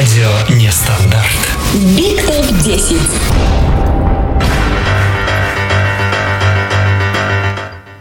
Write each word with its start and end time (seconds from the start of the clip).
Радио 0.00 0.56
Нестандарт. 0.56 1.58
Биг 1.94 2.24
Топ 2.24 2.46
10. 2.64 2.96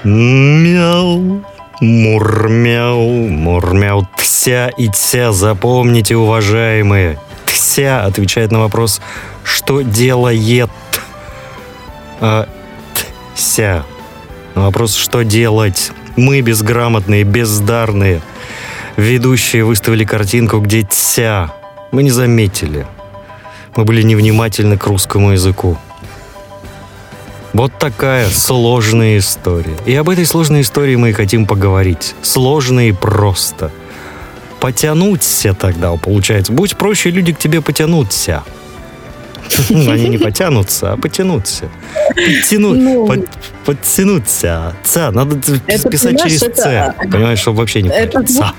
Мяу, 0.06 1.44
мурмяу, 1.82 3.28
мурмяу, 3.28 4.08
тся 4.16 4.70
и 4.70 4.88
тся. 4.88 5.34
Запомните, 5.34 6.16
уважаемые. 6.16 7.20
Тся 7.46 8.06
отвечает 8.06 8.54
на 8.54 8.60
вопрос, 8.60 9.02
что 9.44 9.82
делает. 9.82 10.70
А, 12.22 12.48
тся. 13.36 13.84
На 14.56 14.62
вопрос, 14.62 14.96
что 14.96 15.26
делать. 15.26 15.92
Мы 16.16 16.40
безграмотные, 16.40 17.26
бездарные. 17.26 18.22
Ведущие 18.96 19.66
выставили 19.66 20.06
картинку, 20.06 20.60
где 20.60 20.84
тся. 20.84 21.59
Мы 21.92 22.04
не 22.04 22.12
заметили. 22.12 22.86
Мы 23.76 23.86
были 23.86 24.02
невнимательны 24.02 24.78
к 24.78 24.86
русскому 24.88 25.32
языку. 25.32 25.78
Вот 27.54 27.72
такая 27.80 28.30
сложная 28.30 29.18
история. 29.18 29.76
И 29.86 29.96
об 29.96 30.10
этой 30.10 30.26
сложной 30.26 30.62
истории 30.62 30.96
мы 30.96 31.10
и 31.10 31.14
хотим 31.14 31.46
поговорить. 31.46 32.16
Сложно 32.22 32.88
и 32.88 32.92
просто. 32.92 33.72
Потянуться 34.60 35.54
тогда, 35.54 35.92
получается. 35.96 36.54
Будь 36.54 36.78
проще, 36.78 37.10
люди 37.10 37.34
к 37.34 37.40
тебе 37.40 37.62
потянутся. 37.62 38.44
Они 39.70 40.10
не 40.10 40.18
потянутся, 40.18 40.94
а 40.94 40.98
потянутся. 40.98 41.70
Подтяну, 42.16 42.74
Ну. 42.76 43.26
Подтянуться. 43.74 44.74
Ца, 44.84 45.12
надо 45.12 45.38
Это, 45.68 45.90
писать 45.90 46.22
через 46.22 46.42
это- 46.44 46.62
Ц. 46.62 46.94
Понимаешь, 47.12 47.40
чтобы 47.40 47.60
вообще 47.60 47.82
не 47.82 47.90
Это. 47.90 48.24
Ца. 48.24 48.54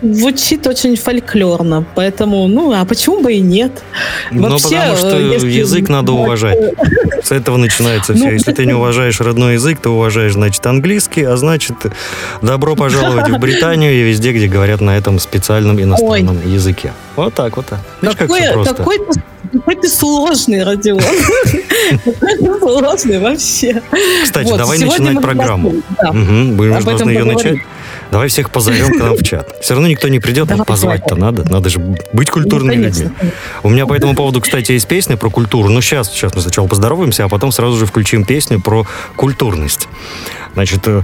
звучит 0.00 0.64
очень 0.66 0.96
фольклорно, 0.96 1.84
поэтому, 1.96 2.46
ну, 2.46 2.72
а 2.72 2.84
почему 2.84 3.20
бы 3.20 3.32
и 3.32 3.40
нет? 3.40 3.82
Ну, 4.30 4.48
Вообще, 4.48 4.68
потому 4.76 4.96
что 4.96 5.18
э, 5.18 5.32
если- 5.34 5.50
язык 5.50 5.88
надо 5.88 6.12
уважать. 6.12 6.56
С 7.22 7.32
этого 7.32 7.56
начинается 7.56 8.14
все. 8.14 8.24
Ну, 8.26 8.30
Если 8.30 8.52
ты 8.52 8.64
не 8.64 8.72
уважаешь 8.74 9.20
родной 9.20 9.54
язык, 9.54 9.80
ты 9.80 9.88
уважаешь, 9.88 10.32
значит, 10.34 10.64
английский, 10.66 11.24
а 11.24 11.36
значит, 11.36 11.74
добро 12.42 12.76
пожаловать 12.76 13.28
в 13.28 13.38
Британию 13.40 13.92
и 13.92 14.02
везде, 14.02 14.32
где 14.32 14.46
говорят 14.46 14.80
на 14.80 14.96
этом 14.96 15.18
специальном 15.18 15.80
иностранном 15.80 16.38
языке. 16.50 16.92
Вот 17.16 17.34
так 17.34 17.56
вот. 17.56 17.66
так. 17.66 17.80
Видишь, 18.02 18.16
как 18.16 18.28
Какой, 18.28 18.40
все 18.40 18.52
просто. 18.52 18.74
какой, 18.74 18.98
ты, 18.98 19.20
какой 19.52 19.76
ты 19.76 19.88
сложный, 19.88 20.62
Родион. 20.64 21.00
Какой 22.04 22.38
ты 22.38 22.58
сложный 22.60 23.18
вообще. 23.18 23.82
Кстати, 24.22 24.48
Вот, 24.48 24.58
давай 24.58 24.78
начинать 24.78 25.20
программу. 25.20 25.70
должны, 25.70 25.82
да. 26.00 26.12
Мы 26.12 26.76
Об 26.76 26.84
должны 26.84 27.10
ее 27.10 27.20
поговорим. 27.20 27.52
начать. 27.52 27.66
Давай 28.10 28.28
всех 28.28 28.50
позовем 28.50 28.92
к 28.92 29.02
нам 29.02 29.16
в 29.16 29.22
чат. 29.22 29.48
Все 29.60 29.74
равно 29.74 29.88
никто 29.88 30.08
не 30.08 30.18
придет, 30.20 30.50
а 30.50 30.64
позвать-то 30.64 31.16
надо. 31.16 31.48
Надо 31.48 31.68
же 31.68 31.80
быть 32.12 32.30
культурными 32.30 32.76
Ну, 32.76 32.82
людьми. 32.84 33.10
У 33.62 33.68
меня 33.70 33.86
по 33.86 33.94
этому 33.94 34.14
поводу, 34.14 34.40
кстати, 34.40 34.72
есть 34.72 34.86
песня 34.86 35.16
про 35.16 35.30
культуру. 35.30 35.68
Но 35.68 35.80
сейчас, 35.80 36.10
сейчас 36.10 36.34
мы 36.34 36.42
сначала 36.42 36.66
поздороваемся, 36.66 37.24
а 37.24 37.28
потом 37.28 37.50
сразу 37.52 37.76
же 37.76 37.86
включим 37.86 38.24
песню 38.24 38.60
про 38.60 38.86
культурность. 39.16 39.88
Значит, 40.54 40.86
э, 40.86 41.02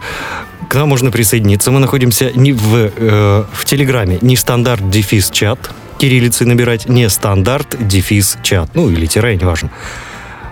к 0.69 0.75
нам 0.75 0.89
можно 0.89 1.11
присоединиться. 1.11 1.71
Мы 1.71 1.81
находимся 1.81 2.31
не 2.35 2.53
в, 2.53 2.91
э, 2.97 3.45
в 3.53 3.65
Телеграме, 3.65 4.19
не 4.21 4.37
стандарт 4.37 4.89
дефис 4.91 5.31
чат, 5.31 5.71
кириллицей 5.99 6.47
набирать, 6.47 6.89
не 6.89 7.09
стандарт 7.09 7.77
дефис 7.81 8.39
чат. 8.43 8.71
Ну, 8.75 8.89
или 8.89 9.07
тире, 9.07 9.37
неважно. 9.37 9.71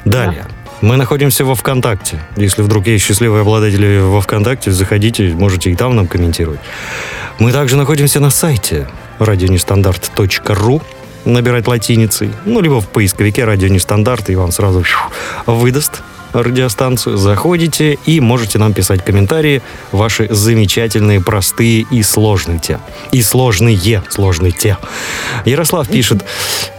Далее. 0.04 0.46
Мы 0.80 0.96
находимся 0.96 1.44
во 1.44 1.56
ВКонтакте. 1.56 2.20
Если 2.36 2.62
вдруг 2.62 2.86
есть 2.86 3.04
счастливые 3.04 3.42
обладатели 3.42 3.98
во 3.98 4.20
ВКонтакте, 4.20 4.70
заходите, 4.70 5.34
можете 5.34 5.72
и 5.72 5.74
там 5.74 5.96
нам 5.96 6.06
комментировать. 6.06 6.60
Мы 7.40 7.52
также 7.52 7.76
находимся 7.76 8.20
на 8.20 8.30
сайте 8.30 8.86
радионестандарт.ру 9.18 10.82
набирать 11.24 11.66
латиницей, 11.66 12.30
ну, 12.44 12.60
либо 12.60 12.80
в 12.80 12.88
поисковике 12.88 13.44
«Радио 13.44 13.68
Нестандарт», 13.68 14.30
и 14.30 14.36
вам 14.36 14.52
сразу 14.52 14.84
выдаст 15.46 16.02
радиостанцию. 16.32 17.16
Заходите 17.16 17.98
и 18.06 18.20
можете 18.20 18.58
нам 18.58 18.72
писать 18.72 19.04
комментарии 19.04 19.62
ваши 19.92 20.28
замечательные, 20.30 21.20
простые 21.20 21.86
и 21.90 22.02
сложные 22.02 22.58
те. 22.58 22.78
И 23.12 23.22
сложные, 23.22 24.02
сложные 24.08 24.52
те. 24.52 24.76
Ярослав 25.44 25.88
пишет 25.88 26.24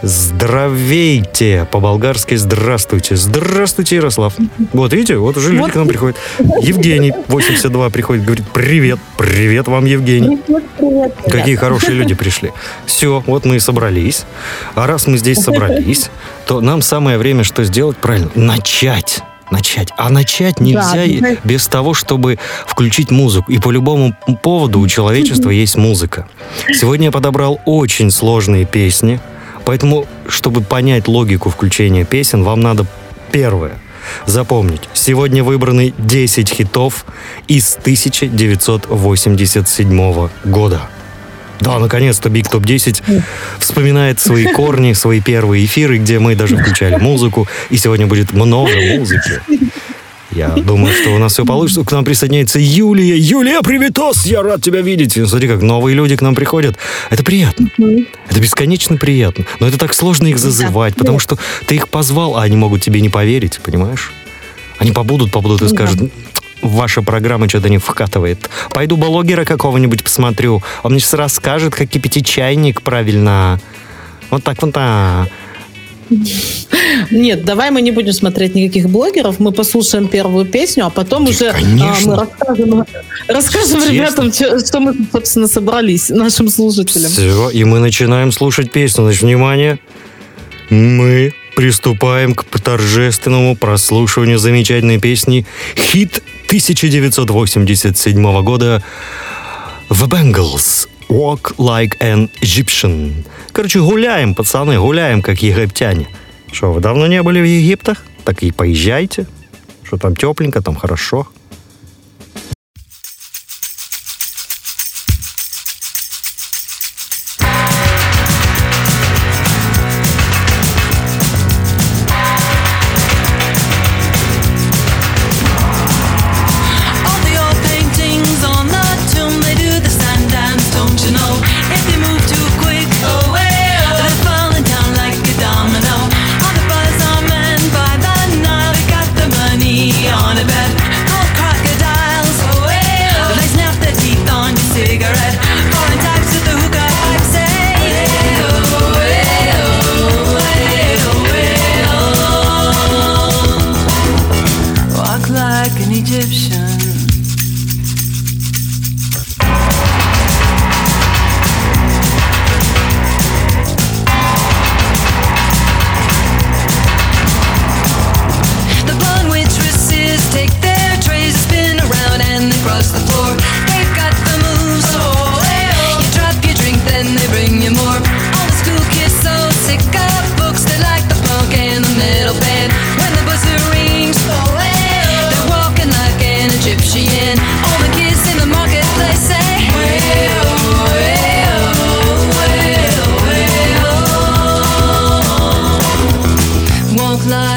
«Здравейте!» 0.02 1.66
По-болгарски 1.70 2.34
«Здравствуйте!» 2.36 3.16
Здравствуйте, 3.16 3.96
Ярослав! 3.96 4.34
Вот 4.72 4.92
видите, 4.92 5.16
вот 5.16 5.36
уже 5.36 5.50
люди 5.50 5.62
Вот. 5.62 5.72
к 5.72 5.74
нам 5.76 5.88
приходят. 5.88 6.16
Евгений, 6.62 7.12
82, 7.28 7.90
приходит, 7.90 8.24
говорит 8.24 8.46
«Привет! 8.52 8.98
Привет 9.16 9.68
вам, 9.68 9.84
Евгений!» 9.84 10.38
Привет. 10.46 11.14
Какие 11.30 11.56
хорошие 11.56 11.94
люди 11.94 12.14
пришли. 12.14 12.52
Все, 12.86 13.22
вот 13.26 13.44
мы 13.44 13.56
и 13.56 13.60
собрались. 13.60 14.24
А 14.74 14.86
раз 14.86 15.06
мы 15.06 15.18
здесь 15.18 15.38
собрались, 15.38 16.10
то 16.46 16.60
нам 16.60 16.82
самое 16.82 17.18
время 17.18 17.44
что 17.44 17.64
сделать 17.64 17.96
правильно? 17.96 18.30
Начать. 18.34 19.22
Начать. 19.50 19.88
А 19.96 20.10
начать 20.10 20.60
нельзя 20.60 20.92
обязательно. 20.92 21.36
без 21.44 21.66
того, 21.66 21.94
чтобы 21.94 22.38
включить 22.66 23.10
музыку. 23.10 23.50
И 23.50 23.58
по 23.58 23.70
любому 23.70 24.14
поводу 24.42 24.80
у 24.80 24.88
человечества 24.88 25.50
есть 25.50 25.76
музыка. 25.76 26.26
Сегодня 26.72 27.06
я 27.06 27.10
подобрал 27.10 27.60
очень 27.64 28.10
сложные 28.10 28.64
песни. 28.64 29.20
Поэтому, 29.64 30.06
чтобы 30.28 30.62
понять 30.62 31.08
логику 31.08 31.50
включения 31.50 32.04
песен, 32.04 32.44
вам 32.44 32.60
надо 32.60 32.86
первое 33.32 33.72
запомнить. 34.26 34.82
Сегодня 34.92 35.42
выбраны 35.44 35.94
10 35.98 36.48
хитов 36.48 37.04
из 37.48 37.76
1987 37.76 40.28
года. 40.44 40.88
Да, 41.60 41.78
наконец-то 41.78 42.28
Big 42.28 42.50
Top 42.50 42.64
10 42.64 43.02
вспоминает 43.58 44.20
свои 44.20 44.46
корни, 44.52 44.92
свои 44.94 45.20
первые 45.20 45.64
эфиры, 45.66 45.98
где 45.98 46.18
мы 46.18 46.34
даже 46.34 46.56
включали 46.56 46.96
музыку, 46.96 47.46
и 47.68 47.76
сегодня 47.76 48.06
будет 48.06 48.32
много 48.32 48.72
музыки. 48.96 49.40
Я 50.32 50.50
думаю, 50.50 50.94
что 50.94 51.10
у 51.10 51.18
нас 51.18 51.32
все 51.32 51.44
получится. 51.44 51.84
К 51.84 51.90
нам 51.90 52.04
присоединяется 52.04 52.60
Юлия. 52.60 53.16
Юлия, 53.16 53.62
приветос! 53.62 54.24
Я 54.26 54.42
рад 54.42 54.62
тебя 54.62 54.80
видеть. 54.80 55.12
Смотри, 55.28 55.48
как 55.48 55.60
новые 55.60 55.96
люди 55.96 56.16
к 56.16 56.22
нам 56.22 56.36
приходят. 56.36 56.76
Это 57.10 57.24
приятно. 57.24 57.68
Это 58.28 58.40
бесконечно 58.40 58.96
приятно. 58.96 59.44
Но 59.58 59.66
это 59.66 59.76
так 59.76 59.92
сложно 59.92 60.28
их 60.28 60.38
зазывать, 60.38 60.94
потому 60.94 61.18
что 61.18 61.36
ты 61.66 61.74
их 61.74 61.88
позвал, 61.88 62.36
а 62.36 62.42
они 62.42 62.56
могут 62.56 62.80
тебе 62.80 63.00
не 63.00 63.08
поверить, 63.08 63.58
понимаешь? 63.60 64.12
Они 64.78 64.92
побудут, 64.92 65.32
побудут 65.32 65.62
и 65.62 65.68
скажут, 65.68 66.10
ваша 66.62 67.02
программа 67.02 67.48
что-то 67.48 67.68
не 67.68 67.78
вкатывает. 67.78 68.50
Пойду 68.72 68.96
блогера 68.96 69.44
какого-нибудь 69.44 70.02
посмотрю. 70.04 70.62
Он 70.82 70.92
мне 70.92 71.00
сейчас 71.00 71.14
расскажет, 71.14 71.74
как 71.74 71.88
кипятить 71.88 72.26
чайник 72.26 72.82
правильно. 72.82 73.60
Вот 74.30 74.44
так 74.44 74.60
вот 74.62 74.72
так. 74.72 75.28
Нет, 77.10 77.44
давай 77.44 77.70
мы 77.70 77.82
не 77.82 77.92
будем 77.92 78.12
смотреть 78.12 78.54
никаких 78.54 78.88
блогеров, 78.88 79.38
мы 79.38 79.52
послушаем 79.52 80.08
первую 80.08 80.44
песню, 80.44 80.86
а 80.86 80.90
потом 80.90 81.24
Да, 81.24 81.30
уже 81.30 81.50
а, 81.50 81.56
мы 82.04 82.16
расскажем, 82.16 82.84
расскажем 83.28 83.88
ребятам, 83.88 84.32
чё- 84.32 84.58
что 84.58 84.80
мы, 84.80 84.94
собственно, 85.12 85.46
собрались, 85.46 86.08
нашим 86.08 86.48
слушателям. 86.48 87.10
Все, 87.10 87.50
и 87.50 87.62
мы 87.64 87.78
начинаем 87.78 88.32
слушать 88.32 88.72
песню. 88.72 89.04
Значит, 89.04 89.22
внимание. 89.22 89.78
Мы 90.68 91.32
приступаем 91.54 92.34
к 92.34 92.44
торжественному 92.60 93.56
прослушиванию 93.56 94.38
замечательной 94.38 94.98
песни 94.98 95.46
«Хит 95.76 96.22
1987 96.50 98.42
года» 98.42 98.82
The 99.88 100.08
Bengals 100.08 100.88
«Walk 101.08 101.54
Like 101.58 101.96
an 102.00 102.28
Egyptian». 102.40 103.24
Короче, 103.52 103.80
гуляем, 103.80 104.34
пацаны, 104.34 104.76
гуляем, 104.80 105.22
как 105.22 105.42
египтяне. 105.42 106.08
Что, 106.50 106.72
вы 106.72 106.80
давно 106.80 107.06
не 107.06 107.22
были 107.22 107.40
в 107.40 107.44
Египтах? 107.44 108.04
Так 108.24 108.42
и 108.42 108.50
поезжайте. 108.50 109.28
Что 109.84 109.96
там 109.96 110.16
тепленько, 110.16 110.60
там 110.60 110.74
хорошо. 110.74 111.28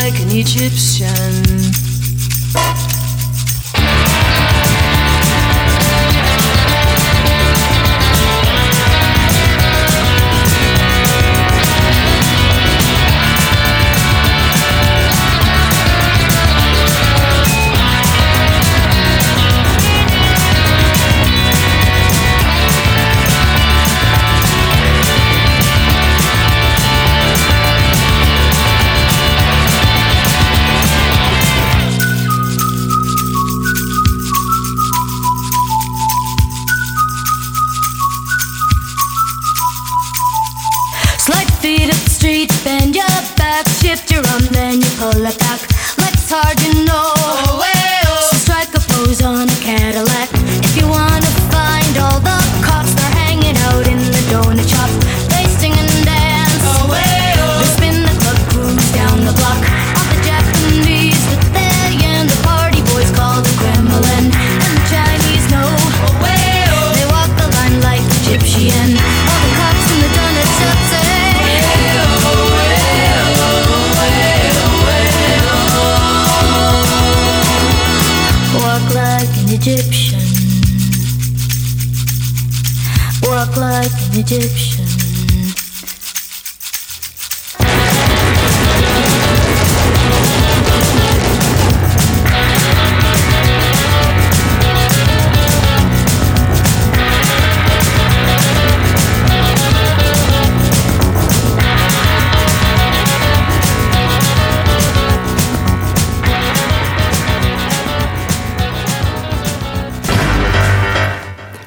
like 0.04 0.20
an 0.20 0.32
Egyptian. 0.32 1.74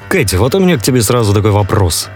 Кэти, 0.09 0.35
вот 0.35 0.53
у 0.55 0.59
меня 0.59 0.77
к 0.77 0.81
тебе 0.83 1.01
сразу 1.01 1.33
такой 1.33 1.51
вопрос. 1.51 2.09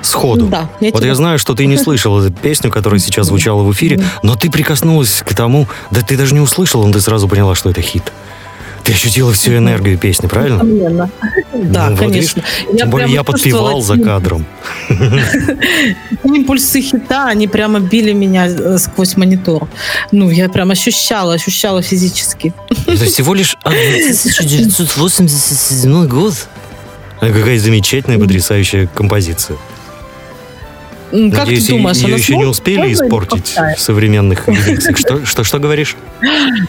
Сходу. 0.00 0.46
Да, 0.46 0.70
я 0.80 0.90
вот 0.92 0.98
тебя 1.00 1.08
я 1.08 1.14
знаю, 1.16 1.38
что 1.40 1.54
ты 1.54 1.66
не 1.66 1.76
слышал 1.76 2.20
эту 2.22 2.32
песню, 2.32 2.70
которая 2.70 3.00
сейчас 3.00 3.26
звучала 3.26 3.64
в 3.64 3.72
эфире, 3.72 4.00
но 4.22 4.36
ты 4.36 4.48
прикоснулась 4.50 5.22
к 5.26 5.34
тому, 5.34 5.66
да 5.90 6.02
ты 6.02 6.16
даже 6.16 6.34
не 6.34 6.40
услышала, 6.40 6.86
но 6.86 6.92
ты 6.92 7.00
сразу 7.00 7.26
поняла, 7.26 7.56
что 7.56 7.68
это 7.70 7.82
хит. 7.82 8.12
Ты 8.84 8.92
ощутила 8.92 9.32
всю 9.32 9.56
энергию 9.56 9.98
песни, 9.98 10.28
правильно? 10.28 10.62
Несомненно. 10.62 11.10
Да, 11.52 11.88
Ну, 11.90 11.96
вот 11.96 12.06
конечно. 12.06 12.42
видишь, 12.42 12.78
Тем 12.78 12.90
более 12.90 13.08
я 13.12 13.24
подпевал 13.24 13.80
за 13.82 13.96
кадром. 13.98 14.46
Импульсы 16.24 16.80
хита, 16.80 17.26
они 17.26 17.48
прямо 17.48 17.80
били 17.80 18.12
меня 18.12 18.46
э, 18.46 18.78
сквозь 18.78 19.16
монитор. 19.16 19.66
Ну, 20.12 20.30
я 20.30 20.48
прям 20.48 20.70
ощущала, 20.70 21.34
ощущала 21.34 21.82
физически. 21.82 22.54
Это 22.86 23.04
всего 23.04 23.34
лишь 23.34 23.56
1987 23.64 26.06
год. 26.06 26.34
А 27.20 27.26
Какая 27.32 27.58
замечательная, 27.58 28.18
потрясающая 28.18 28.86
композиция. 28.94 29.56
Как 31.10 31.46
Надеюсь, 31.46 31.64
ты 31.66 31.72
думаешь, 31.72 31.96
ее 31.96 32.16
еще 32.16 32.36
не 32.36 32.44
успели 32.44 32.92
испортить 32.92 33.56
в 33.76 33.80
современных 33.80 34.46
редакциях. 34.46 34.98
Что, 34.98 35.24
что, 35.24 35.42
что 35.42 35.58
говоришь? 35.58 35.96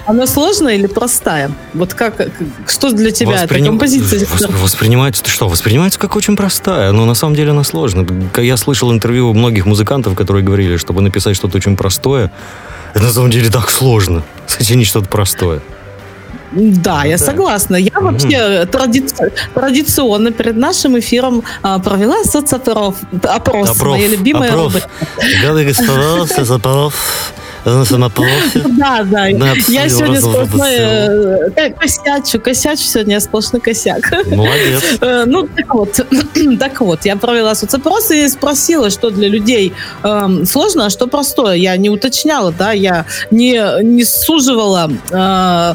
Она 0.06 0.26
сложная 0.28 0.76
или 0.76 0.88
простая? 0.88 1.52
Вот 1.74 1.94
как, 1.94 2.30
что 2.66 2.92
для 2.94 3.12
тебя 3.12 3.34
эта 3.44 3.54
Восприним- 3.54 3.72
композиция? 3.72 4.22
вос- 4.22 4.50
Воспринимается, 4.62 5.24
ты 5.24 5.30
что, 5.30 5.50
воспринимается 5.50 6.00
как 6.00 6.16
очень 6.16 6.38
простая, 6.38 6.94
но 6.94 7.06
на 7.06 7.16
самом 7.16 7.36
деле 7.36 7.52
она 7.52 7.66
сложная. 7.66 8.08
Я 8.38 8.56
слышал 8.56 8.94
интервью 8.94 9.30
у 9.30 9.34
многих 9.34 9.66
музыкантов, 9.66 10.16
которые 10.16 10.42
говорили, 10.46 10.78
чтобы 10.78 11.02
написать 11.02 11.36
что-то 11.36 11.58
очень 11.58 11.76
простое, 11.76 12.32
это 12.94 13.04
на 13.04 13.12
самом 13.12 13.32
деле 13.32 13.50
так 13.50 13.70
сложно, 13.70 14.24
сочинить 14.48 14.88
что-то 14.88 15.10
простое. 15.10 15.60
Да, 16.52 17.06
я 17.06 17.18
согласна. 17.18 17.76
Я 17.78 18.00
вообще 18.00 18.66
тради- 18.72 19.06
традиционно 19.54 20.32
перед 20.32 20.58
нашим 20.58 20.98
эфиром 20.98 21.44
а, 21.62 21.80
провела 21.80 22.24
соцопрос. 22.24 22.96
Опрос, 23.24 23.70
Опрос, 23.70 23.98
моя 23.98 24.08
любимая 24.08 24.50
опрос. 24.50 24.74
рубрика. 24.74 24.90
Господа, 25.70 26.28
соцопрос, 26.28 26.94
на 27.66 27.86
самопросе. 27.86 28.62
Да, 28.78 29.04
да. 29.04 29.28
Да, 29.34 29.54
я 29.68 29.90
сегодня 29.90 30.20
сплошной 30.22 30.72
э, 30.76 31.50
ко- 31.56 31.70
косячу, 31.80 32.40
косячу 32.40 32.82
сегодня, 32.84 33.14
я 33.16 33.20
сплошной 33.20 33.62
косяк. 33.62 34.12
Молодец. 34.28 34.84
Э, 35.02 35.24
Ну, 35.26 35.48
так 35.48 35.74
вот, 35.74 36.00
так 36.60 36.82
вот, 36.82 37.06
я 37.06 37.16
провела 37.16 37.56
соцопрос 37.56 38.12
и 38.12 38.28
спросила, 38.30 38.90
что 38.90 39.10
для 39.10 39.28
людей 39.28 39.74
эм, 40.04 40.46
сложно, 40.46 40.86
а 40.86 40.90
что 40.90 41.08
простое. 41.08 41.56
Я 41.56 41.78
не 41.78 41.90
уточняла, 41.90 42.52
да, 42.52 42.72
я 42.72 43.06
не, 43.32 43.84
не 43.84 44.04
суживала 44.06 44.90
э, 45.12 45.74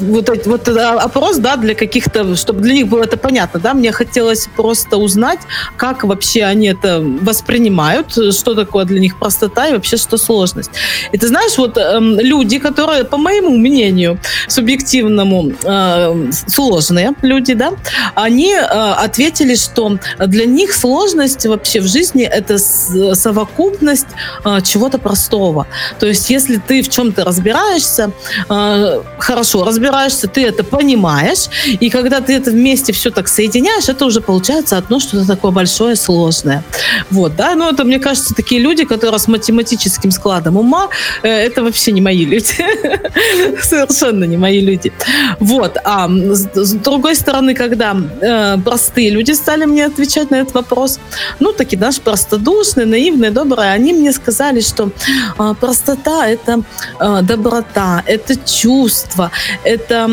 вот, 0.00 0.28
эти- 0.28 0.48
вот 0.48 0.62
этот 0.68 0.78
опрос, 0.78 1.36
да, 1.38 1.56
для 1.56 1.74
каких-то, 1.74 2.36
чтобы 2.36 2.60
для 2.60 2.74
них 2.74 2.88
было 2.88 3.02
это 3.04 3.16
понятно, 3.16 3.60
да, 3.60 3.74
мне 3.74 3.92
хотелось 3.92 4.48
просто 4.56 4.96
узнать, 4.96 5.40
как 5.76 6.04
вообще 6.04 6.44
они 6.44 6.68
это 6.68 7.00
воспринимают, 7.00 8.12
что 8.34 8.54
такое 8.54 8.84
для 8.84 9.00
них 9.00 9.18
простота 9.18 9.68
и 9.68 9.72
вообще 9.72 9.96
что 9.96 10.16
сложность. 10.16 10.70
И 11.12 11.18
ты 11.18 11.28
знаешь, 11.28 11.58
вот 11.58 11.76
эм, 11.76 12.18
люди, 12.20 12.58
которые, 12.58 13.04
по 13.04 13.16
моему 13.16 13.56
мнению, 13.56 14.18
субъективному, 14.48 15.52
э, 15.64 16.30
сложные 16.46 17.14
люди, 17.22 17.54
да, 17.54 17.72
они 18.14 18.54
э, 18.54 18.60
ответили, 18.60 19.54
что 19.54 19.98
для 20.18 20.46
них 20.46 20.72
сложность 20.72 21.46
вообще 21.46 21.80
в 21.80 21.86
жизни 21.86 22.24
это 22.24 22.58
совокупность 22.58 24.06
э, 24.44 24.60
чего-то 24.62 24.98
простого. 24.98 25.66
То 25.98 26.06
есть, 26.06 26.30
если 26.30 26.56
ты 26.56 26.82
в 26.82 26.88
чем-то 26.88 27.24
разбираешься, 27.24 28.12
э, 28.48 29.02
хорошо 29.18 29.64
разбираешься, 29.64 30.28
ты 30.28 30.46
это 30.46 30.64
понимаешь, 30.64 31.48
и 31.80 31.90
когда 31.90 32.20
ты 32.20 32.34
это 32.34 32.50
вместе 32.50 32.92
все 32.92 33.10
так 33.10 33.28
соединяешь, 33.28 33.88
это 33.88 34.04
уже 34.04 34.20
получается 34.20 34.76
одно 34.76 35.00
что-то 35.00 35.26
такое 35.26 35.50
большое, 35.50 35.96
сложное. 35.96 36.62
Вот, 37.10 37.36
да, 37.36 37.54
ну 37.54 37.68
это, 37.68 37.84
мне 37.84 37.98
кажется, 37.98 38.34
такие 38.34 38.60
люди, 38.60 38.84
которые 38.84 39.18
с 39.18 39.28
математическим 39.28 40.10
складом 40.10 40.56
ума, 40.56 40.88
это 41.22 41.62
вообще 41.62 41.92
не 41.92 42.00
мои 42.00 42.24
люди. 42.24 42.54
Совершенно 43.62 44.24
не 44.24 44.36
мои 44.36 44.60
люди. 44.60 44.92
Вот, 45.40 45.76
а 45.84 46.08
с, 46.08 46.72
другой 46.74 47.14
стороны, 47.14 47.54
когда 47.54 47.96
э, 48.20 48.56
простые 48.64 49.10
люди 49.10 49.32
стали 49.32 49.64
мне 49.66 49.86
отвечать 49.86 50.30
на 50.30 50.36
этот 50.36 50.54
вопрос, 50.54 50.98
ну, 51.40 51.52
такие, 51.52 51.78
знаешь, 51.78 52.00
простодушные, 52.00 52.86
наивные, 52.86 53.30
добрые, 53.30 53.72
они 53.72 53.92
мне 53.92 54.12
сказали, 54.12 54.60
что 54.60 54.90
э, 55.38 55.54
простота— 55.60 56.28
это 56.28 56.62
э, 57.00 57.22
доброта, 57.22 58.02
это 58.06 58.36
чувство, 58.36 59.30
это 59.64 60.08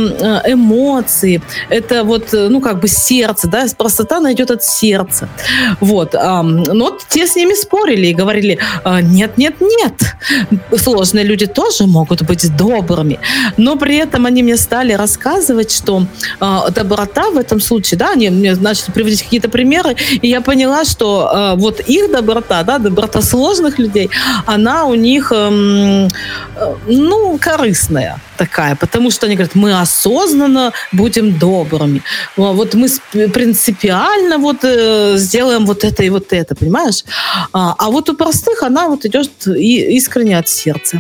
э, 0.46 0.54
эмоции, 0.54 1.42
это 1.70 2.04
вот, 2.04 2.34
э, 2.34 2.48
ну, 2.50 2.62
как 2.62 2.80
бы 2.80 2.88
сердце, 2.88 3.48
да, 3.48 3.66
простота 3.78 4.20
найдет 4.20 4.52
от 4.52 4.64
сердца. 4.64 5.30
Вот, 5.80 6.14
но 6.14 6.98
те 7.10 7.28
с 7.28 7.36
ними 7.36 7.54
спорили 7.54 8.08
и 8.08 8.14
говорили, 8.14 8.60
«А, 8.84 9.02
нет, 9.02 9.38
нет, 9.38 9.56
нет, 9.62 9.94
сложные 10.76 11.26
люди 11.26 11.46
тоже 11.46 11.86
могут 11.86 12.24
быть 12.24 12.56
добрыми, 12.56 13.20
но 13.58 13.76
при 13.76 13.98
этом 13.98 14.26
они 14.26 14.44
мне 14.44 14.58
стали 14.58 14.94
рассказывать, 14.94 15.72
что 15.72 16.06
э, 16.40 16.72
доброта 16.72 17.30
в 17.32 17.38
этом 17.38 17.60
случае, 17.60 17.98
да, 17.98 18.12
они 18.12 18.30
мне 18.30 18.56
начали 18.56 18.92
приводить 18.92 19.24
какие-то 19.24 19.50
примеры, 19.50 19.96
и 20.22 20.28
я 20.28 20.42
поняла, 20.42 20.84
что 20.86 21.30
э, 21.34 21.60
вот 21.60 21.80
их 21.80 22.12
доброта, 22.12 22.64
да, 22.64 22.78
доброта 22.78 23.22
сложных 23.22 23.80
людей, 23.80 24.10
она 24.46 24.86
у 24.86 24.96
них, 24.96 25.32
эм, 25.32 26.08
э, 26.08 26.76
ну, 26.88 27.38
корыстная 27.40 28.20
такая, 28.38 28.76
потому 28.76 29.12
что 29.12 29.26
они 29.26 29.36
говорят, 29.36 29.56
мы 29.56 29.80
осознанно 29.80 30.72
будем 30.92 31.38
добрыми, 31.38 32.02
Во- 32.38 32.54
вот 32.54 32.76
мы 32.76 32.88
принципиально 33.30 34.38
вот 34.38 34.58
э, 34.64 35.18
сделаем 35.18 35.66
вот 35.66 35.84
это 35.84 36.04
и 36.04 36.10
вот 36.10 36.34
это, 36.34 36.56
понимаешь? 36.56 37.04
А, 37.54 37.76
а 37.78 37.90
вот 37.90 38.10
у 38.10 38.16
простых 38.16 38.64
она 38.64 38.88
вот 38.88 39.06
идет 39.06 39.48
искренне 39.48 40.38
от 40.38 40.48
сердца. 40.48 41.00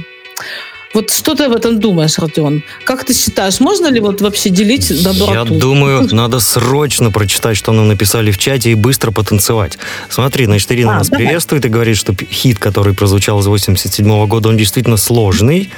Вот 0.94 1.12
что 1.12 1.36
ты 1.36 1.44
об 1.44 1.52
этом 1.52 1.80
думаешь, 1.80 2.18
Родион? 2.18 2.64
Как 2.84 3.04
ты 3.04 3.14
считаешь, 3.14 3.60
можно 3.60 3.88
ли 3.88 4.00
вот 4.00 4.22
вообще 4.22 4.50
делить 4.50 5.04
доброту? 5.04 5.34
Я 5.34 5.44
думаю, 5.44 6.08
надо 6.16 6.40
срочно 6.40 7.12
прочитать, 7.12 7.58
что 7.58 7.72
нам 7.72 7.88
написали 7.88 8.32
в 8.32 8.38
чате, 8.38 8.72
и 8.72 8.74
быстро 8.74 9.12
потанцевать. 9.12 9.78
Смотри, 10.10 10.46
значит, 10.46 10.72
Ирина 10.72 10.96
А, 10.96 10.98
нас 11.00 11.10
давай. 11.10 11.26
приветствует 11.26 11.66
и 11.66 11.70
говорит, 11.70 11.98
что 11.98 12.16
хит, 12.16 12.58
который 12.58 12.94
прозвучал 12.94 13.42
с 13.42 13.48
87 13.48 14.26
года, 14.28 14.50
он 14.50 14.58
действительно 14.58 14.98
сложный. 14.98 15.70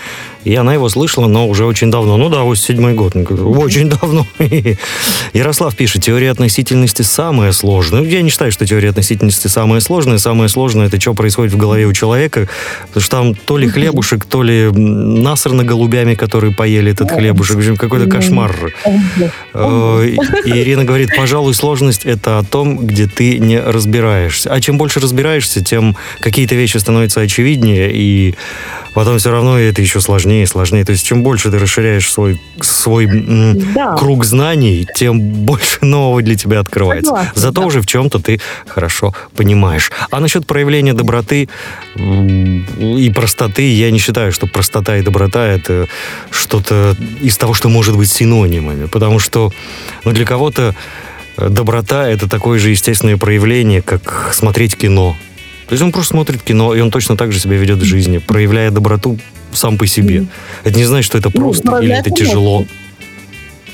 И 0.45 0.55
она 0.55 0.73
его 0.73 0.87
слышала, 0.89 1.27
но 1.27 1.47
уже 1.47 1.65
очень 1.65 1.91
давно. 1.91 2.15
Ну 2.17 2.29
да, 2.29 2.43
87 2.43 2.95
год. 2.95 3.15
Очень 3.15 3.89
давно. 3.89 4.25
Ярослав 5.33 5.75
пишет, 5.75 6.03
теория 6.03 6.31
относительности 6.31 7.01
самая 7.01 7.51
сложная. 7.51 8.01
Ну, 8.01 8.07
Я 8.07 8.21
не 8.21 8.29
считаю, 8.29 8.51
что 8.51 8.65
теория 8.65 8.89
относительности 8.89 9.47
самая 9.47 9.81
сложная. 9.81 10.17
Самое 10.17 10.47
сложное, 10.49 10.87
это 10.87 10.99
что 10.99 11.13
происходит 11.13 11.53
в 11.53 11.57
голове 11.57 11.85
у 11.87 11.93
человека. 11.93 12.47
Потому 12.87 13.01
что 13.03 13.17
там 13.17 13.35
то 13.35 13.57
ли 13.57 13.67
хлебушек, 13.67 14.25
то 14.25 14.41
ли 14.43 14.63
м, 14.63 15.21
насрано 15.21 15.63
голубями, 15.65 16.15
которые 16.15 16.53
поели 16.55 16.91
этот 16.93 17.11
хлебушек. 17.11 17.57
В 17.57 17.59
общем, 17.59 17.75
какой-то 17.77 18.09
кошмар. 18.09 18.55
Э, 19.53 20.09
И 20.45 20.49
Ирина 20.51 20.85
говорит, 20.85 21.09
пожалуй, 21.17 21.53
сложность 21.53 22.05
это 22.05 22.39
о 22.39 22.43
том, 22.43 22.77
где 22.77 23.07
ты 23.07 23.39
не 23.39 23.59
разбираешься. 23.59 24.51
А 24.53 24.61
чем 24.61 24.77
больше 24.77 24.99
разбираешься, 25.01 25.61
тем 25.63 25.97
какие-то 26.21 26.55
вещи 26.55 26.77
становятся 26.77 27.19
очевиднее, 27.21 27.91
и 27.93 28.35
потом 28.93 29.17
все 29.17 29.31
равно 29.31 29.59
это 29.59 29.81
еще 29.81 29.99
сложнее 29.99 30.28
и 30.31 30.45
сложнее. 30.45 30.85
То 30.85 30.91
есть 30.91 31.05
чем 31.05 31.23
больше 31.23 31.51
ты 31.51 31.59
расширяешь 31.59 32.11
свой, 32.11 32.41
свой 32.61 33.07
Да. 33.75 33.95
круг 33.95 34.25
знаний, 34.25 34.87
тем 34.95 35.19
больше 35.45 35.79
нового 35.81 36.21
для 36.21 36.35
тебя 36.35 36.59
открывается. 36.59 37.09
Согласна, 37.09 37.31
Зато 37.35 37.61
да. 37.61 37.67
уже 37.67 37.81
в 37.81 37.85
чем-то 37.85 38.19
ты 38.19 38.39
хорошо 38.67 39.13
понимаешь. 39.35 39.91
А 40.11 40.19
насчет 40.19 40.45
проявления 40.47 40.93
доброты 40.93 41.49
и 41.97 43.11
простоты, 43.15 43.73
я 43.73 43.91
не 43.91 43.99
считаю, 43.99 44.31
что 44.31 44.47
простота 44.47 44.97
и 44.97 45.01
доброта 45.01 45.45
это 45.47 45.87
что-то 46.31 46.95
из 47.21 47.37
того, 47.37 47.53
что 47.53 47.69
может 47.69 47.97
быть 47.97 48.11
синонимами. 48.11 48.85
Потому 48.85 49.19
что 49.19 49.51
ну, 50.05 50.11
для 50.11 50.25
кого-то 50.25 50.75
э, 51.37 51.49
доброта 51.49 52.07
это 52.07 52.27
такое 52.29 52.59
же 52.59 52.69
естественное 52.69 53.17
проявление, 53.17 53.81
как 53.81 54.31
смотреть 54.33 54.75
кино. 54.77 55.15
То 55.67 55.73
есть 55.73 55.83
он 55.83 55.91
просто 55.91 56.11
смотрит 56.13 56.41
кино, 56.41 56.73
и 56.73 56.81
он 56.81 56.89
точно 56.89 57.15
так 57.15 57.31
же 57.31 57.39
себя 57.39 57.57
ведет 57.57 57.77
в 57.77 57.83
жизни, 57.83 58.17
проявляя 58.17 58.71
доброту 58.71 59.19
сам 59.53 59.77
по 59.77 59.87
себе. 59.87 60.25
Это 60.63 60.77
не 60.77 60.85
значит, 60.85 61.05
что 61.05 61.17
это 61.17 61.29
Ну, 61.33 61.39
просто 61.39 61.63
или 61.63 61.69
проявляет 61.69 62.07
это 62.07 62.15
тяжело. 62.15 62.65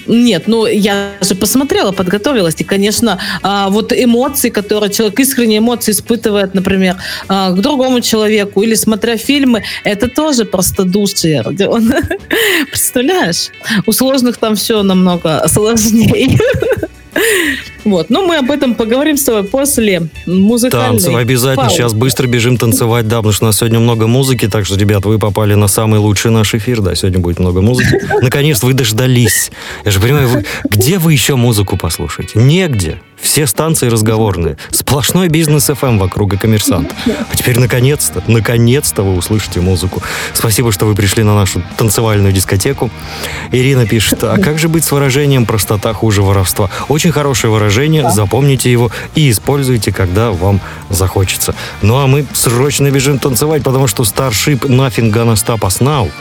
Нет, 0.08 0.44
ну 0.48 0.68
я 0.68 1.14
же 1.22 1.36
посмотрела, 1.36 1.92
подготовилась, 1.92 2.56
и, 2.60 2.64
конечно, 2.64 3.20
а, 3.42 3.70
вот 3.70 3.92
эмоции, 3.92 4.50
которые 4.50 4.92
человек, 4.92 5.20
искренние 5.20 5.60
эмоции 5.60 5.92
испытывает, 5.92 6.54
например, 6.54 6.98
а, 7.28 7.52
к 7.52 7.60
другому 7.60 8.02
человеку, 8.02 8.62
или 8.62 8.76
смотря 8.76 9.18
фильмы, 9.18 9.64
это 9.84 10.08
тоже 10.08 10.46
простодушие, 10.46 11.42
Родион. 11.42 11.92
Представляешь? 12.70 13.50
У 13.88 13.92
сложных 13.92 14.38
там 14.38 14.56
все 14.56 14.84
намного 14.84 15.48
сложнее. 15.48 16.40
Вот, 17.86 18.10
но 18.10 18.26
мы 18.26 18.38
об 18.38 18.50
этом 18.50 18.74
поговорим 18.76 19.16
с 19.16 19.24
тобой 19.24 19.44
после 19.44 20.10
музыкальной 20.26 20.88
Танцы 21.00 21.10
обязательно. 21.14 21.56
паузы. 21.66 21.76
Сейчас 21.76 21.94
быстро 21.94 22.26
бежим 22.28 22.58
танцевать, 22.58 23.08
да, 23.08 23.18
потому 23.18 23.32
что 23.32 23.46
у 23.46 23.48
нас 23.48 23.58
сегодня 23.58 23.80
много 23.80 24.08
музыки, 24.08 24.48
так 24.48 24.66
что, 24.66 24.76
ребят, 24.76 25.06
вы 25.06 25.20
попали 25.20 25.54
на 25.54 25.68
самый 25.68 26.00
лучший 26.00 26.32
наш 26.32 26.56
эфир, 26.56 26.82
да, 26.82 26.96
сегодня 26.96 27.20
будет 27.20 27.40
много 27.40 27.62
музыки. 27.62 28.02
Наконец, 28.22 28.64
вы 28.64 28.74
дождались. 28.74 29.52
Я 29.86 29.92
же 29.92 30.00
понимаю, 30.00 30.28
вы- 30.30 30.46
где 30.70 30.98
вы 30.98 31.14
еще 31.14 31.36
музыку 31.36 31.78
послушаете? 31.78 32.40
Негде. 32.40 33.00
Все 33.26 33.48
станции 33.48 33.88
разговорные. 33.88 34.56
Сплошной 34.70 35.30
бизнес 35.30 35.68
FM 35.72 35.98
вокруг 35.98 36.34
и 36.34 36.38
коммерсант. 36.38 36.94
А 37.08 37.36
теперь, 37.36 37.60
наконец-то, 37.60 38.22
наконец-то 38.28 39.02
вы 39.02 39.16
услышите 39.16 39.62
музыку. 39.62 40.04
Спасибо, 40.32 40.72
что 40.72 40.86
вы 40.86 40.94
пришли 40.94 41.24
на 41.24 41.34
нашу 41.34 41.64
танцевальную 41.76 42.32
дискотеку. 42.32 42.92
Ирина 43.52 43.88
пишет, 43.88 44.24
а 44.24 44.38
как 44.38 44.60
же 44.60 44.70
быть 44.70 44.86
с 44.86 44.92
выражением 44.92 45.48
«простота 45.48 45.92
хуже 45.92 46.22
воровства»? 46.22 46.70
Очень 46.88 47.12
хорошее 47.12 47.52
выражение, 47.52 48.12
запомните 48.12 48.72
его 48.72 48.92
и 49.16 49.32
используйте, 49.32 49.92
когда 49.92 50.30
вам 50.30 50.62
захочется. 50.92 51.56
Ну 51.82 51.98
а 51.98 52.06
мы 52.06 52.28
срочно 52.32 52.92
бежим 52.92 53.18
танцевать, 53.18 53.64
потому 53.64 53.88
что 53.88 54.04
Starship 54.04 54.60
Nothing 54.60 55.12
Gonna 55.12 55.34
Stop. 55.34 56.12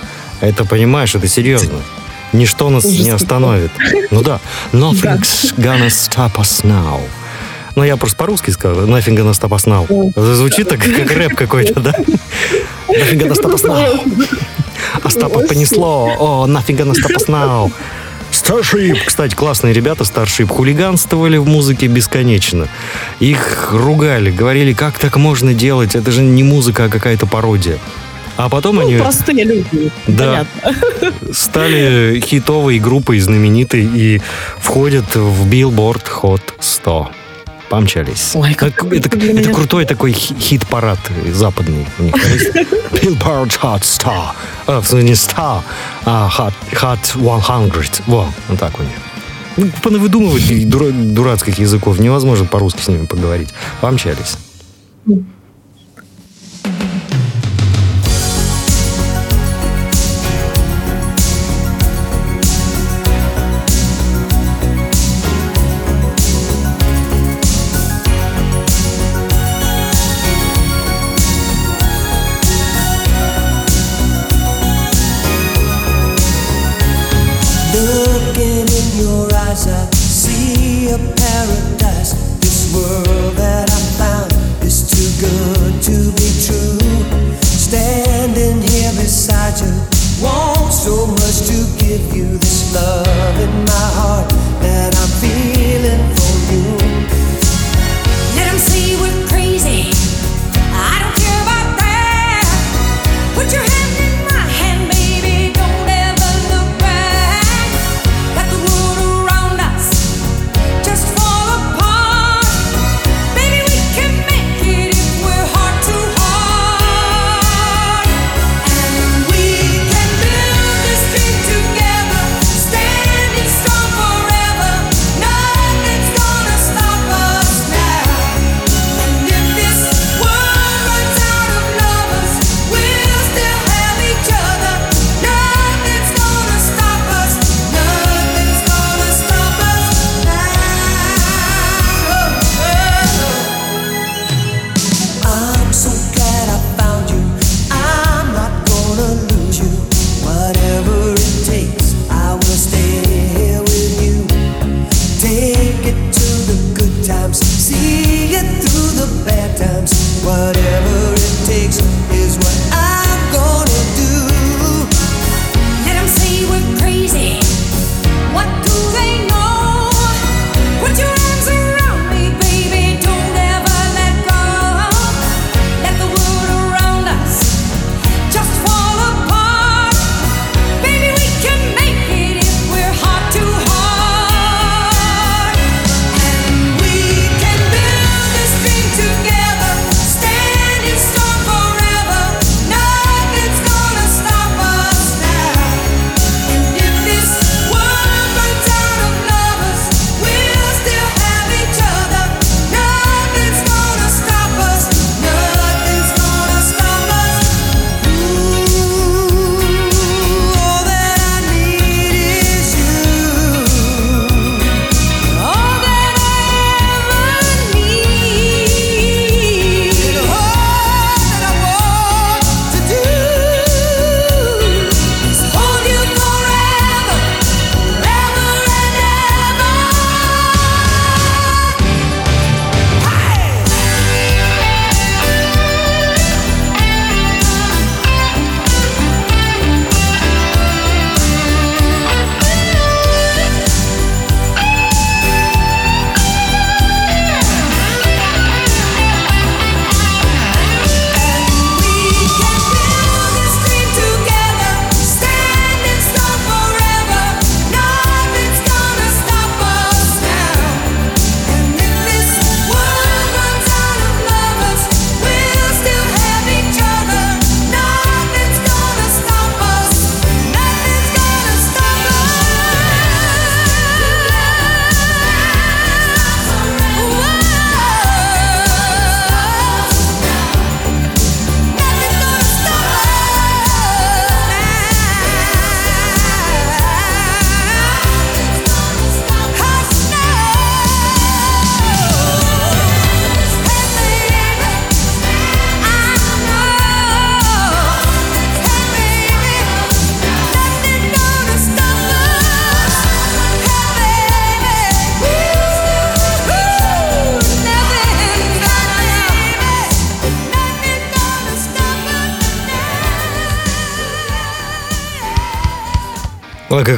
Это, 0.41 0.65
понимаешь, 0.65 1.15
это 1.15 1.29
серьезно. 1.29 1.81
Ничто 2.35 2.69
нас 2.69 2.85
не 2.85 3.11
остановит. 3.11 3.71
Ну 4.11 4.23
да. 4.23 4.41
Nothing's 4.73 5.55
gonna 5.57 5.87
stop 5.89 6.35
us 6.35 6.65
now. 6.65 7.01
Ну, 7.77 7.85
я 7.85 7.97
просто 7.97 8.17
по-русски 8.17 8.51
сказал. 8.51 8.87
Nothing 8.87 9.17
gonna 9.17 9.33
stop 9.33 9.51
us 9.51 9.67
now. 9.67 10.35
Звучит 10.35 10.69
так, 10.69 10.81
как 10.81 11.11
рэп 11.13 11.37
какой-то, 11.37 11.79
да? 11.79 11.93
Nothing 12.89 13.21
gonna 13.21 13.35
stop 13.35 13.55
us 13.55 13.65
now. 13.65 14.29
Остапа 15.05 15.41
понесло. 15.41 16.13
О, 16.19 16.47
nothing 16.49 16.77
gonna 16.77 16.93
stop 16.93 17.17
us 17.17 17.29
now. 17.29 17.73
Starship. 18.33 18.99
Кстати, 19.07 19.37
классные 19.37 19.73
ребята 19.73 20.03
Starship 20.03 20.49
хулиганствовали 20.49 21.37
в 21.37 21.47
музыке 21.47 21.87
бесконечно. 21.87 22.67
Их 23.21 23.71
ругали, 23.73 24.33
говорили, 24.33 24.73
как 24.73 24.99
так 24.99 25.17
можно 25.17 25.55
делать, 25.55 25.95
это 25.95 26.11
же 26.11 26.23
не 26.23 26.43
музыка, 26.43 26.85
а 26.85 26.89
какая-то 26.89 27.27
пародия. 27.27 27.79
А 28.37 28.49
потом 28.49 28.81
они 28.81 28.95
Ну, 28.97 29.03
простые 29.03 29.45
люди. 29.45 29.91
Да. 30.07 30.45
Понятно. 30.63 31.33
стали 31.33 32.21
хитовой 32.25 32.79
группой 32.79 33.19
знаменитой 33.21 33.85
и 33.85 34.21
входят 34.59 35.15
в 35.15 35.49
Billboard 35.49 36.03
Hot 36.23 36.43
100. 36.59 37.11
Помчались. 37.71 38.33
Ой, 38.35 38.55
как- 38.55 38.85
это, 38.85 39.09
это- 39.09 39.17
это 39.17 39.33
меня- 39.33 39.53
крутой 39.55 39.85
такой 39.85 40.13
хи- 40.13 40.35
хит-парад 40.39 40.99
западный. 41.33 41.87
у 41.99 42.03
них. 42.03 42.15
Billboard 42.93 43.59
Hot 43.63 43.83
100. 43.85 44.11
А, 44.67 44.81
в 44.81 44.93
не 44.95 45.15
100, 45.15 45.63
а 46.05 46.31
Hot, 46.39 46.53
Hot 46.73 46.99
100. 47.05 48.03
Во, 48.07 48.29
вот 48.49 48.59
так 48.59 48.79
у 48.79 48.83
них. 48.83 48.93
Ну, 49.57 49.71
понавыдумывать 49.83 50.43
дура- 50.69 50.91
дурацких 50.93 51.59
языков 51.61 51.99
невозможно 52.01 52.45
по-русски 52.47 52.81
с 52.83 52.89
ними 52.89 53.07
поговорить. 53.07 53.51
Помчались. 53.81 54.37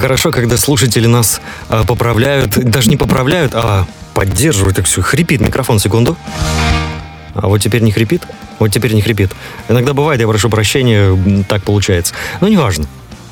Хорошо, 0.07 0.31
когда 0.31 0.57
слушатели 0.57 1.09
нас 1.09 1.40
а, 1.69 1.83
поправляют, 1.83 2.57
даже 2.71 2.88
не 2.90 2.97
поправляют, 2.97 3.57
а 3.57 3.88
поддерживают. 4.14 4.77
Так 4.77 4.87
все, 4.87 5.03
хрипит 5.03 5.40
микрофон, 5.40 5.81
секунду. 5.81 6.16
А 7.35 7.49
вот 7.49 7.59
теперь 7.59 7.83
не 7.83 7.90
хрипит? 7.90 8.23
Вот 8.61 8.69
теперь 8.69 8.95
не 8.95 9.03
хрипит. 9.03 9.33
Иногда 9.69 9.95
бывает, 9.95 10.21
я 10.21 10.29
прошу 10.29 10.49
прощения, 10.49 11.45
так 11.49 11.64
получается. 11.64 12.14
Но 12.40 12.47
неважно. 12.47 12.87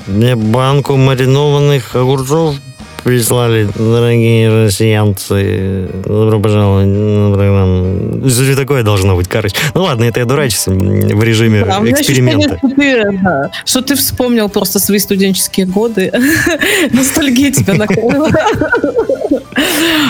мне 0.07 0.35
банку 0.35 0.95
маринованных 0.97 1.95
огурцов 1.95 2.55
прислали, 3.03 3.67
дорогие 3.75 4.49
россиянцы. 4.65 5.89
Добро 6.05 6.39
пожаловать 6.39 6.87
на 6.87 7.33
программу. 7.33 8.29
Что 8.29 8.43
же 8.43 8.55
такое 8.55 8.83
должно 8.83 9.15
быть, 9.15 9.27
короче. 9.27 9.55
Ну 9.73 9.83
ладно, 9.83 10.03
это 10.05 10.19
я 10.19 10.25
дурачусь 10.25 10.67
м, 10.67 10.77
в 11.07 11.23
режиме 11.23 11.65
Да, 11.65 11.79
эксперимента. 11.89 12.55
ощущение, 12.55 13.03
что 13.03 13.11
ты, 13.11 13.17
да, 13.23 13.51
что 13.65 13.81
ты 13.81 13.95
вспомнил 13.95 14.49
просто 14.49 14.79
свои 14.79 14.99
студенческие 14.99 15.65
годы. 15.65 16.11
Ностальгия 16.91 17.51
тебя 17.51 17.73
накрыла. 17.73 18.29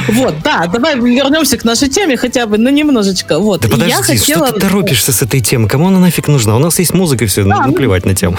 Вот, 0.10 0.36
да, 0.44 0.68
давай 0.68 0.96
вернемся 0.96 1.58
к 1.58 1.64
нашей 1.64 1.90
теме 1.90 2.18
хотя 2.18 2.46
бы, 2.46 2.58
ну, 2.58 2.70
немножечко. 2.70 3.40
Вот, 3.40 3.62
Да 3.62 3.70
подожди, 3.70 3.92
я 3.92 3.98
что 4.04 4.14
хотела... 4.14 4.52
ты 4.52 4.60
торопишься 4.60 5.12
с 5.12 5.22
этой 5.22 5.40
темы? 5.42 5.68
Кому 5.68 5.88
она 5.88 6.00
нафиг 6.00 6.28
нужна? 6.28 6.56
У 6.56 6.60
нас 6.60 6.80
есть 6.80 6.94
музыка 6.94 7.24
и 7.26 7.28
все, 7.28 7.44
Да, 7.44 7.66
ну- 7.68 7.74
плевать 7.74 8.06
на 8.06 8.16
тему. 8.16 8.38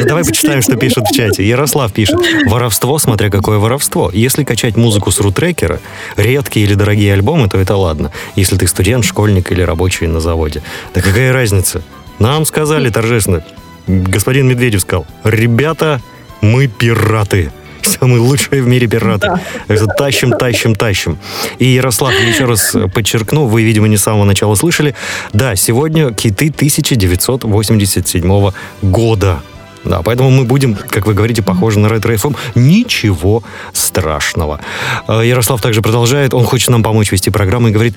Ну, 0.00 0.06
Давай 0.06 0.24
почитаем, 0.24 0.62
что 0.62 0.76
пишут 0.76 1.04
в 1.08 1.14
чате. 1.14 1.46
Ярослав 1.46 1.92
пишет. 1.92 2.16
Воровство, 2.46 2.98
смотря 2.98 3.30
какое 3.30 3.58
воровство. 3.66 4.10
Если 4.14 4.44
качать 4.44 4.76
музыку 4.76 5.10
с 5.10 5.20
рутрекера, 5.20 5.80
редкие 6.16 6.66
или 6.66 6.74
дорогие 6.74 7.12
альбомы, 7.12 7.48
то 7.48 7.58
это 7.58 7.76
ладно. 7.76 8.12
Если 8.36 8.56
ты 8.56 8.68
студент, 8.68 9.04
школьник 9.04 9.50
или 9.50 9.62
рабочий 9.62 10.06
на 10.06 10.20
заводе. 10.20 10.62
Да 10.94 11.00
какая 11.00 11.32
разница? 11.32 11.82
Нам 12.20 12.46
сказали 12.46 12.90
торжественно. 12.90 13.42
Господин 13.88 14.48
Медведев 14.48 14.82
сказал, 14.82 15.04
ребята, 15.24 16.00
мы 16.40 16.68
пираты. 16.68 17.50
Самые 17.82 18.20
лучшие 18.20 18.62
в 18.62 18.68
мире 18.68 18.86
пираты. 18.86 19.26
Да. 19.26 19.40
Так 19.66 19.78
что 19.78 19.86
тащим, 19.86 20.32
тащим, 20.32 20.74
тащим. 20.74 21.18
И, 21.58 21.66
Ярослав, 21.66 22.14
еще 22.20 22.44
раз 22.44 22.76
подчеркну, 22.94 23.46
вы, 23.46 23.64
видимо, 23.64 23.88
не 23.88 23.96
с 23.96 24.02
самого 24.02 24.24
начала 24.24 24.54
слышали. 24.54 24.94
Да, 25.32 25.56
сегодня 25.56 26.12
киты 26.12 26.50
1987 26.50 28.52
года. 28.82 29.40
Да, 29.86 30.02
поэтому 30.02 30.30
мы 30.30 30.44
будем, 30.44 30.74
как 30.74 31.06
вы 31.06 31.14
говорите, 31.14 31.42
похожи 31.42 31.78
на 31.78 31.88
ретро 31.88 32.12
FM. 32.12 32.36
Ничего 32.56 33.42
страшного. 33.72 34.60
Э, 35.08 35.22
Ярослав 35.24 35.62
также 35.62 35.80
продолжает. 35.80 36.34
Он 36.34 36.44
хочет 36.44 36.70
нам 36.70 36.82
помочь 36.82 37.12
вести 37.12 37.30
программу 37.30 37.68
и 37.68 37.70
говорит, 37.70 37.94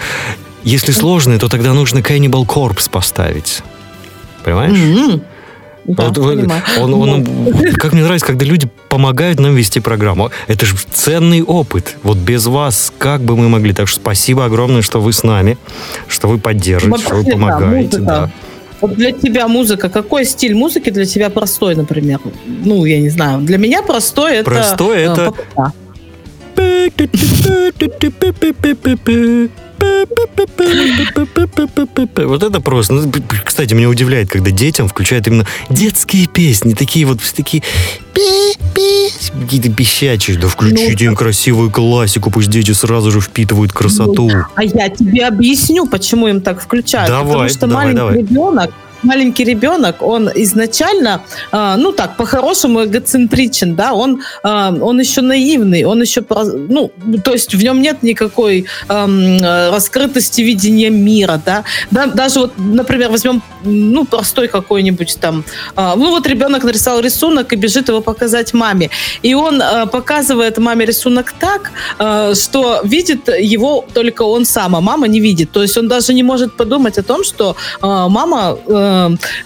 если 0.64 0.92
сложные, 0.92 1.40
то 1.40 1.50
тогда 1.50 1.74
нужно 1.74 2.00
Cannibal 2.00 2.46
Corpse 2.46 2.90
поставить. 2.90 3.64
Понимаешь? 4.44 4.78
М, 4.78 5.22
Да, 5.86 6.10
Вот 6.10 6.16
понимаю. 6.16 6.62
он- 6.80 6.94
он- 6.94 7.26
как 7.74 7.94
мне 7.94 8.04
нравится, 8.04 8.28
когда 8.28 8.46
люди 8.46 8.70
помогают 8.90 9.40
нам 9.40 9.56
вести 9.56 9.80
программу. 9.80 10.30
Это 10.48 10.64
же 10.68 10.76
ценный 10.94 11.42
опыт. 11.42 11.96
Вот 12.04 12.18
без 12.18 12.46
вас 12.46 12.94
как 13.00 13.22
бы 13.22 13.36
мы 13.36 13.50
могли. 13.50 13.74
Так 13.74 13.88
что 13.88 14.00
спасибо 14.00 14.46
огромное, 14.46 14.84
что 14.84 15.02
вы 15.02 15.14
с 15.14 15.24
нами, 15.24 15.58
что 16.08 16.28
вы 16.28 16.38
поддерживаете, 16.38 17.04
что 17.06 17.16
вы 17.16 17.24
Вообще, 17.24 17.32
да, 17.32 17.38
помогаете. 17.38 17.98
музыка. 17.98 18.02
да. 18.06 18.32
Вот 18.82 18.96
для 18.96 19.12
тебя 19.12 19.48
музыка, 19.48 19.90
какой 19.90 20.26
стиль 20.26 20.56
музыки 20.56 20.90
для 20.90 21.06
тебя 21.06 21.30
простой, 21.30 21.76
например? 21.76 22.20
Ну, 22.46 22.86
я 22.86 23.00
не 23.00 23.10
знаю. 23.10 23.42
Для 23.42 23.58
меня 23.58 23.82
простой 23.82 24.38
это... 24.38 24.46
Простой 24.46 24.98
э, 25.00 25.12
это- 25.12 25.32
попса. 25.32 25.74
Вот 32.26 32.44
это 32.44 32.62
просто. 32.62 32.94
Ну, 32.94 33.12
Кстати, 33.44 33.74
меня 33.74 33.90
удивляет, 33.90 34.30
когда 34.30 34.52
детям 34.52 34.88
включают 34.88 35.28
именно 35.28 35.46
детские 35.70 36.28
песни, 36.28 36.74
такие 36.74 37.06
вот 37.06 37.20
такие 37.36 37.64
какие-то 39.42 39.70
пищачие. 39.72 40.38
Да 40.38 40.48
включите 40.48 41.06
им 41.06 41.16
красивую 41.16 41.72
классику, 41.72 42.32
пусть 42.32 42.50
дети 42.50 42.72
сразу 42.72 43.12
же 43.12 43.22
впитывают 43.22 43.72
красоту. 43.72 44.30
А 44.56 44.64
я 44.64 44.90
тебе 44.90 45.26
объясню, 45.26 45.88
почему 45.88 46.28
им 46.28 46.42
так 46.42 46.62
включают. 46.62 47.10
Давай, 47.10 47.28
Потому 47.34 47.50
что 47.50 47.68
давай, 47.68 47.76
маленький 47.86 47.98
давай. 47.98 48.18
ребенок, 48.18 48.72
маленький 49.04 49.44
ребенок, 49.44 50.02
он 50.02 50.30
изначально, 50.36 51.22
а, 51.52 51.78
ну 51.78 51.92
так, 51.92 52.18
по-хорошему 52.18 52.84
эгоцентричен, 52.86 53.76
да, 53.76 53.94
он, 53.94 54.22
а, 54.44 54.74
он 54.82 55.00
еще 55.00 55.22
наивный, 55.22 55.84
он 55.84 56.02
еще, 56.02 56.24
ну, 56.70 56.92
то 57.24 57.32
есть 57.34 57.54
в 57.54 57.64
нем 57.64 57.82
нет 57.82 58.04
никакой 58.04 58.66
э, 58.90 59.70
раскрытости 59.72 60.42
видения 60.42 60.90
мира, 60.90 61.42
да. 61.46 61.64
Да, 61.92 62.08
Даже 62.08 62.40
вот, 62.40 62.54
например, 62.58 63.10
возьмем, 63.12 63.42
ну, 63.64 64.06
простой 64.06 64.48
какой-нибудь 64.48 65.18
там, 65.22 65.44
а, 65.76 65.96
ну 65.96 66.10
вот 66.10 66.28
ребенок 66.28 66.64
нарисовал 66.64 67.02
рисунок 67.02 67.54
и 67.54 67.56
бежит 67.56 67.90
его 67.90 68.02
показать 68.02 68.54
маме, 68.54 68.90
и 69.22 69.34
он 69.34 69.62
а, 69.62 69.86
показывает 69.86 70.58
маме 70.58 70.86
рисунок 70.86 71.34
так, 71.40 71.72
э, 72.00 72.34
что 72.36 72.82
видит 72.84 73.28
его 73.28 73.86
только 73.94 74.24
он 74.24 74.46
сам, 74.46 74.76
а 74.76 74.82
мама 74.82 75.08
не 75.08 75.20
видит. 75.20 75.52
То 75.52 75.62
есть 75.62 75.78
он 75.78 75.88
даже 75.88 76.14
не 76.14 76.24
может 76.24 76.58
подумать 76.58 76.98
о 76.98 77.04
том, 77.04 77.24
что 77.24 77.56
мама 77.82 78.58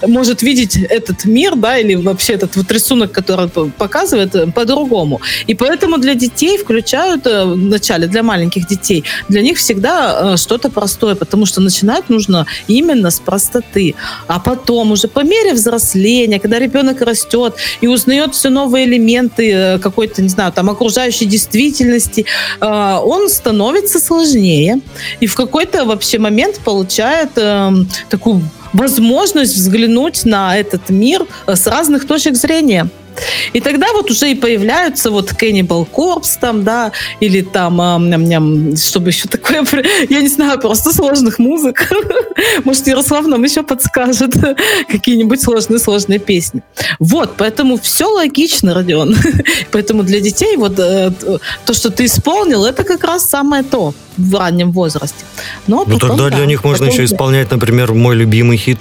может 0.07 0.41
видеть 0.41 0.77
этот 0.89 1.25
мир, 1.25 1.55
да, 1.55 1.77
или 1.77 1.95
вообще 1.95 2.33
этот 2.33 2.55
вот 2.55 2.71
рисунок, 2.71 3.11
который 3.11 3.49
показывает, 3.77 4.35
э, 4.35 4.51
по-другому. 4.51 5.21
И 5.47 5.55
поэтому 5.55 5.97
для 5.97 6.15
детей 6.15 6.57
включают 6.57 7.27
э, 7.27 7.45
вначале, 7.45 8.07
для 8.07 8.23
маленьких 8.23 8.67
детей, 8.67 9.03
для 9.29 9.41
них 9.41 9.57
всегда 9.57 10.33
э, 10.33 10.37
что-то 10.37 10.69
простое, 10.69 11.15
потому 11.15 11.45
что 11.45 11.61
начинать 11.61 12.09
нужно 12.09 12.45
именно 12.67 13.09
с 13.09 13.19
простоты. 13.19 13.95
А 14.27 14.39
потом 14.39 14.91
уже 14.91 15.07
по 15.07 15.21
мере 15.21 15.53
взросления, 15.53 16.39
когда 16.39 16.59
ребенок 16.59 17.01
растет 17.01 17.55
и 17.81 17.87
узнает 17.87 18.35
все 18.35 18.49
новые 18.49 18.85
элементы 18.85 19.51
э, 19.51 19.79
какой-то, 19.79 20.21
не 20.21 20.29
знаю, 20.29 20.51
там 20.51 20.69
окружающей 20.69 21.25
действительности, 21.25 22.25
э, 22.59 22.65
он 22.65 23.29
становится 23.29 23.99
сложнее 23.99 24.79
и 25.19 25.27
в 25.27 25.35
какой-то 25.35 25.85
вообще 25.85 26.19
момент 26.19 26.59
получает 26.59 27.31
эм, 27.37 27.87
такую 28.09 28.41
возможность 28.73 29.55
взглянуть 29.55 30.25
на 30.25 30.57
этот 30.57 30.89
мир 30.89 31.25
э, 31.47 31.55
с 31.55 31.67
разных 31.67 32.07
точек 32.07 32.35
зрения. 32.35 32.89
И 33.53 33.61
тогда 33.61 33.91
вот 33.93 34.11
уже 34.11 34.31
и 34.31 34.35
появляются 34.35 35.11
вот 35.11 35.31
Cannibal 35.31 35.87
Corpse 35.89 36.37
там, 36.39 36.63
да, 36.63 36.91
или 37.19 37.41
там, 37.41 37.79
а, 37.81 37.99
ням-ням, 37.99 38.75
чтобы 38.77 39.09
еще 39.09 39.27
такое, 39.27 39.65
я 40.09 40.21
не 40.21 40.27
знаю, 40.27 40.59
просто 40.59 40.93
сложных 40.93 41.39
музык. 41.39 41.91
Может, 42.63 42.87
Ярослав 42.87 43.25
нам 43.27 43.43
еще 43.43 43.63
подскажет 43.63 44.33
какие-нибудь 44.89 45.41
сложные-сложные 45.41 46.19
песни. 46.19 46.61
Вот, 46.99 47.35
поэтому 47.37 47.77
все 47.77 48.05
логично, 48.05 48.73
Родион. 48.73 49.15
Поэтому 49.71 50.03
для 50.03 50.19
детей 50.19 50.57
вот 50.57 50.79
э, 50.79 51.11
то, 51.65 51.73
что 51.73 51.89
ты 51.89 52.05
исполнил, 52.05 52.65
это 52.65 52.83
как 52.83 53.03
раз 53.03 53.29
самое 53.29 53.63
то 53.63 53.93
в 54.17 54.35
раннем 54.35 54.71
возрасте. 54.71 55.25
Но 55.67 55.85
Ну 55.85 55.93
потом, 55.93 56.09
тогда 56.09 56.29
да, 56.29 56.37
для 56.37 56.45
них 56.45 56.63
можно 56.63 56.85
еще 56.85 57.03
исполнять, 57.03 57.51
например, 57.51 57.93
мой 57.93 58.15
любимый 58.15 58.57
хит. 58.57 58.79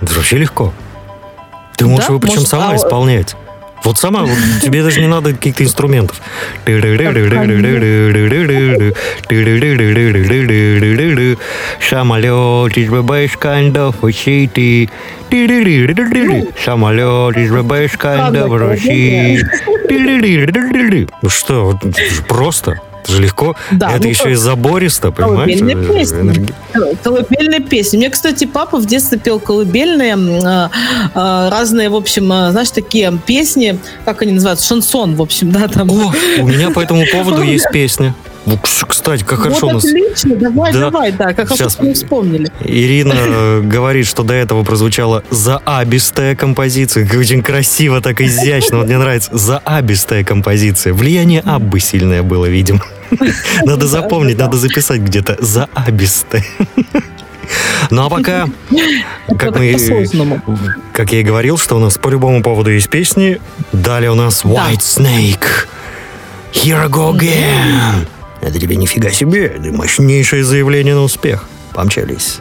Это 0.00 0.14
вообще 0.14 0.38
легко. 0.38 0.72
Ты 1.76 1.86
можешь 1.86 2.06
Да? 2.06 2.12
его 2.12 2.20
причем 2.20 2.36
Может, 2.36 2.48
сама 2.48 2.70
а- 2.70 2.76
исполнять. 2.76 3.36
Вот 3.84 3.98
сама, 3.98 4.22
вот 4.22 4.36
тебе 4.62 4.82
даже 4.82 5.00
не 5.00 5.06
надо 5.06 5.32
каких-то 5.32 5.62
инструментов. 5.62 6.20
Самолет 11.88 12.76
из 12.76 12.90
ББС 12.90 13.36
Кандов 13.38 13.96
в 14.02 14.10
Сити. 14.12 14.90
Самолет 16.64 17.36
из 17.36 17.52
ББС 17.52 17.96
Кандов 17.96 18.48
в 18.48 18.56
России. 18.56 19.40
Ну 21.22 21.28
что, 21.28 21.78
просто. 22.26 22.80
Это 23.06 23.12
же 23.12 23.22
легко. 23.22 23.54
Да, 23.70 23.92
Это 23.92 24.02
ну 24.02 24.08
еще 24.08 24.32
и 24.32 24.34
забористо, 24.34 25.12
понимаешь? 25.12 25.58
Колыбельные 25.58 25.94
песни. 25.94 26.20
Энерги- 26.20 26.96
Колыбельные 27.04 27.60
песни. 27.60 27.96
Мне, 27.98 28.10
кстати, 28.10 28.44
папа 28.46 28.78
в 28.78 28.86
детстве 28.86 29.18
пел 29.18 29.38
колыбельные, 29.38 30.16
э, 30.16 30.68
э, 31.14 31.48
разные, 31.48 31.88
в 31.88 31.94
общем, 31.94 32.30
э, 32.32 32.50
знаешь, 32.50 32.70
такие 32.70 33.16
песни, 33.24 33.78
как 34.04 34.22
они 34.22 34.32
называются, 34.32 34.66
шансон, 34.66 35.14
в 35.14 35.22
общем, 35.22 35.52
да, 35.52 35.68
там. 35.68 35.88
О, 35.90 36.12
у 36.40 36.48
меня 36.48 36.70
по 36.70 36.80
этому 36.80 37.04
поводу 37.12 37.42
есть 37.42 37.66
песня. 37.72 38.14
Вот, 38.46 38.60
Кстати, 38.62 39.24
как 39.24 39.40
хорошо 39.40 39.66
у 39.66 39.70
вот 39.70 39.74
нас 39.74 39.84
отлично, 39.84 40.36
давай, 40.36 40.72
Да. 40.72 40.78
давай, 40.78 41.12
да, 41.12 41.26
как 41.34 41.48
хорошо, 41.48 41.56
Сейчас. 41.56 41.72
что 41.72 41.82
мы 41.82 41.94
вспомнили. 41.94 42.48
Ирина 42.64 43.14
э, 43.16 43.60
говорит, 43.62 44.06
что 44.06 44.22
до 44.22 44.34
этого 44.34 44.62
прозвучала 44.62 45.24
заабистая 45.30 46.36
композиция. 46.36 47.08
Очень 47.18 47.42
красиво, 47.42 48.00
так 48.00 48.20
изящно. 48.20 48.78
Вот 48.78 48.86
мне 48.86 48.98
нравится 48.98 49.36
заабистая 49.36 50.22
композиция. 50.22 50.92
Влияние 50.94 51.40
Аббы 51.40 51.80
сильное 51.80 52.22
было, 52.22 52.46
видимо. 52.46 52.80
Надо 53.64 53.86
запомнить, 53.86 54.38
надо 54.38 54.56
записать 54.56 55.00
где-то 55.00 55.36
заабистая. 55.40 56.44
Ну 57.90 58.04
а 58.04 58.10
пока, 58.10 58.48
как 59.38 59.52
Вот 59.52 59.58
мы, 59.60 60.40
как 60.92 61.12
я 61.12 61.20
и 61.20 61.22
говорил, 61.22 61.56
что 61.56 61.76
у 61.76 61.78
нас 61.78 61.98
по 61.98 62.08
любому 62.08 62.42
поводу 62.42 62.70
есть 62.70 62.88
песни. 62.88 63.40
Далее 63.72 64.10
у 64.10 64.16
нас 64.16 64.44
White 64.44 64.80
Snake. 64.80 65.46
Here 66.52 66.82
I 66.82 66.88
go 66.88 67.16
again. 67.16 68.06
Это 68.40 68.58
тебе 68.58 68.76
нифига 68.76 69.10
себе. 69.10 69.46
Это 69.46 69.72
мощнейшее 69.72 70.44
заявление 70.44 70.94
на 70.94 71.02
успех. 71.02 71.48
Помчались. 71.72 72.40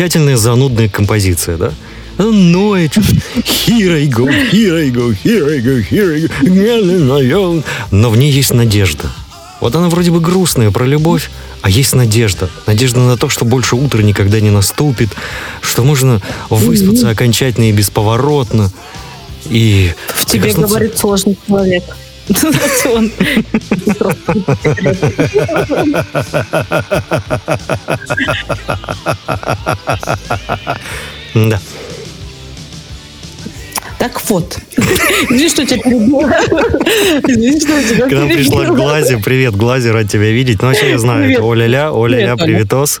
Замечательная 0.00 0.38
занудная 0.38 0.88
композиция, 0.88 1.58
да? 1.58 1.72
Ноет. 2.16 2.96
Here 2.96 3.92
I 3.94 4.06
go, 4.08 4.26
here 4.50 4.78
I 4.78 4.90
go, 4.90 5.14
here 5.22 5.46
I 5.46 5.60
go, 5.60 5.86
here 5.90 6.14
I 6.14 7.28
go. 7.28 7.64
Но 7.90 8.08
в 8.08 8.16
ней 8.16 8.32
есть 8.32 8.54
надежда. 8.54 9.10
Вот 9.60 9.76
она 9.76 9.90
вроде 9.90 10.10
бы 10.10 10.20
грустная 10.20 10.70
про 10.70 10.86
любовь, 10.86 11.30
а 11.60 11.68
есть 11.68 11.94
надежда. 11.94 12.48
Надежда 12.66 13.00
на 13.00 13.18
то, 13.18 13.28
что 13.28 13.44
больше 13.44 13.76
утро 13.76 14.00
никогда 14.00 14.40
не 14.40 14.48
наступит, 14.48 15.10
что 15.60 15.84
можно 15.84 16.22
выспаться 16.48 17.10
окончательно 17.10 17.68
и 17.68 17.72
бесповоротно. 17.72 18.72
И 19.50 19.92
В 20.08 20.24
тебе 20.24 20.52
говорит 20.52 20.96
сложный 20.96 21.36
человек. 21.46 21.84
Он- 22.86 23.10
Да. 31.34 31.60
Так 33.98 34.20
вот. 34.30 34.56
Извини, 35.28 35.48
что 35.50 35.66
тебя 35.66 35.78
перебила. 35.82 36.28
К 38.08 38.12
нам 38.12 38.28
пришла. 38.28 38.64
Глазе. 38.66 39.18
Привет, 39.18 39.54
Глазе, 39.56 39.90
рад 39.90 40.08
тебя 40.10 40.30
видеть. 40.30 40.62
Ну, 40.62 40.68
вообще 40.68 40.90
я 40.90 40.98
знаю, 40.98 41.30
это 41.30 41.42
Оля-ля, 41.42 41.92
Оля-ля, 41.92 42.34
Привет, 42.36 42.40
Оля. 42.40 42.46
приветос. 42.46 43.00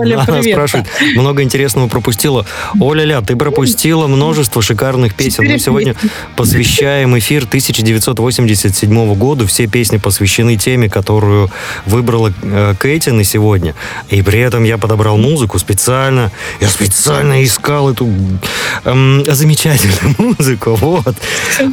Оля, 0.00 0.14
Она 0.16 0.24
привет. 0.38 0.54
спрашивает, 0.54 0.86
много 1.14 1.42
интересного 1.42 1.88
пропустила. 1.88 2.46
Оля-ля, 2.80 3.20
ты 3.20 3.36
пропустила 3.36 4.06
множество 4.06 4.62
шикарных 4.62 5.14
песен. 5.14 5.44
Мы 5.46 5.58
сегодня 5.58 5.94
посвящаем 6.36 7.18
эфир 7.18 7.44
1987 7.44 9.14
году. 9.14 9.46
Все 9.46 9.66
песни 9.66 9.98
посвящены 9.98 10.56
теме, 10.56 10.88
которую 10.88 11.50
выбрала 11.86 12.32
э, 12.42 12.74
Кэти 12.78 13.10
на 13.10 13.24
сегодня. 13.24 13.74
И 14.08 14.22
при 14.22 14.40
этом 14.40 14.64
я 14.64 14.78
подобрал 14.78 15.16
музыку 15.16 15.58
специально. 15.58 16.30
Я 16.60 16.68
специально 16.68 17.44
искал 17.44 17.90
эту 17.90 18.08
эм, 18.84 19.24
замечательную 19.26 20.14
музыку. 20.38 20.74
Вот. 20.80 21.14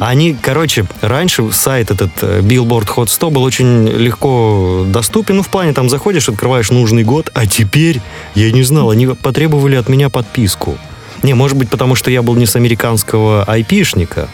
Они, 0.00 0.36
короче, 0.40 0.84
раньше 1.00 1.50
сайт 1.52 1.90
этот 1.90 2.10
э, 2.22 2.40
Billboard 2.40 2.86
Hot 2.96 3.08
100 3.08 3.30
был 3.30 3.42
очень 3.42 3.88
легко 3.88 4.84
доступен. 4.86 5.36
Ну, 5.36 5.42
в 5.42 5.48
плане, 5.48 5.72
там 5.72 5.88
заходишь, 5.88 6.28
открываешь 6.28 6.70
нужный 6.70 7.04
год, 7.04 7.30
а 7.34 7.46
теперь, 7.46 8.00
я 8.34 8.50
не 8.52 8.62
знал, 8.62 8.90
они 8.90 9.06
потребовали 9.06 9.76
от 9.76 9.88
меня 9.88 10.08
подписку. 10.08 10.78
Не, 11.22 11.34
может 11.34 11.56
быть, 11.56 11.68
потому 11.68 11.94
что 11.94 12.10
я 12.10 12.22
был 12.22 12.36
не 12.36 12.46
с 12.46 12.56
американского 12.56 13.44
айпишника. 13.44 14.28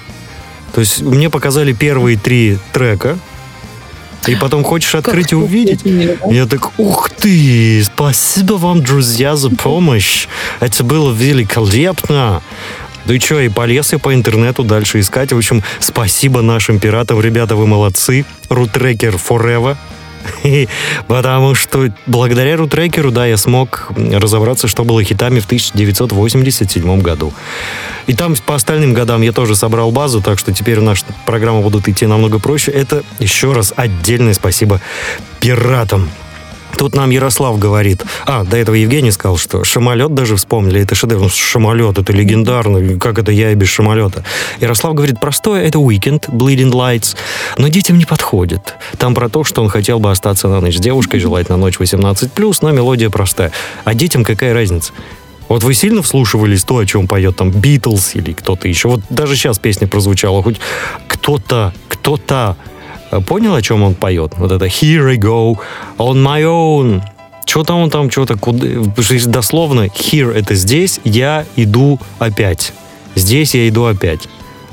То 0.75 0.81
есть 0.81 1.01
мне 1.03 1.31
показали 1.31 1.73
первые 1.73 2.19
три 2.19 2.59
трека, 2.73 3.19
и 4.27 4.35
потом 4.37 4.65
хочешь 4.65 4.95
открыть 4.95 5.33
и 5.33 5.37
увидеть. 5.37 5.81
Я 6.31 6.47
так, 6.47 6.79
ух 6.79 7.11
ты, 7.11 7.83
спасибо 7.85 8.55
вам, 8.55 8.83
друзья, 8.83 9.37
за 9.37 9.51
помощь. 9.51 10.27
Это 10.61 10.83
было 10.83 11.13
великолепно. 11.13 12.43
Ну 13.07 13.13
и 13.13 13.21
что, 13.21 13.39
и 13.41 13.51
полез 13.51 13.93
я 13.93 13.99
по 13.99 14.15
интернету 14.15 14.63
дальше 14.65 15.01
искать. 15.01 15.33
В 15.33 15.37
общем, 15.37 15.63
спасибо 15.79 16.41
нашим 16.41 16.79
пиратам. 16.79 17.21
Ребята, 17.21 17.55
вы 17.55 17.67
молодцы. 17.67 18.25
Рутрекер 18.49 19.17
forever. 19.17 19.77
Потому 21.07 21.55
что 21.55 21.91
благодаря 22.07 22.57
рутрекеру, 22.57 23.11
да, 23.11 23.27
я 23.27 23.37
смог 23.37 23.91
разобраться, 23.97 24.69
что 24.69 24.85
было 24.85 25.03
хитами 25.03 25.41
в 25.41 25.47
1987 25.47 27.01
году. 27.01 27.33
И 28.07 28.15
там 28.15 28.35
по 28.47 28.55
остальным 28.55 28.93
годам 28.93 29.23
я 29.23 29.33
тоже 29.33 29.57
собрал 29.57 29.91
базу, 29.91 30.21
так 30.21 30.39
что 30.39 30.53
теперь 30.53 30.81
наши 30.81 31.05
программы 31.27 31.63
будут 31.63 31.89
идти 31.89 32.07
намного 32.07 32.39
проще. 32.39 32.71
Это 32.71 33.03
еще 33.19 33.53
раз 33.53 33.73
отдельное 33.77 34.35
спасибо 34.35 34.81
пиратам. 35.41 36.11
Тут 36.77 36.95
нам 36.95 37.11
Ярослав 37.11 37.59
говорит, 37.59 38.05
а, 38.27 38.45
до 38.45 38.57
этого 38.57 38.75
Евгений 38.75 39.11
сказал, 39.11 39.37
что 39.37 39.65
«Шамолет» 39.65 40.15
даже 40.15 40.37
вспомнили, 40.37 40.83
это 40.83 40.95
шедевр. 40.95 41.31
«Шамолет»— 41.31 41.99
это 41.99 42.13
легендарно, 42.13 42.99
как 42.99 43.19
это 43.19 43.33
я 43.33 43.53
и 43.53 43.55
без 43.55 43.69
«Шамолета». 43.69 44.25
Ярослав 44.61 44.95
говорит, 44.95 45.21
простое— 45.21 45.65
это 45.67 45.79
«Weekend», 45.79 46.29
«Bleeding 46.29 46.73
Lights», 46.73 47.17
но 47.59 47.69
детям 47.69 47.99
не 47.99 48.05
подходит. 48.05 48.75
Там 48.99 49.15
про 49.15 49.29
то, 49.29 49.45
что 49.45 49.63
он 49.63 49.69
хотел 49.69 49.99
бы 49.99 50.11
остаться 50.11 50.49
на 50.49 50.61
ночь 50.61 50.77
с 50.77 50.81
девушкой, 50.81 51.21
желательно 51.21 51.59
ночь 51.59 51.79
18+, 51.79 52.59
но 52.63 52.71
мелодия 52.71 53.11
простая. 53.11 53.53
А 53.85 53.95
детям 53.95 54.25
какая 54.25 54.55
разница? 54.55 54.93
Вот 55.49 55.63
вы 55.63 55.75
сильно 55.75 56.03
вслушивались 56.03 56.65
то, 56.65 56.79
о 56.79 56.87
чем 56.87 57.07
поет 57.07 57.37
там 57.37 57.51
Битлз 57.51 58.15
или 58.15 58.33
кто-то 58.33 58.67
еще? 58.67 58.89
Вот 58.89 59.01
даже 59.11 59.37
сейчас 59.37 59.59
песня 59.59 59.87
прозвучала, 59.87 60.43
хоть 60.43 60.57
кто-то, 61.07 61.75
кто-то 61.89 62.57
понял, 63.21 63.55
о 63.55 63.63
чем 63.63 63.83
он 63.83 63.95
поет? 63.95 64.33
Вот 64.37 64.53
это 64.53 64.67
«Here 64.67 65.11
I 65.11 65.17
go 65.17 65.59
on 65.99 66.23
my 66.23 66.43
own». 66.43 67.03
Что-то 67.47 67.75
он 67.75 67.91
там, 67.91 68.11
что-то, 68.11 68.37
куда... 68.37 68.67
что 69.01 69.29
дословно 69.29 69.87
«Here»— 69.87 70.33
это 70.35 70.55
здесь, 70.55 71.01
я 71.05 71.45
иду 71.57 72.01
опять. 72.19 72.73
Здесь 73.15 73.55
я 73.55 73.69
иду 73.69 73.85
опять. 73.85 74.29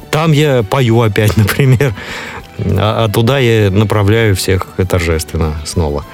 Там 0.10 0.32
я 0.32 0.64
пою 0.64 1.02
опять, 1.02 1.36
например. 1.38 1.94
А, 2.60 3.06
а 3.06 3.10
туда 3.10 3.40
я 3.40 3.70
направляю 3.72 4.36
всех 4.36 4.68
торжественно 4.90 5.56
снова. 5.66 6.06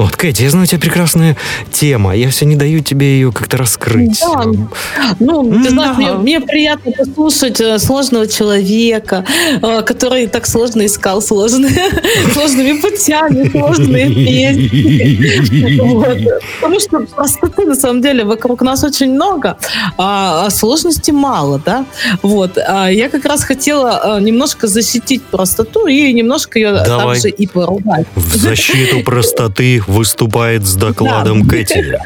Вот, 0.00 0.16
Кэти, 0.16 0.44
я 0.44 0.48
знаю, 0.50 0.64
у 0.64 0.66
тебя 0.66 0.78
прекрасная 0.80 1.36
тема. 1.70 2.16
Я 2.16 2.30
все 2.30 2.46
не 2.46 2.56
даю 2.56 2.80
тебе 2.80 3.06
ее 3.16 3.32
как-то 3.32 3.58
раскрыть. 3.58 4.18
Да. 4.22 4.44
Ну, 5.18 5.52
ты 5.52 5.64
Да. 5.64 5.70
знаешь, 5.70 5.96
мне, 5.98 6.12
мне 6.14 6.40
приятно 6.40 6.90
послушать 6.92 7.60
э, 7.60 7.78
сложного 7.78 8.26
человека, 8.26 9.26
э, 9.60 9.82
который 9.82 10.26
так 10.26 10.46
сложно 10.46 10.86
искал 10.86 11.20
сложные, 11.20 11.90
сложными 12.32 12.80
путями, 12.80 13.50
сложные 13.50 14.06
песни. 14.06 15.80
Вот. 15.90 16.16
Потому 16.60 16.80
что 16.80 17.00
простоты, 17.00 17.66
на 17.66 17.74
самом 17.74 18.00
деле, 18.00 18.24
вокруг 18.24 18.62
нас 18.62 18.82
очень 18.84 19.12
много, 19.12 19.58
а 19.98 20.46
а 20.46 20.50
сложности 20.50 21.10
мало, 21.10 21.60
да? 21.62 21.84
Вот. 22.22 22.56
А 22.56 22.88
Я 22.88 23.10
как 23.10 23.26
раз 23.26 23.44
хотела 23.44 24.16
э, 24.18 24.22
немножко 24.22 24.66
защитить 24.66 25.22
простоту 25.24 25.86
и 25.86 26.10
немножко 26.14 26.58
ее 26.58 26.72
Давай. 26.72 27.16
также 27.16 27.28
и 27.28 27.46
поругать. 27.46 28.06
В 28.14 28.36
защиту 28.36 29.00
простоты 29.04 29.82
выступает 29.90 30.66
с 30.66 30.74
докладом 30.74 31.46
Кэти. 31.46 31.98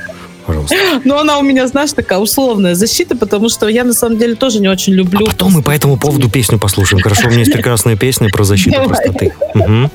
Пожалуйста. 0.46 0.76
Но 1.04 1.18
она 1.18 1.38
у 1.38 1.42
меня, 1.42 1.66
знаешь, 1.66 1.92
такая 1.92 2.18
условная 2.18 2.74
защита, 2.74 3.16
потому 3.16 3.48
что 3.48 3.68
я 3.68 3.84
на 3.84 3.94
самом 3.94 4.18
деле 4.18 4.34
тоже 4.34 4.60
не 4.60 4.68
очень 4.68 4.92
люблю. 4.92 5.26
А 5.26 5.30
потом 5.30 5.52
мы 5.52 5.62
по 5.62 5.70
этому 5.70 5.96
поводу 5.96 6.28
песню 6.28 6.58
послушаем. 6.58 7.02
Хорошо, 7.02 7.28
у 7.28 7.30
меня 7.30 7.40
есть 7.40 7.52
прекрасная 7.54 7.96
песня 7.96 8.28
про 8.28 8.44
защиту 8.44 8.72
Давай. 8.76 8.88
простоты. 8.88 9.32
Мгм. 9.54 9.90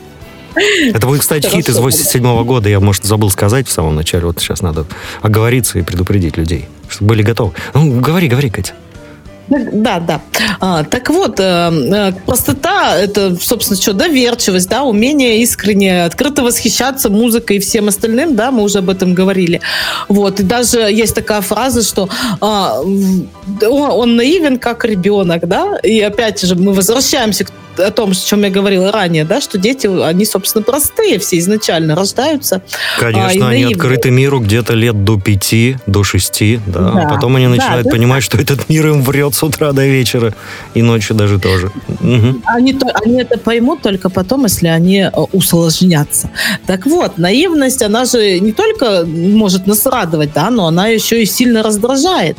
Это 0.93 1.07
будет, 1.07 1.21
кстати, 1.21 1.45
хит 1.45 1.69
из 1.69 1.75
Хорошо. 1.75 1.81
87 1.83 2.43
года. 2.43 2.69
Я, 2.69 2.79
может, 2.79 3.03
забыл 3.05 3.29
сказать 3.29 3.67
в 3.67 3.71
самом 3.71 3.95
начале. 3.95 4.25
Вот 4.25 4.39
сейчас 4.39 4.61
надо 4.61 4.85
оговориться 5.21 5.77
и 5.79 5.83
предупредить 5.83 6.37
людей, 6.37 6.67
чтобы 6.89 7.09
были 7.09 7.21
готовы. 7.21 7.53
Ну, 7.73 7.99
говори, 8.01 8.27
говори, 8.27 8.49
Катя. 8.49 8.73
Да, 9.49 9.99
да. 9.99 10.21
А, 10.59 10.83
так 10.83 11.09
вот, 11.09 11.39
э, 11.39 11.43
э, 11.43 12.11
простота– 12.25 12.97
это, 12.99 13.35
собственно, 13.41 13.79
что, 13.79 13.93
доверчивость, 13.93 14.69
да, 14.69 14.83
умение 14.83 15.41
искренне, 15.41 16.03
открыто 16.05 16.43
восхищаться 16.43 17.09
музыкой 17.09 17.57
и 17.57 17.59
всем 17.59 17.87
остальным, 17.87 18.35
да, 18.35 18.51
мы 18.51 18.63
уже 18.63 18.79
об 18.79 18.89
этом 18.89 19.13
говорили. 19.13 19.61
Вот, 20.07 20.39
и 20.39 20.43
даже 20.43 20.79
есть 20.79 21.15
такая 21.15 21.41
фраза, 21.41 21.81
что 21.81 22.09
а, 22.41 22.79
он 22.81 24.15
наивен, 24.15 24.59
как 24.59 24.85
ребенок, 24.85 25.47
да, 25.47 25.77
и 25.83 25.99
опять 25.99 26.41
же 26.41 26.55
мы 26.55 26.73
возвращаемся 26.73 27.45
к 27.45 27.51
о 27.79 27.91
том, 27.91 28.11
о 28.11 28.15
чем 28.15 28.43
я 28.43 28.49
говорила 28.49 28.91
ранее, 28.91 29.23
да, 29.25 29.41
что 29.41 29.57
дети, 29.57 29.87
они, 30.03 30.25
собственно, 30.25 30.63
простые 30.63 31.19
все 31.19 31.37
изначально 31.39 31.95
рождаются. 31.95 32.61
А, 32.97 32.99
Конечно, 32.99 33.21
они 33.49 33.63
наивные. 33.63 33.75
открыты 33.75 34.11
миру 34.11 34.39
где-то 34.39 34.73
лет 34.73 35.03
до 35.03 35.19
пяти, 35.19 35.77
до 35.85 36.03
шести, 36.03 36.59
да. 36.67 36.79
Да. 36.79 37.01
А 37.03 37.09
потом 37.09 37.35
они 37.35 37.45
Да, 37.45 37.51
начинают 37.51 37.85
да. 37.85 37.91
понимать, 37.91 38.23
что 38.23 38.37
этот 38.37 38.69
мир 38.69 38.87
им 38.87 39.03
врет 39.03 39.33
с 39.35 39.43
утра 39.43 39.71
до 39.71 39.85
вечера. 39.85 40.33
И 40.73 40.81
ночью 40.81 41.15
даже 41.15 41.39
тоже. 41.39 41.71
Мгм. 41.99 42.41
Они, 42.45 42.77
они 43.03 43.21
это 43.21 43.37
поймут 43.37 43.81
только 43.81 44.09
потом, 44.09 44.43
если 44.45 44.67
они 44.67 44.99
э, 45.01 45.09
усложнятся. 45.31 46.29
Так 46.65 46.85
вот, 46.85 47.17
наивность, 47.17 47.81
она 47.81 48.05
же 48.05 48.39
не 48.39 48.51
только 48.51 49.05
может 49.05 49.67
нас 49.67 49.85
радовать, 49.85 50.31
да, 50.33 50.49
но 50.49 50.67
она 50.67 50.87
еще 50.87 51.21
и 51.21 51.25
сильно 51.25 51.63
раздражает. 51.63 52.37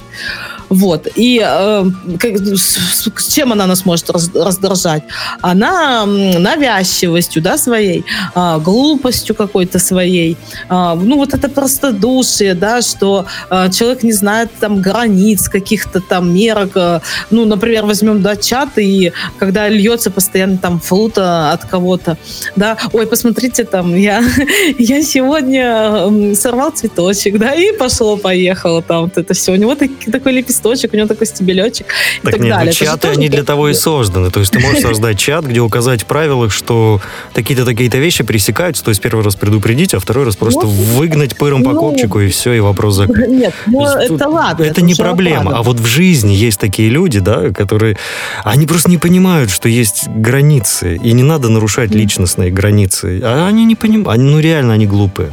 Вот. 0.70 1.08
И 1.16 1.40
э, 1.44 1.84
как- 2.18 2.38
с, 2.38 2.78
с- 3.02 3.28
чем 3.34 3.52
она 3.52 3.66
нас 3.66 3.84
может 3.84 4.08
раз- 4.10 4.30
раздражать? 4.34 5.02
Она 5.42 6.06
навязчивостью, 6.06 7.42
да, 7.42 7.58
своей, 7.58 8.04
а, 8.34 8.58
глупостью 8.58 9.34
какой-то 9.34 9.80
своей. 9.80 10.36
А, 10.68 10.94
ну, 10.94 11.16
вот 11.16 11.34
это 11.34 11.48
простодушие, 11.48 12.54
да, 12.54 12.82
что 12.82 13.26
а, 13.48 13.68
человек 13.68 14.04
не 14.04 14.12
знает 14.12 14.48
там 14.60 14.80
границ, 14.80 15.48
каких-то 15.48 16.00
там 16.00 16.32
мерок. 16.32 16.70
а, 16.76 17.02
ну, 17.30 17.44
например, 17.46 17.84
возьмем, 17.86 18.22
да, 18.22 18.36
чат, 18.36 18.78
и 18.78 19.12
когда 19.38 19.68
льется 19.68 20.10
постоянно 20.12 20.56
там 20.58 20.78
флута 20.78 21.50
от 21.52 21.64
кого-то, 21.64 22.16
да, 22.54 22.76
ой, 22.92 23.06
посмотрите, 23.08 23.64
там, 23.64 23.96
я, 23.96 24.22
я 24.78 25.02
сегодня 25.02 26.34
сорвал 26.36 26.70
цветочек, 26.70 27.38
да, 27.38 27.54
и 27.54 27.72
пошло-поехало 27.76 28.82
там 28.82 29.02
вот 29.06 29.18
это 29.18 29.34
все. 29.34 29.50
У 29.52 29.56
него 29.56 29.74
так- 29.74 29.90
такой 30.12 30.32
лепесток 30.32 30.59
листочек, 30.60 30.92
у 30.92 30.96
него 30.96 31.08
такой 31.08 31.26
стебелечек 31.26 31.86
и 32.22 32.24
Так 32.24 32.32
так 32.32 32.40
нет, 32.40 32.50
ну, 32.50 32.56
далее. 32.56 32.72
Же 32.72 32.78
чаты, 32.78 33.08
они 33.08 33.28
для 33.28 33.44
того 33.44 33.68
и 33.68 33.74
созданы. 33.74 34.30
То 34.30 34.40
есть 34.40 34.52
ты 34.52 34.60
можешь 34.60 34.82
создать 34.82 35.18
чат, 35.18 35.44
где 35.44 35.60
указать 35.60 36.02
в 36.02 36.06
правилах, 36.06 36.52
что 36.52 37.00
такие-то 37.32 37.64
такие-то 37.64 37.98
вещи 37.98 38.24
пресекаются, 38.24 38.84
то 38.84 38.90
есть 38.90 39.00
первый 39.00 39.24
раз 39.24 39.36
предупредить, 39.36 39.94
а 39.94 40.00
второй 40.00 40.24
раз 40.24 40.36
просто 40.36 40.62
Ну, 40.62 40.68
выгнать 40.68 41.36
пыром 41.36 41.62
по 41.62 41.72
ну, 41.72 41.80
копчику, 41.80 42.20
и 42.20 42.28
все, 42.28 42.52
и 42.52 42.60
вопрос 42.60 42.96
закрыт. 42.96 43.28
Нет, 43.30 43.54
ну 43.66 43.86
это 43.86 44.28
ладно. 44.28 44.64
Это 44.64 44.82
не 44.82 44.94
проблема. 44.94 45.56
А 45.56 45.62
вот 45.62 45.80
в 45.80 45.86
жизни 45.86 46.32
есть 46.32 46.60
такие 46.60 46.90
люди, 46.90 47.20
да, 47.20 47.50
которые... 47.50 47.96
Они 48.44 48.66
просто 48.66 48.90
не 48.90 48.98
понимают, 48.98 49.50
что 49.50 49.68
есть 49.68 50.08
границы, 50.08 50.96
и 50.96 51.12
не 51.12 51.22
надо 51.22 51.48
нарушать 51.48 51.94
личностные 51.94 52.50
границы. 52.50 53.20
А 53.22 53.46
они 53.48 53.64
не 53.64 53.74
понимают. 53.74 54.20
Ну, 54.20 54.38
реально, 54.38 54.74
они 54.74 54.86
глупые. 54.86 55.32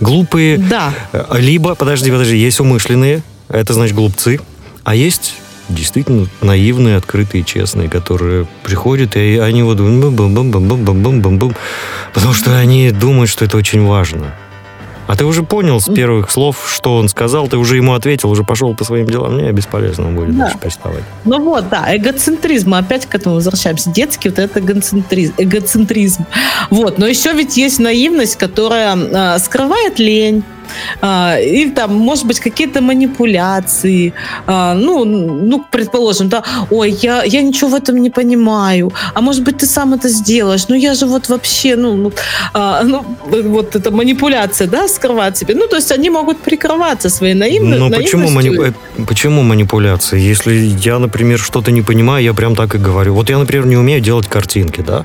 Глупые 0.00 0.58
Да. 0.58 0.92
Э, 1.12 1.24
Либо, 1.38 1.74
подожди, 1.74 2.10
подожди, 2.10 2.36
есть 2.36 2.60
умышленные, 2.60 3.22
это 3.48 3.72
значит 3.74 3.94
глупцы, 3.94 4.40
а 4.84 4.94
есть 4.94 5.34
действительно 5.68 6.26
наивные, 6.42 6.96
открытые, 6.96 7.42
честные, 7.42 7.88
которые 7.88 8.46
приходят, 8.62 9.16
и 9.16 9.38
они 9.38 9.62
вот 9.62 9.78
бум-бум-бум-бум-бум-бум-бум-бум, 9.78 11.54
потому 12.12 12.34
что 12.34 12.56
они 12.58 12.90
думают, 12.90 13.30
что 13.30 13.44
это 13.44 13.56
очень 13.56 13.84
важно. 13.86 14.34
А 15.06 15.16
ты 15.16 15.26
уже 15.26 15.42
понял 15.42 15.80
с 15.82 15.92
первых 15.92 16.30
слов, 16.30 16.66
что 16.74 16.96
он 16.96 17.08
сказал, 17.10 17.46
ты 17.46 17.58
уже 17.58 17.76
ему 17.76 17.92
ответил, 17.92 18.30
уже 18.30 18.42
пошел 18.42 18.74
по 18.74 18.84
своим 18.84 19.06
делам, 19.06 19.34
мне 19.34 19.52
бесполезно 19.52 20.08
он 20.08 20.14
будет 20.14 20.34
Да. 20.34 20.44
дальше 20.44 20.58
приставать. 20.58 21.04
Ну 21.26 21.42
вот, 21.44 21.68
да, 21.68 21.94
эгоцентризм. 21.94 22.70
Мы 22.70 22.78
опять 22.78 23.04
к 23.04 23.14
этому 23.14 23.34
возвращаемся. 23.34 23.90
Детский 23.90 24.30
вот 24.30 24.38
это 24.38 24.60
эгоцентризм. 24.60 25.34
эгоцентризм. 25.36 26.24
Вот, 26.70 26.96
но 26.96 27.06
еще 27.06 27.34
ведь 27.34 27.56
есть 27.58 27.80
наивность, 27.80 28.36
которая 28.36 28.96
а, 28.96 29.38
скрывает 29.38 29.98
лень. 29.98 30.42
А, 31.00 31.36
и 31.38 31.70
там, 31.70 31.94
может 31.94 32.26
быть, 32.26 32.40
какие-то 32.40 32.80
манипуляции. 32.80 34.12
а, 34.46 34.74
ну, 34.74 35.04
ну, 35.04 35.64
предположим, 35.70 36.28
да, 36.28 36.42
ой, 36.70 36.90
я, 37.02 37.22
я 37.24 37.42
ничего 37.42 37.70
в 37.70 37.74
этом 37.74 37.96
не 38.02 38.10
понимаю. 38.10 38.92
А 39.14 39.20
может 39.20 39.42
быть, 39.42 39.58
ты 39.58 39.66
сам 39.66 39.94
это 39.94 40.08
сделаешь. 40.08 40.68
Ну, 40.68 40.74
я 40.76 40.94
же 40.94 41.06
вот 41.06 41.28
вообще, 41.28 41.76
ну, 41.76 41.96
ну, 41.96 42.12
а, 42.52 42.82
ну, 42.84 43.04
вот 43.26 43.76
эта 43.76 43.90
манипуляция, 43.90 44.68
да, 44.68 44.88
скрывать 44.88 45.36
себе. 45.38 45.54
Ну, 45.54 45.66
то 45.66 45.76
есть 45.76 45.92
они 45.92 46.10
могут 46.10 46.38
прикрываться 46.38 47.08
своей 47.10 47.34
наивно- 47.34 47.76
Но 47.78 47.88
Ну, 47.88 47.96
почему, 47.96 48.22
наивностью. 48.22 48.52
манипу- 48.52 48.74
э, 48.98 49.04
почему 49.06 49.42
манипуляции? 49.42 50.20
Если 50.20 50.54
я, 50.88 50.98
например, 50.98 51.38
что-то 51.38 51.70
не 51.72 51.82
понимаю, 51.82 52.24
я 52.24 52.32
прям 52.34 52.54
так 52.56 52.74
и 52.74 52.78
говорю. 52.78 53.14
Вот 53.14 53.30
я, 53.30 53.38
например, 53.38 53.66
не 53.66 53.76
умею 53.76 54.00
делать 54.00 54.26
картинки, 54.28 54.82
да? 54.86 55.04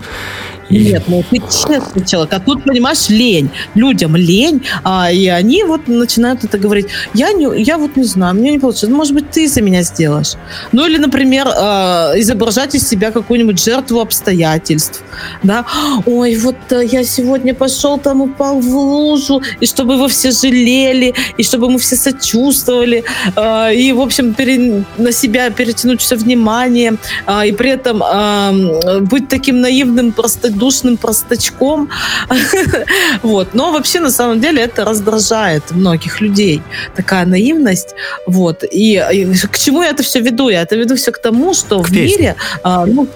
Нет, 0.70 1.04
ну 1.08 1.24
ты 1.30 1.38
честный 1.40 2.06
человек. 2.06 2.34
А 2.34 2.40
тут, 2.40 2.64
понимаешь, 2.64 3.10
лень. 3.10 3.50
Людям 3.76 4.16
лень, 4.16 4.62
а, 4.84 5.12
и 5.12 5.28
они 5.28 5.64
вот 5.64 5.88
начинают 5.88 6.44
это 6.44 6.58
говорить. 6.58 6.88
Я, 7.14 7.34
не, 7.34 7.62
я 7.62 7.78
вот 7.78 7.96
не 7.96 8.04
знаю, 8.04 8.36
мне 8.36 8.52
не 8.52 8.60
получится. 8.60 8.88
Ну, 8.88 8.98
Может 8.98 9.14
быть, 9.14 9.32
ты 9.32 9.48
за 9.48 9.62
меня 9.62 9.82
сделаешь. 9.84 10.34
Ну, 10.72 10.86
или, 10.88 10.98
например, 10.98 11.48
а, 11.50 12.14
изображать 12.18 12.76
из 12.76 12.88
себя 12.88 13.12
какую-нибудь 13.12 13.64
жертву 13.64 14.00
обстоятельств. 14.00 15.02
Да? 15.44 15.66
Ой, 16.06 16.36
вот 16.38 16.56
э, 16.72 16.86
я 16.86 17.04
сегодня 17.04 17.54
пошел, 17.54 17.98
там 17.98 18.22
упал 18.22 18.60
в 18.60 18.76
лужу, 18.76 19.42
и 19.60 19.66
чтобы 19.66 19.98
вы 19.98 20.08
все 20.08 20.32
жалели, 20.32 21.14
и 21.38 21.44
чтобы 21.44 21.70
мы 21.70 21.80
все 21.80 21.96
сочувствовали, 21.96 23.04
а, 23.36 23.70
и, 23.72 23.92
в 23.92 24.02
общем, 24.02 24.34
пере- 24.34 24.84
на 24.98 25.12
себя 25.12 25.50
перетянуть 25.50 26.02
все 26.02 26.16
внимание, 26.16 26.96
а, 27.26 27.46
и 27.46 27.52
при 27.52 27.72
этом 27.72 28.02
м, 28.04 29.06
быть 29.06 29.28
таким 29.30 29.62
наивным, 29.62 30.12
простодушным 30.60 30.98
простачком. 30.98 31.90
Вот. 33.24 33.54
Но 33.54 33.72
вообще, 33.72 34.00
на 34.00 34.12
самом 34.12 34.40
деле, 34.40 34.62
это 34.62 34.86
раздражает 34.86 35.72
многих 35.72 36.22
людей. 36.22 36.62
Такая 36.96 37.26
наивность. 37.26 37.96
Вот. 38.28 38.64
И, 38.64 39.02
и 39.14 39.26
к 39.48 39.58
чему 39.58 39.84
я 39.84 39.90
это 39.90 40.04
все 40.04 40.20
веду? 40.22 40.50
Я 40.50 40.62
это 40.62 40.76
веду 40.76 40.96
все 40.96 41.12
к 41.12 41.22
тому, 41.22 41.54
что 41.54 41.82
К 41.82 41.88
в 41.88 41.94
песне. 41.94 42.18
мире... 42.18 42.36
а, 42.64 42.86
ну, 42.86 43.08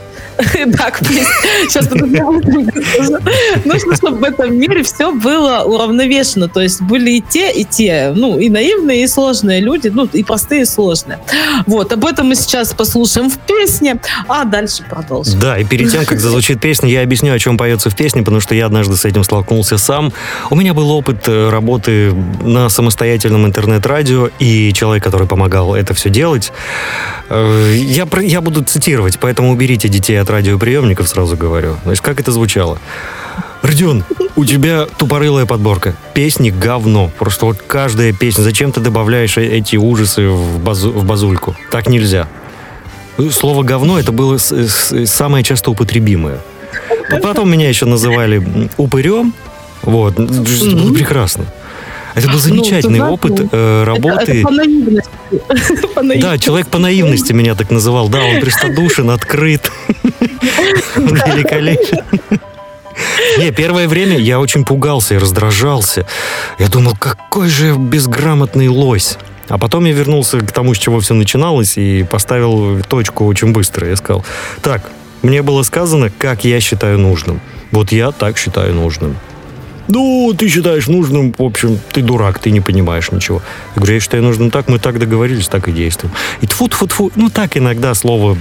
да, 0.66 0.92
к 0.92 1.00
песне. 1.00 1.26
Сейчас 1.70 1.90
Нужно, 3.66 3.96
чтобы 3.96 4.18
в 4.18 4.24
этом 4.24 4.58
мире 4.58 4.84
все 4.84 5.12
было 5.12 5.64
уравновешено. 5.64 6.48
То 6.48 6.62
есть 6.62 6.82
были 6.82 7.12
и 7.12 7.22
те, 7.22 7.52
и 7.52 7.64
те. 7.64 8.14
Ну, 8.16 8.40
и 8.40 8.50
наивные, 8.50 9.04
и 9.04 9.08
сложные 9.08 9.62
люди. 9.62 9.90
Ну, 9.90 10.08
и 10.12 10.24
простые, 10.24 10.62
и 10.62 10.66
сложные. 10.66 11.20
Вот. 11.66 11.92
Об 11.92 12.06
этом 12.06 12.28
мы 12.28 12.36
сейчас 12.36 12.74
послушаем 12.74 13.30
в 13.30 13.38
песне, 13.40 14.00
а 14.28 14.46
дальше 14.46 14.84
продолжим. 14.90 15.40
Да, 15.40 15.58
и 15.58 15.64
перед 15.64 15.92
тем, 15.92 16.06
как 16.06 16.20
зазвучит 16.20 16.60
песня, 16.62 16.90
я 16.90 17.02
объясню, 17.02 17.34
о 17.34 17.40
чем 17.40 17.58
поется 17.58 17.90
в 17.90 17.96
песне, 17.96 18.22
потому 18.22 18.40
что 18.40 18.56
я 18.56 18.66
однажды 18.66 18.96
с 18.96 19.06
этим 19.06 19.24
столкнулся 19.24 19.78
сам. 19.78 20.12
У 20.50 20.56
меня 20.56 20.74
был 20.74 20.90
опыт 20.92 21.28
э, 21.28 21.50
работы 21.50 22.14
на 22.42 22.70
самостоятельном 22.70 23.46
интернет-радио, 23.46 24.30
и 24.40 24.74
человек, 24.74 25.04
который 25.04 25.28
помогал 25.28 25.76
это 25.76 25.94
все 25.94 26.10
делать, 26.10 26.52
э, 27.30 27.76
я, 27.76 28.08
я 28.22 28.42
буду 28.42 28.64
цитировать, 28.64 29.20
поэтому 29.20 29.52
уберите 29.52 29.90
детей 29.90 30.16
от 30.24 30.30
радиоприемников, 30.30 31.08
сразу 31.08 31.38
говорю. 31.38 31.78
Значит, 31.84 32.04
как 32.04 32.20
это 32.20 32.32
звучало? 32.32 32.80
Родион, 33.62 34.04
у 34.36 34.44
тебя 34.46 34.88
тупорылая 34.98 35.46
подборка. 35.46 35.96
Песни 36.14 36.50
говно. 36.50 37.12
Просто 37.18 37.46
вот 37.46 37.58
каждая 37.66 38.12
песня. 38.12 38.42
Зачем 38.42 38.72
ты 38.72 38.82
добавляешь 38.82 39.38
э- 39.38 39.46
эти 39.46 39.78
ужасы 39.78 40.28
в, 40.28 40.60
базу- 40.60 40.92
в 40.92 41.06
базульку? 41.06 41.56
Так 41.72 41.88
нельзя. 41.88 42.28
Слово 43.32 43.64
говно 43.64 44.00
это 44.00 44.12
было 44.12 44.38
самое 44.38 45.44
часто 45.44 45.72
употребимое. 45.72 46.40
Потом 47.22 47.50
меня 47.52 47.70
еще 47.70 47.86
называли 47.86 48.70
упырем. 48.78 49.34
Вот. 49.84 50.16
Прекрасно. 50.16 51.46
Это 52.16 52.30
был 52.30 52.38
замечательный 52.40 53.00
Ну, 53.00 53.14
опыт 53.14 53.40
э, 53.40 53.46
Это, 53.46 53.86
работы. 53.86 54.32
это 54.40 54.42
по 54.48 54.52
наивности. 54.52 55.10
По 55.96 56.02
Да, 56.02 56.04
наивности. 56.04 56.46
человек 56.46 56.68
по 56.68 56.78
наивности 56.78 57.34
меня 57.34 57.56
так 57.56 57.72
называл. 57.72 58.10
Да, 58.10 58.22
он 58.24 58.40
простодушен, 58.42 59.10
открыт. 59.10 59.72
Великолепен. 60.96 62.00
Не, 63.40 63.52
первое 63.52 63.88
время 63.88 64.18
я 64.18 64.40
очень 64.40 64.64
пугался 64.66 65.16
и 65.16 65.18
раздражался. 65.18 66.06
Я 66.60 66.68
думал, 66.68 66.96
какой 67.00 67.50
же 67.50 67.74
безграмотный 67.76 68.68
лось. 68.68 69.18
А 69.50 69.58
потом 69.58 69.86
я 69.86 69.92
вернулся 69.94 70.40
к 70.40 70.52
тому, 70.52 70.74
с 70.74 70.78
чего 70.78 71.00
все 71.00 71.14
начиналось, 71.16 71.78
и 71.78 72.04
поставил 72.04 72.82
точку 72.84 73.26
очень 73.26 73.52
быстро. 73.52 73.88
Я 73.88 73.96
сказал, 73.96 74.24
так, 74.62 74.90
мне 75.22 75.42
было 75.42 75.64
сказано, 75.64 76.12
как 76.18 76.44
я 76.46 76.60
считаю 76.60 77.00
нужным. 77.00 77.42
Вот 77.72 77.92
я 77.92 78.12
так 78.12 78.38
считаю 78.38 78.74
нужным. 78.74 79.18
Ну, 79.88 80.34
ты 80.38 80.48
считаешь 80.50 80.88
нужным, 80.88 81.34
в 81.38 81.44
общем, 81.44 81.80
ты 81.92 82.02
дурак, 82.02 82.40
ты 82.40 82.52
не 82.52 82.62
понимаешь 82.62 83.12
ничего. 83.12 83.42
Я 83.76 83.82
говорю, 83.82 83.94
я 83.96 84.00
считаю 84.00 84.24
нужным 84.24 84.50
так, 84.50 84.70
мы 84.70 84.80
так 84.80 84.98
договорились, 84.98 85.48
так 85.48 85.68
и 85.68 85.72
действуем. 85.72 86.14
И 86.42 86.48
тфу 86.48 86.68
тфу 86.68 86.88
тфу 86.88 87.12
ну 87.16 87.30
так 87.30 87.58
иногда 87.58 87.94
слово 87.94 88.38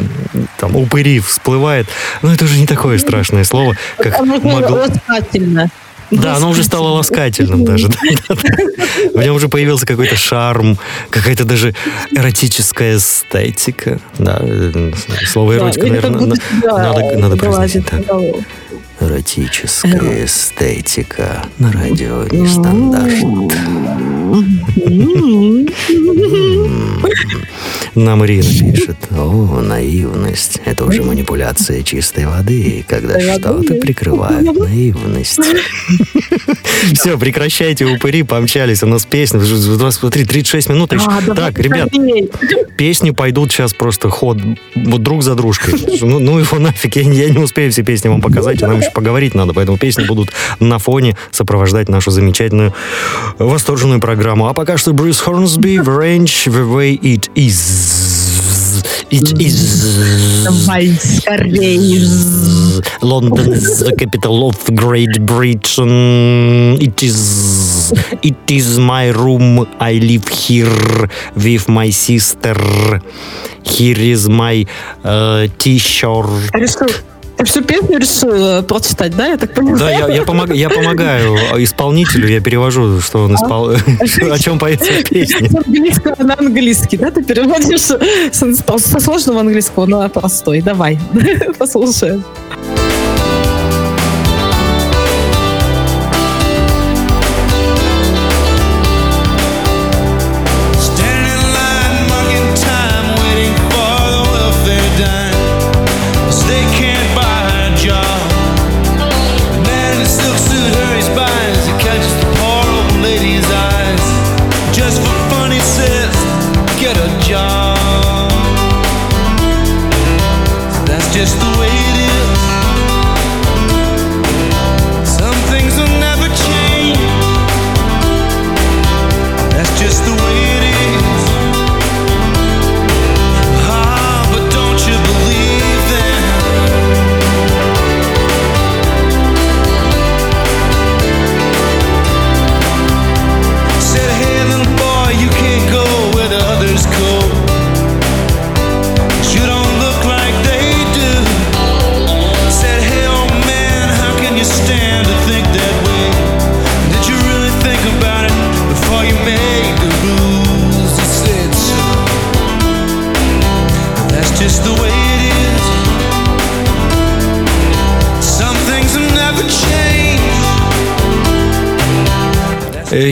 там 0.58 0.76
упыри 0.76 1.20
всплывает, 1.20 1.86
но 2.22 2.32
это 2.32 2.44
уже 2.44 2.58
не 2.58 2.66
такое 2.66 2.98
страшное 2.98 3.44
слово, 3.44 3.76
как 3.98 4.20
могло... 4.20 4.86
Да, 6.12 6.36
оно 6.36 6.50
уже 6.50 6.62
стало 6.62 6.88
ласкательным 6.88 7.64
даже. 7.64 7.88
да, 7.88 7.96
да, 8.28 8.34
да. 8.34 9.18
В 9.18 9.24
нем 9.24 9.34
уже 9.34 9.48
появился 9.48 9.86
какой-то 9.86 10.14
шарм, 10.14 10.78
какая-то 11.08 11.44
даже 11.44 11.74
эротическая 12.10 12.98
эстетика. 12.98 13.98
Да, 14.18 14.38
э, 14.42 14.92
слово 15.26 15.56
эротика, 15.56 15.86
наверное, 15.86 16.36
надо, 16.62 17.16
надо 17.16 17.36
гладит 17.36 17.38
произносить. 17.38 17.84
Эротическая 19.02 20.24
эстетика 20.24 21.44
на 21.58 21.72
радио 21.72 22.22
нестандарт. 22.30 23.52
Нам 27.94 28.24
Ирина 28.24 28.44
пишет, 28.72 28.96
о, 29.10 29.60
наивность, 29.60 30.60
это 30.64 30.84
уже 30.84 31.02
манипуляция 31.02 31.82
чистой 31.82 32.26
воды, 32.26 32.84
когда 32.88 33.20
что-то 33.20 33.74
прикрывают 33.74 34.56
наивность. 34.58 35.40
Все, 36.94 37.18
прекращайте 37.18 37.84
упыри, 37.84 38.22
помчались, 38.22 38.82
у 38.82 38.86
нас 38.86 39.04
песня, 39.04 39.40
смотри, 39.90 40.24
36 40.24 40.68
минут. 40.70 40.92
А, 40.94 41.20
Так, 41.34 41.58
ребят, 41.58 41.90
песни 42.76 43.10
пойдут 43.10 43.52
сейчас 43.52 43.74
просто 43.74 44.08
ход, 44.08 44.38
вот 44.74 45.02
друг 45.02 45.22
за 45.22 45.34
дружкой. 45.34 45.74
Ну, 46.00 46.18
ну 46.18 46.38
его 46.38 46.58
нафиг, 46.58 46.96
я, 46.96 47.02
я 47.02 47.28
не 47.28 47.38
успею 47.38 47.70
все 47.72 47.82
песни 47.82 48.08
вам 48.08 48.22
показать, 48.22 48.62
а 48.62 48.68
нам 48.68 48.80
еще 48.80 48.90
поговорить 48.92 49.34
надо, 49.34 49.52
поэтому 49.52 49.78
песни 49.78 50.04
будут 50.04 50.30
на 50.60 50.78
фоне 50.78 51.16
сопровождать 51.30 51.88
нашу 51.88 52.10
замечательную, 52.10 52.72
восторженную 53.38 54.00
программу. 54.00 54.48
А 54.48 54.54
пока 54.54 54.76
что 54.78 54.92
Брюс 54.92 55.20
Хорнсби, 55.20 55.78
Range, 55.78 56.24
The 56.24 56.74
Way 56.74 57.00
It 57.00 57.30
Is. 57.34 58.52
It 59.10 59.38
is. 59.38 60.44
Давай 60.44 60.88
скорее. 60.98 62.00
London 63.02 63.52
is 63.52 63.80
the 63.80 63.94
capital 63.94 64.48
of 64.48 64.56
Great 64.74 65.20
Britain. 65.26 66.78
It 66.80 67.02
is, 67.02 67.92
it 68.22 68.50
is 68.50 68.78
my 68.78 69.10
room. 69.10 69.66
I 69.78 69.98
live 69.98 70.28
here 70.28 71.08
with 71.36 71.68
my 71.68 71.90
sister. 71.90 72.56
Here 73.64 74.00
is 74.00 74.30
my 74.30 74.64
uh, 75.04 75.46
t-shirt. 75.58 77.11
Ты 77.42 77.48
всю 77.48 77.62
песню 77.64 77.98
решил 77.98 78.30
э, 78.30 78.62
прочитать, 78.62 79.16
да, 79.16 79.26
я 79.26 79.36
так 79.36 79.52
понимаю? 79.52 79.78
Да, 79.78 79.90
я, 79.90 80.06
я, 80.06 80.22
помог- 80.22 80.54
я 80.54 80.70
помогаю 80.70 81.36
исполнителю, 81.60 82.28
я 82.28 82.40
перевожу, 82.40 83.00
что 83.00 83.24
он 83.24 83.34
испол... 83.34 83.70
о 84.30 84.38
чем 84.38 84.60
поется 84.60 84.92
в 84.92 85.08
песне. 85.08 85.50
С 85.50 85.54
английского 85.56 86.22
на 86.22 86.38
английский, 86.38 86.98
да? 86.98 87.10
Ты 87.10 87.24
переводишь 87.24 87.80
со, 87.80 88.78
со 88.78 89.00
сложного 89.00 89.40
английского 89.40 89.86
на 89.86 90.08
простой. 90.08 90.62
Давай, 90.62 91.00
послушаем. 91.58 92.22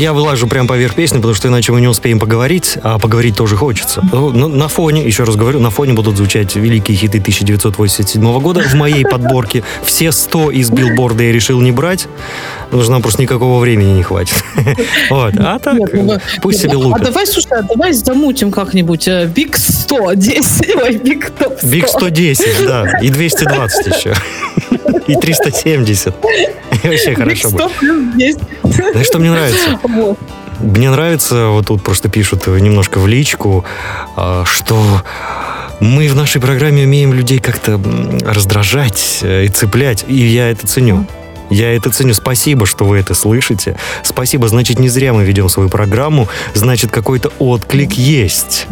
Я 0.00 0.14
вылажу 0.14 0.46
прям 0.46 0.66
поверх 0.66 0.94
песни, 0.94 1.16
потому 1.16 1.34
что 1.34 1.48
иначе 1.48 1.72
мы 1.72 1.82
не 1.82 1.86
успеем 1.86 2.18
поговорить, 2.18 2.78
а 2.82 2.98
поговорить 2.98 3.36
тоже 3.36 3.54
хочется. 3.54 4.02
Ну, 4.12 4.30
На, 4.48 4.66
фоне, 4.68 5.04
еще 5.04 5.24
раз 5.24 5.36
говорю, 5.36 5.60
на 5.60 5.68
фоне 5.68 5.92
будут 5.92 6.16
звучать 6.16 6.56
великие 6.56 6.96
хиты 6.96 7.18
1987 7.18 8.40
года 8.40 8.62
в 8.62 8.72
моей 8.76 9.04
подборке. 9.04 9.62
Все 9.84 10.10
100 10.10 10.52
из 10.52 10.70
билборда 10.70 11.24
я 11.24 11.32
решил 11.32 11.60
не 11.60 11.70
брать, 11.70 12.08
потому 12.64 12.82
что 12.82 12.92
нам 12.92 13.02
просто 13.02 13.20
никакого 13.20 13.60
времени 13.60 13.92
не 13.92 14.02
хватит. 14.02 14.42
Вот. 15.10 15.34
А 15.36 15.58
так, 15.58 15.74
Нет, 15.74 15.90
ну, 15.92 16.18
пусть 16.40 16.62
себе 16.62 16.74
А 16.74 16.78
лупят. 16.78 17.02
давай, 17.02 17.26
слушай, 17.26 17.58
а 17.58 17.62
давай 17.62 17.92
замутим 17.92 18.50
как-нибудь 18.50 19.06
э, 19.06 19.26
Big 19.26 19.54
100, 19.54 20.14
10, 20.14 20.76
ой, 20.76 20.96
Big 20.96 21.30
Top 21.30 21.58
100. 21.58 21.66
Big 21.66 21.88
110, 21.88 22.66
да, 22.66 22.98
и 23.02 23.10
220 23.10 23.86
еще. 23.86 24.14
И 25.06 25.16
370. 25.16 26.14
И 26.84 26.88
вообще 26.88 27.14
хорошо 27.14 27.48
100 27.48 27.70
будет. 27.80 28.38
Плюс 28.74 28.78
10. 28.78 28.92
Знаешь, 28.92 29.06
что 29.06 29.18
мне 29.18 29.30
нравится? 29.30 29.80
Мне 30.60 30.90
нравится, 30.90 31.46
вот 31.46 31.68
тут 31.68 31.82
просто 31.82 32.10
пишут 32.10 32.46
немножко 32.46 32.98
в 32.98 33.06
личку, 33.06 33.64
а, 34.14 34.44
что 34.44 35.02
мы 35.80 36.06
в 36.08 36.14
нашей 36.14 36.38
программе 36.38 36.84
умеем 36.84 37.14
людей 37.14 37.38
как-то 37.38 37.80
раздражать 38.22 39.20
э, 39.22 39.46
и 39.46 39.48
цеплять, 39.48 40.04
и 40.06 40.14
я 40.14 40.50
это 40.50 40.66
ценю. 40.66 41.06
Я 41.48 41.74
это 41.74 41.90
ценю. 41.90 42.14
Спасибо, 42.14 42.66
что 42.66 42.84
вы 42.84 42.98
это 42.98 43.14
слышите. 43.14 43.76
Спасибо, 44.04 44.48
значит, 44.48 44.78
не 44.78 44.88
зря 44.88 45.12
мы 45.12 45.24
ведем 45.24 45.48
свою 45.48 45.68
программу. 45.68 46.28
Значит, 46.54 46.90
какой-то 46.90 47.32
отклик 47.38 47.94
есть. 47.94 48.66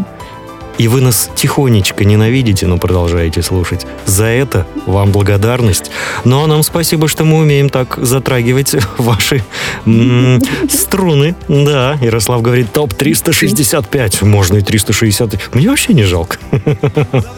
И 0.78 0.86
вы 0.86 1.00
нас 1.00 1.28
тихонечко 1.34 2.04
ненавидите, 2.04 2.66
но 2.66 2.78
продолжаете 2.78 3.42
слушать. 3.42 3.84
За 4.06 4.26
это 4.26 4.64
вам 4.86 5.10
благодарность. 5.10 5.90
Ну 6.24 6.44
а 6.44 6.46
нам 6.46 6.62
спасибо, 6.62 7.08
что 7.08 7.24
мы 7.24 7.38
умеем 7.38 7.68
так 7.68 7.98
затрагивать 8.00 8.76
ваши 8.98 9.42
м, 9.86 10.40
струны. 10.70 11.34
Да, 11.48 11.98
Ярослав 12.00 12.42
говорит, 12.42 12.72
топ 12.72 12.94
365. 12.94 14.22
Можно 14.22 14.58
и 14.58 14.60
360. 14.60 15.54
Мне 15.54 15.68
вообще 15.68 15.94
не 15.94 16.04
жалко. 16.04 16.38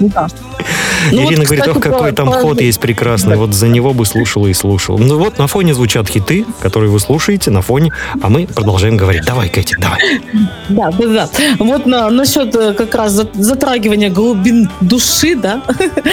Да. 0.01 0.28
Ну 1.12 1.22
Ирина 1.22 1.38
вот, 1.38 1.47
говорит, 1.47 1.68
ох, 1.68 1.80
какой 1.80 2.12
там 2.12 2.28
ход 2.30 2.61
есть 2.61 2.78
прекрасный. 2.80 3.36
Вот 3.36 3.55
за 3.55 3.68
него 3.68 3.95
бы 3.95 4.05
слушала 4.05 4.49
и 4.49 4.53
слушала. 4.55 4.99
Ну 4.99 5.18
вот 5.18 5.38
на 5.38 5.47
фоне 5.47 5.72
звучат 5.72 6.09
хиты, 6.09 6.45
которые 6.61 6.91
вы 6.91 7.01
слушаете 7.01 7.51
на 7.51 7.62
фоне, 7.62 7.91
а 8.20 8.28
мы 8.28 8.47
продолжаем 8.47 8.99
говорить. 8.99 9.22
Давай, 9.24 9.49
Кэти, 9.49 9.76
давай. 9.78 10.20
Да, 10.68 10.91
да, 10.91 11.09
да. 11.09 11.28
Вот 11.59 11.86
на, 11.86 12.11
насчет 12.11 12.55
э, 12.55 12.74
как 12.74 12.95
раз 12.95 13.12
за- 13.12 13.30
затрагивания 13.35 14.11
глубин 14.11 14.70
души, 14.81 15.35
да, 15.35 15.62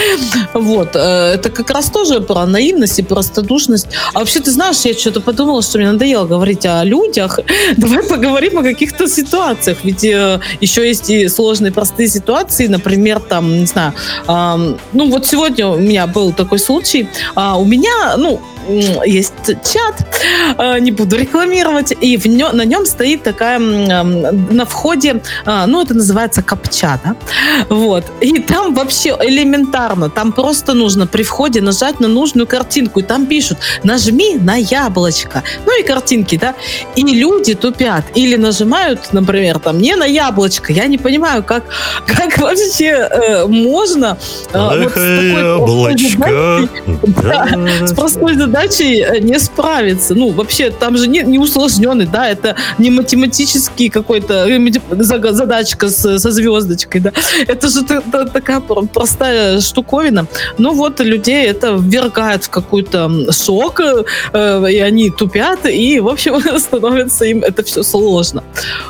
вот, 0.54 0.90
э, 0.94 0.98
это 1.34 1.50
как 1.50 1.70
раз 1.70 1.90
тоже 1.90 2.20
про 2.20 2.46
наивность 2.46 2.98
и 2.98 3.02
простодушность. 3.02 3.88
А 4.14 4.20
вообще, 4.20 4.40
ты 4.40 4.50
знаешь, 4.50 4.80
я 4.84 4.94
что-то 4.94 5.20
подумала, 5.20 5.62
что 5.62 5.78
мне 5.78 5.92
надоело 5.92 6.26
говорить 6.26 6.66
о 6.66 6.84
людях. 6.84 7.40
Давай 7.76 8.02
поговорим 8.02 8.58
о 8.58 8.62
каких-то 8.62 9.08
ситуациях. 9.08 9.78
Ведь 9.84 10.04
э, 10.04 10.40
еще 10.60 10.86
есть 10.86 11.10
и 11.10 11.28
сложные, 11.28 11.72
простые 11.72 12.08
ситуации. 12.08 12.66
Например, 12.66 13.20
там, 13.20 13.60
не 13.60 13.66
знаю, 13.66 13.94
ну 14.26 15.10
вот 15.10 15.26
сегодня 15.26 15.66
у 15.68 15.78
меня 15.78 16.06
был 16.06 16.32
такой 16.32 16.58
случай. 16.58 17.08
А, 17.34 17.58
у 17.58 17.64
меня, 17.64 18.16
ну, 18.16 18.40
есть 18.68 19.32
чат, 19.46 20.06
э, 20.58 20.78
не 20.80 20.90
буду 20.92 21.16
рекламировать, 21.16 21.92
и 22.00 22.16
в 22.16 22.26
нё- 22.26 22.52
на 22.52 22.64
нем 22.64 22.86
стоит 22.86 23.22
такая 23.22 23.58
на 23.58 24.64
входе, 24.66 25.22
а, 25.44 25.66
ну, 25.66 25.80
это 25.82 25.94
называется 25.94 26.42
капча, 26.42 27.00
да? 27.04 27.16
Вот. 27.68 28.04
И 28.20 28.38
там 28.40 28.74
вообще 28.74 29.16
элементарно, 29.20 30.10
там 30.10 30.32
просто 30.32 30.74
нужно 30.74 31.06
при 31.06 31.22
входе 31.22 31.60
нажать 31.60 32.00
на 32.00 32.08
нужную 32.08 32.46
картинку, 32.46 33.00
и 33.00 33.02
там 33.02 33.26
пишут, 33.26 33.58
нажми 33.84 34.36
на 34.36 34.56
яблочко. 34.56 35.42
Ну 35.66 35.80
и 35.80 35.82
картинки, 35.82 36.36
да? 36.36 36.54
И 36.96 37.02
люди 37.02 37.54
тупят. 37.54 38.04
Или 38.14 38.36
нажимают, 38.36 39.12
например, 39.12 39.58
там, 39.58 39.78
не 39.78 39.96
на 39.96 40.04
яблочко. 40.04 40.72
Я 40.72 40.86
не 40.86 40.98
понимаю, 40.98 41.42
как, 41.42 41.64
как 42.06 42.38
вообще 42.38 43.08
э, 43.10 43.46
можно 43.46 44.18
э, 44.52 44.58
вот 44.84 44.92
с 44.92 44.94
такой 44.94 45.42
задачей- 45.90 46.16
да, 47.22 47.86
с 47.86 47.92
простой 47.94 48.34
задачей 48.34 48.57
э, 48.66 49.20
не 49.20 49.38
справиться. 49.38 50.14
Ну, 50.14 50.30
вообще, 50.30 50.70
там 50.70 50.96
же 50.96 51.06
не, 51.06 51.22
не 51.22 51.38
усложненный, 51.38 52.06
да, 52.06 52.28
это 52.28 52.54
не 52.78 52.90
математический 52.90 53.88
какой-то 53.88 54.46
э, 54.48 55.32
задачка 55.32 55.88
с- 55.88 56.18
со 56.18 56.30
звездочкой, 56.30 57.00
да. 57.00 57.12
Это 57.46 57.68
же 57.68 57.82
та- 57.84 58.00
та- 58.12 58.24
такая 58.24 58.60
про- 58.60 58.82
простая 58.86 59.60
штуковина. 59.60 60.26
Ну, 60.58 60.74
вот 60.74 61.00
людей 61.00 61.46
это 61.46 61.76
ввергает 61.80 62.44
в 62.44 62.48
какой-то 62.50 63.10
шок, 63.32 63.80
э, 63.80 64.04
и 64.72 64.78
они 64.78 65.10
тупят, 65.10 65.66
и, 65.66 66.00
в 66.00 66.08
общем, 66.08 66.40
становится 66.60 67.24
им 67.24 67.42
это 67.44 67.62
все 67.62 67.82
сложно. 67.82 68.42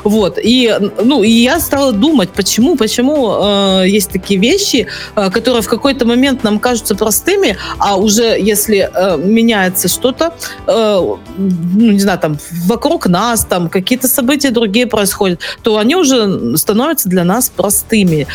Вот. 0.03 0.39
И, 0.43 0.73
ну, 1.03 1.23
и 1.23 1.29
я 1.29 1.59
стала 1.59 1.91
думать, 1.91 2.29
почему, 2.29 2.75
почему 2.75 3.35
э, 3.83 3.85
есть 3.87 4.11
такие 4.11 4.39
вещи, 4.39 4.87
э, 5.15 5.29
которые 5.31 5.61
в 5.61 5.67
какой-то 5.67 6.05
момент 6.05 6.43
нам 6.43 6.59
кажутся 6.59 6.95
простыми, 6.95 7.57
а 7.77 7.95
уже 7.95 8.23
если 8.23 8.89
э, 8.93 9.17
меняется 9.59 9.87
что-то, 9.87 10.33
э, 10.67 11.17
ну, 11.37 11.91
не 11.91 11.99
знаю, 11.99 12.19
там, 12.19 12.37
вокруг 12.65 13.07
нас, 13.07 13.45
там, 13.45 13.69
какие-то 13.69 14.07
события 14.07 14.51
другие 14.51 14.87
происходят, 14.87 15.39
то 15.61 15.77
они 15.77 15.95
уже 15.95 16.57
становятся 16.57 17.09
для 17.09 17.23
нас 17.23 17.49
простыми. 17.49 18.27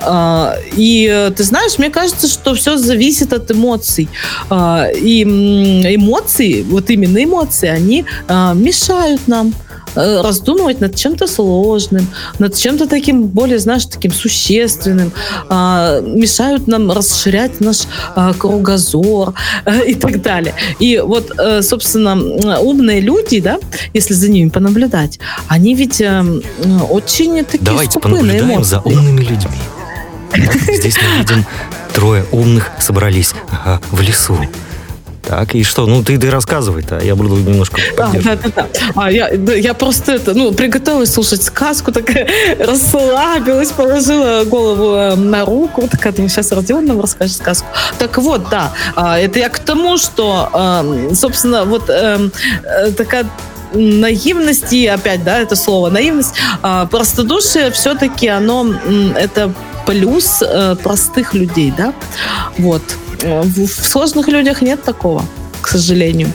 А, 0.00 0.56
И 0.76 1.08
э, 1.10 1.30
ты 1.30 1.44
знаешь, 1.44 1.78
мне 1.78 1.90
кажется, 1.90 2.28
что 2.28 2.54
все 2.54 2.76
зависит 2.76 3.32
от 3.32 3.50
эмоций. 3.50 4.08
А, 4.50 4.88
И 4.92 5.22
эмоции, 5.22 6.62
вот 6.62 6.90
именно 6.90 7.22
эмоции, 7.22 7.68
они 7.68 8.04
а, 8.28 8.54
мешают 8.54 9.28
нам 9.28 9.48
э, 9.48 9.71
раздумывать 9.94 10.80
над 10.80 10.96
чем-то 10.96 11.26
сложным, 11.26 12.06
над 12.38 12.54
чем-то 12.56 12.86
таким 12.86 13.26
более, 13.26 13.58
знаешь, 13.58 13.84
таким 13.86 14.12
существенным, 14.12 15.12
а, 15.48 16.00
мешают 16.00 16.66
нам 16.66 16.90
расширять 16.90 17.60
наш 17.60 17.82
а, 18.14 18.32
кругозор 18.34 19.34
э, 19.64 19.86
и 19.86 19.94
так 19.94 20.22
далее. 20.22 20.54
И 20.78 20.98
вот, 20.98 21.32
э, 21.38 21.62
собственно, 21.62 22.14
умные 22.60 23.00
люди, 23.00 23.40
да, 23.40 23.58
если 23.94 24.14
за 24.14 24.30
ними 24.30 24.48
понаблюдать, 24.48 25.18
они 25.48 25.74
ведь 25.74 26.00
э, 26.00 26.22
очень 26.90 27.44
такие 27.44 27.64
Давайте 27.64 28.00
понаблюдаем 28.00 28.64
за 28.64 28.80
умными 28.80 29.20
людьми. 29.20 29.58
Здесь 30.68 30.96
мы 30.96 31.18
видим 31.18 31.46
трое 31.92 32.24
умных 32.32 32.70
собрались 32.78 33.34
в 33.90 34.00
лесу. 34.00 34.38
Так, 35.22 35.54
и 35.54 35.62
что? 35.62 35.86
Ну, 35.86 36.02
ты, 36.02 36.18
ты 36.18 36.30
рассказывай-то, 36.30 36.98
а 36.98 37.02
я 37.02 37.14
буду 37.14 37.36
немножко 37.36 37.80
поддерживать. 37.96 38.42
да, 38.42 38.50
да, 38.56 38.68
да. 38.72 38.92
А 38.96 39.10
я, 39.10 39.30
да, 39.36 39.54
я 39.54 39.72
просто 39.72 40.12
это, 40.12 40.34
ну, 40.34 40.52
приготовилась 40.52 41.12
слушать 41.12 41.42
сказку, 41.42 41.92
такая 41.92 42.28
расслабилась, 42.58 43.70
положила 43.70 44.44
голову 44.44 44.94
э, 44.96 45.14
на 45.14 45.44
руку, 45.44 45.88
такая, 45.88 46.12
думаю, 46.12 46.28
сейчас 46.28 46.50
Родион 46.52 46.86
нам 46.86 47.00
расскажет 47.00 47.36
сказку. 47.36 47.68
Так 47.98 48.18
вот, 48.18 48.48
да, 48.50 48.72
а, 48.96 49.18
это 49.18 49.38
я 49.38 49.48
к 49.48 49.58
тому, 49.60 49.96
что, 49.96 50.50
эм, 50.52 51.14
собственно, 51.14 51.64
вот 51.64 51.88
эм, 51.88 52.32
э, 52.64 52.90
такая 52.92 53.26
наивность 53.74 54.72
и 54.72 54.86
опять, 54.86 55.24
да, 55.24 55.38
это 55.38 55.56
слово 55.56 55.88
наивность, 55.90 56.34
а, 56.62 56.86
простодушие 56.86 57.70
все-таки 57.70 58.28
оно 58.28 58.66
это 59.16 59.52
плюс 59.86 60.42
э, 60.42 60.76
простых 60.82 61.34
людей, 61.34 61.72
да, 61.76 61.92
вот. 62.58 62.82
Э, 63.22 63.42
В, 63.42 63.66
сложных 63.68 64.28
людях 64.28 64.62
нет 64.62 64.82
такого, 64.82 65.24
к 65.60 65.68
сожалению. 65.68 66.32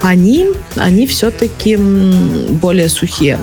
Они, 0.00 0.48
они 0.76 1.06
все-таки 1.06 1.76
более 1.76 2.88
сухие, 2.88 3.38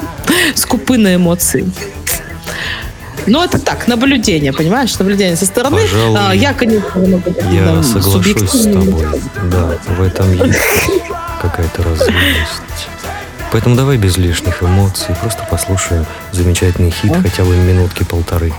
скупы 0.54 0.98
на 0.98 1.14
эмоции. 1.14 1.70
Но 3.26 3.44
это 3.44 3.58
так, 3.58 3.86
наблюдение, 3.86 4.52
понимаешь, 4.52 4.98
наблюдение 4.98 5.36
со 5.36 5.44
стороны. 5.46 5.76
Пожалуй, 5.82 6.18
А, 6.18 6.32
я, 6.34 6.54
конечно, 6.54 7.00
много, 7.00 7.30
Я 7.52 7.66
там, 7.66 7.82
соглашусь 7.84 8.50
с 8.50 8.64
тобой. 8.64 9.06
Да, 9.50 9.78
в 9.88 10.02
этом 10.02 10.32
есть 10.32 10.58
какая-то 11.40 11.82
разумность. 11.82 12.88
Поэтому 13.52 13.76
давай 13.76 13.98
без 13.98 14.16
лишних 14.16 14.62
эмоций, 14.62 15.14
просто 15.20 15.44
послушаем 15.50 16.06
замечательный 16.32 16.90
хит, 16.90 17.12
хотя 17.22 17.44
бы 17.44 17.56
минутки 17.56 18.04
полторы. 18.04 18.52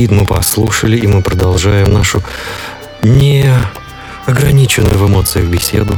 Хит 0.00 0.10
мы 0.10 0.24
послушали, 0.24 0.96
и 0.96 1.06
мы 1.06 1.20
продолжаем 1.20 1.92
нашу 1.92 2.22
не 3.02 3.52
ограниченную 4.24 4.96
в 4.96 5.06
эмоциях 5.06 5.44
беседу, 5.48 5.94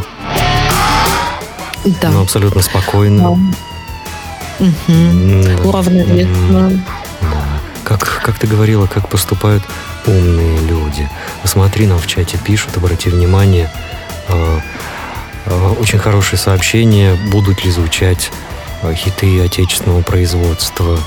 Да. 1.84 2.11
но 2.11 2.22
абсолютно 2.22 2.62
спокойно. 2.62 3.38
М, 4.59 5.64
Уравновешенно. 5.64 6.82
Как, 7.84 8.22
как 8.24 8.40
ты 8.40 8.48
говорила, 8.48 8.88
как 8.88 9.09
поступают 9.09 9.62
умные 10.05 10.59
люди. 10.66 11.09
Посмотри, 11.42 11.86
нам 11.86 12.00
в 12.00 12.09
чате 12.09 12.38
пишут, 12.44 12.76
обрати 12.76 13.09
внимание. 13.09 13.70
э, 14.28 14.59
э, 15.46 15.74
очень 15.78 15.98
хорошее 16.00 16.40
сообщение, 16.40 17.14
будут 17.30 17.64
ли 17.64 17.70
звучать 17.70 18.32
э, 18.82 18.94
хиты 18.94 19.40
отечественного 19.44 20.03
производства. 20.03 20.98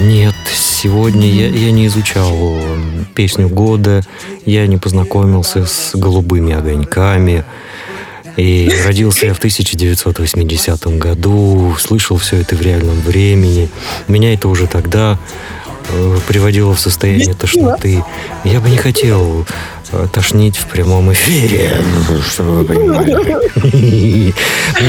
Нет, 0.00 0.34
сегодня 0.54 1.28
я, 1.28 1.48
я 1.48 1.72
не 1.72 1.86
изучал 1.86 2.34
песню 3.14 3.48
года, 3.48 4.02
я 4.46 4.66
не 4.66 4.76
познакомился 4.76 5.66
с 5.66 5.94
голубыми 5.94 6.54
огоньками. 6.54 7.44
И 8.36 8.70
родился 8.86 9.26
я 9.26 9.34
в 9.34 9.38
1980 9.38 10.86
году, 10.98 11.74
слышал 11.80 12.16
все 12.18 12.36
это 12.36 12.54
в 12.54 12.62
реальном 12.62 13.00
времени. 13.00 13.68
Меня 14.06 14.32
это 14.32 14.48
уже 14.48 14.68
тогда 14.68 15.18
э, 15.88 16.18
приводило 16.28 16.72
в 16.72 16.78
состояние 16.78 17.34
тошноты. 17.34 18.04
Я 18.44 18.60
бы 18.60 18.70
не 18.70 18.76
хотел 18.76 19.44
э, 19.90 20.06
тошнить 20.12 20.56
в 20.56 20.66
прямом 20.66 21.12
эфире, 21.12 21.82
чтобы 22.30 22.58
вы 22.58 22.64
понимали. 22.64 24.32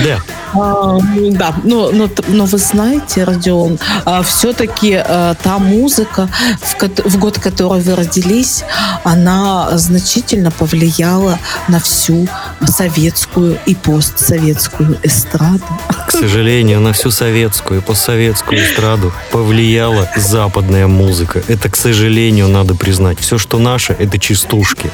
Да, 0.05 0.19
А, 0.53 0.97
Да, 1.31 1.53
но, 1.63 1.91
но, 1.91 2.07
т- 2.07 2.23
но 2.27 2.45
вы 2.45 2.57
знаете, 2.57 3.23
Родион, 3.23 3.79
все-таки 4.23 5.01
та 5.43 5.57
музыка, 5.59 6.29
в, 6.61 7.09
в 7.09 7.17
год, 7.19 7.37
в 7.37 7.41
который 7.41 7.81
вы 7.81 7.95
родились, 7.95 8.63
она 9.03 9.77
значительно 9.77 10.51
повлияла 10.51 11.39
на 11.67 11.79
всю 11.79 12.27
советскую 12.67 13.57
и 13.65 13.75
постсоветскую 13.75 14.97
эстраду. 15.03 15.63
к 16.07 16.11
сожалению, 16.11 16.79
на 16.81 16.93
всю 16.93 17.11
советскую 17.11 17.79
и 17.81 17.83
постсоветскую 17.83 18.61
эстраду 18.63 19.11
повлияла 19.31 20.09
западная 20.15 20.87
музыка. 20.87 21.41
Это, 21.47 21.69
к 21.69 21.75
сожалению, 21.75 22.47
надо 22.47 22.75
признать. 22.75 23.19
Все, 23.19 23.37
что 23.37 23.57
наше, 23.59 23.95
это 23.97 24.17
частушки. 24.19 24.89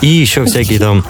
И 0.00 0.06
еще 0.08 0.44
всякие 0.44 0.78
там 0.78 1.04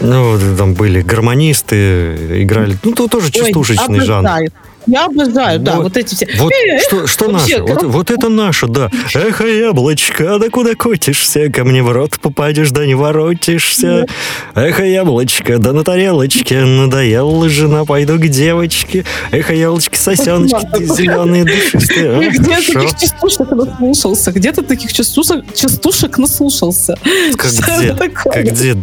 ну, 0.00 0.38
там 0.56 0.74
были 0.74 1.02
гармонисты, 1.02 2.42
играли. 2.42 2.76
Ну, 2.82 2.92
то 2.92 3.08
тоже 3.08 3.30
частушечный 3.30 4.00
Ой, 4.00 4.04
жанр. 4.04 4.30
Я 4.88 5.04
обожаю, 5.04 5.60
да, 5.60 5.76
Вот. 5.76 5.84
вот 5.84 5.96
эти 5.96 6.14
все. 6.14 6.26
Вот 6.38 6.50
Э, 6.52 6.80
что, 6.80 7.06
что 7.06 7.28
наше? 7.30 7.60
Вот, 7.62 7.82
вот 7.82 8.10
это 8.10 8.28
наше, 8.28 8.66
да. 8.66 8.90
Эх, 9.14 9.40
яблочко, 9.42 10.38
да 10.38 10.48
куда 10.48 10.74
котишься? 10.74 11.50
Ко 11.50 11.64
мне 11.64 11.82
в 11.82 11.92
рот 11.92 12.18
попадешь, 12.20 12.70
да 12.70 12.86
не 12.86 12.94
воротишься. 12.94 14.06
Эх, 14.54 14.80
яблочко, 14.80 15.58
да 15.58 15.72
на 15.72 15.84
тарелочке 15.84 16.60
надоела 16.64 17.48
жена, 17.48 17.84
пойду 17.84 18.16
к 18.18 18.26
девочке. 18.28 19.04
Эх, 19.30 19.50
яблочки, 19.52 19.96
сосеночки, 19.96 20.82
зеленые, 20.82 21.44
душистые. 21.44 22.20
Ты 22.20 22.26
А, 22.26 22.30
где 22.30 22.72
таких 22.72 22.98
частушек 22.98 23.50
наслушался? 23.50 24.32
Где 24.32 24.52
ты 24.52 24.62
таких 24.62 24.92
частушек, 24.92 26.18
наслушался? 26.18 26.96
Как 27.36 27.50
где? 27.52 27.94
Как 27.94 28.44
где? 28.44 28.76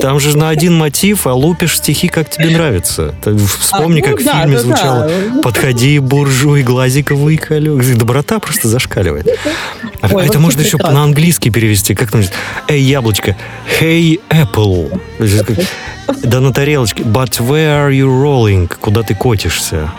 Там 0.00 0.20
же 0.20 0.36
на 0.36 0.48
один 0.48 0.74
мотив, 0.74 1.26
а 1.26 1.34
лупишь 1.34 1.76
стихи, 1.76 2.08
как 2.08 2.30
тебе 2.30 2.50
нравится. 2.50 3.14
Вспомни, 3.60 4.00
А, 4.00 4.08
ну 4.08 4.16
как 4.16 4.20
в 4.20 4.24
фильме 4.24 4.58
звучало. 4.58 5.10
«Подходи, 5.50 5.98
буржуй, 5.98 6.62
глазик 6.62 7.10
выколю». 7.10 7.82
Доброта 7.96 8.38
просто 8.38 8.68
зашкаливает. 8.68 9.26
А 10.00 10.08
Ой, 10.12 10.24
это 10.24 10.38
можно 10.38 10.60
еще 10.60 10.76
на 10.76 11.02
английский 11.02 11.50
перевести. 11.50 11.96
Как 11.96 12.12
там? 12.12 12.22
«Эй, 12.68 12.80
яблочко». 12.80 13.36
«Hey, 13.80 14.20
apple». 14.30 15.00
Да 16.22 16.38
на 16.38 16.52
тарелочке. 16.52 17.02
«But 17.02 17.40
where 17.40 17.88
are 17.88 17.90
you 17.90 18.06
rolling?» 18.06 18.70
Куда 18.80 19.02
ты 19.02 19.16
котишься? 19.16 19.90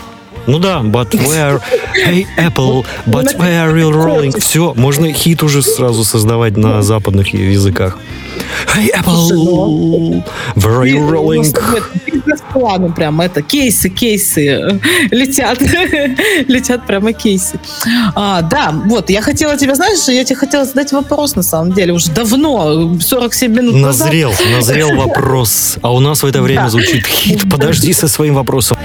Ну 0.47 0.59
да, 0.59 0.81
but 0.81 1.09
where... 1.27 1.61
Hey, 1.95 2.25
Apple, 2.37 2.85
but 3.05 3.35
where 3.37 3.69
are 3.69 3.77
you 3.77 3.91
rolling? 3.91 4.39
Все, 4.39 4.73
можно 4.75 5.11
хит 5.13 5.43
уже 5.43 5.61
сразу 5.61 6.03
создавать 6.03 6.57
на 6.57 6.81
западных 6.81 7.33
языках. 7.33 7.97
Hey, 8.75 8.89
Apple, 8.95 10.23
where 10.55 10.79
are 10.79 10.87
you 10.87 11.09
rolling? 11.09 11.53
Плану 12.53 12.91
прям 12.93 13.21
это 13.21 13.41
кейсы, 13.41 13.89
кейсы 13.89 14.47
э, 14.47 14.79
летят, 15.11 15.59
летят 16.47 16.85
прямо 16.85 17.13
кейсы. 17.13 17.59
А, 18.13 18.41
да, 18.41 18.71
вот 18.85 19.09
я 19.09 19.21
хотела 19.21 19.57
тебе, 19.57 19.75
знаешь, 19.75 19.99
я 20.07 20.23
тебе 20.23 20.35
хотела 20.35 20.65
задать 20.65 20.91
вопрос 20.91 21.35
на 21.35 21.43
самом 21.43 21.71
деле 21.73 21.93
уже 21.93 22.11
давно, 22.11 22.99
47 22.99 23.51
минут 23.53 23.75
назад. 23.75 24.07
Назрел, 24.07 24.33
назрел 24.51 24.95
вопрос. 24.95 25.77
А 25.81 25.93
у 25.93 25.99
нас 25.99 26.23
в 26.23 26.25
это 26.25 26.41
время 26.41 26.63
Да. 26.63 26.69
звучит 26.69 27.05
хит. 27.05 27.49
Подожди 27.49 27.93
со 27.93 28.07
своим 28.07 28.35
вопросом. 28.35 28.77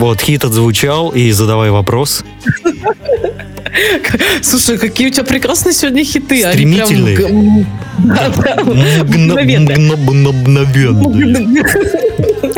Вот, 0.00 0.18
хит 0.22 0.44
отзвучал, 0.44 1.10
и 1.10 1.30
задавай 1.30 1.70
вопрос. 1.70 2.24
Слушай, 4.40 4.78
какие 4.78 5.08
у 5.08 5.10
тебя 5.10 5.24
прекрасные 5.24 5.74
сегодня 5.74 6.04
хиты. 6.04 6.40
прям 6.40 6.52
Стремительные. 6.52 7.16
г- 7.16 7.28
м, 7.28 7.66
да, 7.98 8.28
да, 8.34 8.56
Мгно- 8.64 9.04
мгновенные. 9.04 9.76
мгно- 9.76 10.32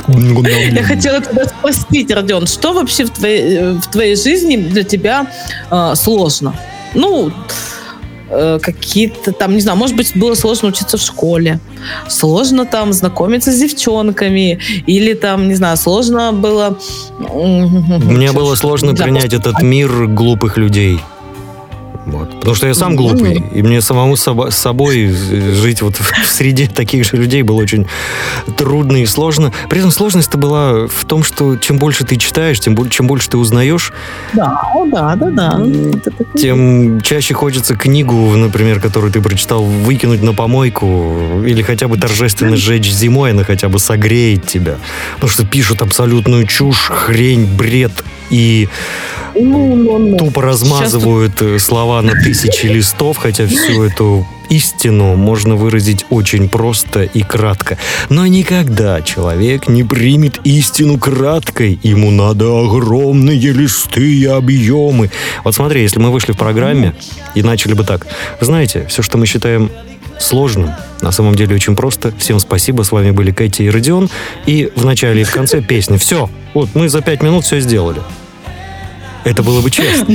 Мгновенные. 0.09 0.73
Я 0.77 0.83
хотела 0.85 1.21
тебя 1.21 1.45
спросить, 1.47 2.13
Родион, 2.13 2.47
что 2.47 2.73
вообще 2.75 3.05
в 3.07 3.11
твоей, 3.11 3.57
э, 3.57 3.73
в 3.73 3.87
твоей 3.91 4.15
жизни 4.15 4.57
для 4.57 4.85
тебя 4.85 5.27
э, 5.71 5.95
сложно? 5.97 6.55
Ну, 6.95 7.33
э, 8.33 8.59
какие-то 8.61 9.33
там, 9.33 9.55
не 9.55 9.61
знаю, 9.61 9.79
может 9.79 9.97
быть, 9.97 10.17
было 10.17 10.35
сложно 10.35 10.69
учиться 10.69 10.97
в 10.97 11.03
школе, 11.03 11.61
сложно 12.09 12.65
там 12.65 12.93
знакомиться 12.93 13.53
с 13.53 13.59
девчонками, 13.59 14.59
или 14.87 15.15
там, 15.15 15.49
не 15.49 15.55
знаю, 15.55 15.77
сложно 15.77 16.33
было... 16.33 16.79
Мне 17.19 18.33
было 18.33 18.55
сложно 18.55 18.93
Да, 18.93 19.05
принять 19.05 19.33
этот 19.33 19.63
мир 19.63 20.07
глупых 20.07 20.57
людей. 20.57 21.01
Вот. 22.13 22.31
Потому 22.39 22.55
что 22.55 22.67
я 22.67 22.75
сам 22.75 22.93
Ну, 22.93 22.99
глупый, 22.99 23.43
и 23.53 23.63
мне 23.63 23.81
самому 23.81 24.17
с 24.17 24.51
собой 24.51 25.07
жить 25.09 25.83
вот 25.83 25.97
в 25.97 26.27
среде 26.27 26.69
таких 26.69 27.05
же 27.05 27.17
людей 27.17 27.43
было 27.43 27.57
очень 27.57 27.87
трудно 28.57 29.03
и 29.03 29.07
сложно. 29.07 29.53
При 29.69 29.79
этом 29.79 29.91
сложность-то 29.91 30.39
была 30.39 30.87
в 30.87 31.05
том, 31.07 31.25
что 31.25 31.57
чем 31.57 31.79
больше 31.79 32.05
ты 32.05 32.17
читаешь, 32.17 32.61
тем 32.61 32.77
чем 32.91 33.07
больше 33.07 33.31
ты 33.31 33.39
узнаешь, 33.39 33.93
Да, 34.33 34.61
да, 34.91 35.17
да, 35.17 35.31
да. 35.31 35.61
Тем 36.37 37.01
чаще 37.01 37.35
хочется 37.35 37.75
книгу, 37.77 38.15
например, 38.37 38.81
которую 38.81 39.13
ты 39.13 39.21
прочитал, 39.21 39.65
выкинуть 39.65 40.23
на 40.23 40.35
помойку 40.35 41.43
или 41.45 41.63
хотя 41.63 41.89
бы 41.89 41.97
торжественно 41.97 42.57
сжечь 42.57 42.91
зимой, 42.91 43.31
она 43.31 43.45
хотя 43.45 43.69
бы 43.69 43.79
согреет 43.79 44.47
тебя. 44.47 44.77
Потому 45.15 45.31
что 45.31 45.47
пишут 45.47 45.83
абсолютную 45.83 46.47
чушь, 46.47 46.91
хрень, 46.91 47.47
бред 47.47 47.93
и 48.31 48.69
Ну, 49.35 49.75
ну, 49.75 49.99
ну. 49.99 50.17
тупо 50.19 50.43
размазывают 50.43 51.41
э, 51.41 51.59
слова 51.59 52.03
на 52.03 52.13
тысячи 52.13 52.67
листов, 52.67 53.17
хотя 53.19 53.47
всю 53.47 53.83
эту 53.83 54.27
истину 54.53 55.17
можно 55.17 55.57
выразить 55.57 56.05
очень 56.11 56.49
просто 56.49 57.05
и 57.05 57.23
кратко. 57.23 57.79
Но 58.11 58.27
никогда 58.27 59.01
человек 59.01 59.69
не 59.69 59.83
примет 59.83 60.41
истину 60.45 60.99
краткой. 60.99 61.79
Ему 61.83 62.11
надо 62.11 62.45
огромные 62.47 63.53
листы 63.53 64.19
и 64.19 64.27
объемы. 64.27 65.11
Вот 65.45 65.55
смотри, 65.55 65.83
если 65.83 65.99
мы 65.99 66.11
вышли 66.11 66.33
в 66.33 66.37
программе 66.37 66.95
и 67.35 67.43
начали 67.43 67.73
бы 67.73 67.85
так. 67.85 68.07
Знаете, 68.41 68.87
все, 68.89 69.03
что 69.03 69.17
мы 69.17 69.27
считаем 69.27 69.71
сложным, 70.19 70.71
на 71.01 71.13
самом 71.13 71.35
деле 71.35 71.55
очень 71.55 71.75
просто. 71.75 72.13
Всем 72.19 72.39
спасибо, 72.39 72.83
с 72.83 72.93
вами 72.93 73.11
были 73.11 73.33
Катя 73.33 73.63
и 73.63 73.71
Родион. 73.71 74.11
И 74.47 74.71
в 74.77 74.85
начале 74.85 75.23
и 75.23 75.25
в 75.25 75.33
конце 75.33 75.63
песни. 75.63 75.97
Все, 75.97 76.29
вот 76.53 76.69
мы 76.75 76.91
за 76.91 77.01
пять 77.01 77.23
минут 77.23 77.45
все 77.45 77.61
сделали. 77.61 78.01
Это 79.25 79.43
было 79.43 79.61
бы 79.61 79.71
честно. 79.71 80.15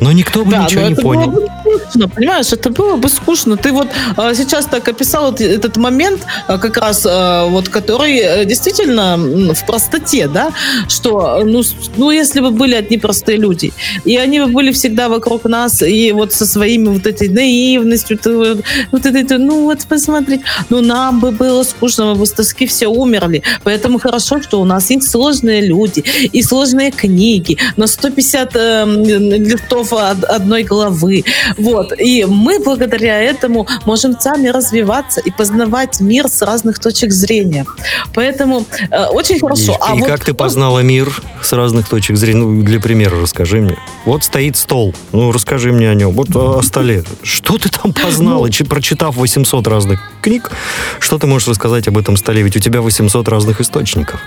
Но 0.00 0.12
никто 0.12 0.44
бы 0.44 0.50
Да, 0.50 0.64
ничего 0.64 0.88
не 0.88 0.94
понял. 0.94 1.30
было 1.30 1.40
бы 1.40 1.48
скучно, 1.78 2.08
понимаешь, 2.08 2.52
это 2.52 2.70
было 2.70 2.96
бы 2.96 3.08
скучно. 3.08 3.56
Ты 3.56 3.72
вот 3.72 3.88
а, 4.16 4.34
сейчас 4.34 4.66
так 4.66 4.88
описал 4.88 5.30
вот 5.30 5.40
этот 5.40 5.76
момент, 5.76 6.22
а, 6.46 6.58
как 6.58 6.76
раз 6.76 7.06
а, 7.08 7.46
вот, 7.46 7.68
который 7.68 8.18
э, 8.18 8.44
действительно 8.44 9.16
в 9.54 9.66
простоте, 9.66 10.28
да, 10.28 10.52
что, 10.88 11.42
ну, 11.44 11.62
ну, 11.96 12.10
если 12.10 12.40
бы 12.40 12.50
были 12.50 12.74
одни 12.74 12.98
простые 12.98 13.38
люди, 13.38 13.72
и 14.04 14.16
они 14.16 14.40
бы 14.40 14.46
были 14.46 14.72
всегда 14.72 15.08
вокруг 15.08 15.44
нас, 15.44 15.82
и 15.82 16.12
вот 16.12 16.32
со 16.32 16.46
своими 16.46 16.88
вот 16.88 17.06
этой 17.06 17.28
наивностью, 17.28 18.18
вот, 18.24 18.64
вот 18.92 19.06
этой, 19.06 19.38
ну, 19.38 19.64
вот 19.64 19.86
посмотреть, 19.86 20.40
ну, 20.70 20.80
нам 20.80 21.20
бы 21.20 21.30
было 21.30 21.62
скучно, 21.62 22.06
мы 22.06 22.14
бы 22.14 22.26
с 22.26 22.32
тоски 22.32 22.66
все 22.66 22.86
умерли. 22.86 23.42
Поэтому 23.64 23.98
хорошо, 23.98 24.42
что 24.42 24.60
у 24.60 24.64
нас 24.64 24.90
есть 24.90 25.10
сложные 25.10 25.60
люди 25.60 26.04
и 26.32 26.42
сложные 26.42 26.90
книги 26.90 27.58
на 27.76 27.86
150 27.86 28.56
эм, 28.56 29.04
листов 29.04 29.92
од- 29.92 30.24
одной 30.24 30.62
головы. 30.62 31.24
Вот. 31.64 31.92
И 31.98 32.24
мы 32.24 32.58
благодаря 32.58 33.20
этому 33.20 33.66
можем 33.86 34.18
сами 34.20 34.48
развиваться 34.48 35.20
и 35.20 35.30
познавать 35.30 36.00
мир 36.00 36.28
с 36.28 36.42
разных 36.42 36.78
точек 36.78 37.12
зрения. 37.12 37.64
Поэтому 38.12 38.66
э, 38.90 39.06
очень 39.06 39.36
И, 39.36 39.40
хорошо. 39.40 39.76
А 39.80 39.96
и 39.96 40.00
вот 40.00 40.08
как 40.08 40.24
ты 40.24 40.34
познала 40.34 40.80
мир 40.80 41.10
с 41.42 41.52
разных 41.52 41.88
точек 41.88 42.16
зрения? 42.16 42.40
Ну, 42.40 42.62
для 42.62 42.80
примера 42.80 43.20
расскажи 43.20 43.60
мне. 43.60 43.76
Вот 44.04 44.24
стоит 44.24 44.56
стол. 44.56 44.94
Ну, 45.12 45.32
расскажи 45.32 45.72
мне 45.72 45.88
о 45.90 45.94
нем. 45.94 46.12
Вот 46.12 46.34
о, 46.36 46.62
столе. 46.62 47.04
Что 47.22 47.58
ты 47.58 47.68
там 47.70 47.92
познала, 47.92 48.50
Чи- 48.50 48.64
прочитав 48.64 49.16
800 49.16 49.66
разных 49.66 50.00
книг? 50.20 50.50
Что 50.98 51.18
ты 51.18 51.26
можешь 51.26 51.48
рассказать 51.48 51.88
об 51.88 51.96
этом 51.96 52.16
столе? 52.16 52.42
Ведь 52.42 52.56
у 52.56 52.60
тебя 52.60 52.80
800 52.82 53.28
разных 53.28 53.60
источников. 53.60 54.20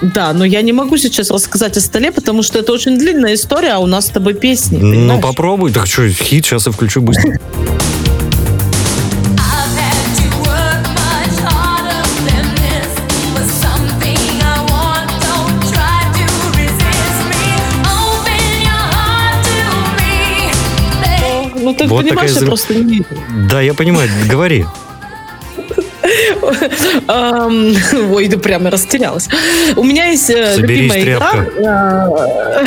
Да, 0.00 0.32
но 0.32 0.44
я 0.44 0.62
не 0.62 0.72
могу 0.72 0.96
сейчас 0.96 1.30
рассказать 1.30 1.76
о 1.76 1.80
столе, 1.80 2.12
потому 2.12 2.42
что 2.42 2.58
это 2.58 2.72
очень 2.72 2.98
длинная 2.98 3.34
история, 3.34 3.72
а 3.72 3.78
у 3.78 3.86
нас 3.86 4.06
с 4.06 4.10
тобой 4.10 4.34
песни. 4.34 4.78
Ну, 4.78 4.90
понимаешь? 4.90 5.22
попробуй. 5.22 5.72
Так 5.72 5.86
что, 5.86 6.08
хит 6.08 6.46
сейчас 6.46 6.66
и 6.66 6.70
включу 6.70 7.00
быстро. 7.00 7.38
Ну, 21.60 21.74
ты 21.74 21.86
Вот 21.86 22.02
понимаешь, 22.02 22.30
такая 22.30 22.40
я 22.40 22.46
просто 22.46 22.74
не 22.74 22.82
вижу. 22.84 23.04
Да, 23.50 23.60
я 23.60 23.74
понимаю. 23.74 24.08
Говори. 24.26 24.64
Ой, 28.12 28.28
ты 28.28 28.38
прямо 28.38 28.70
растерялась. 28.70 29.28
У 29.76 29.84
меня 29.84 30.06
есть 30.06 30.30
э, 30.30 30.54
любимая 30.56 31.02
игра. 31.02 31.32
э, 31.34 32.66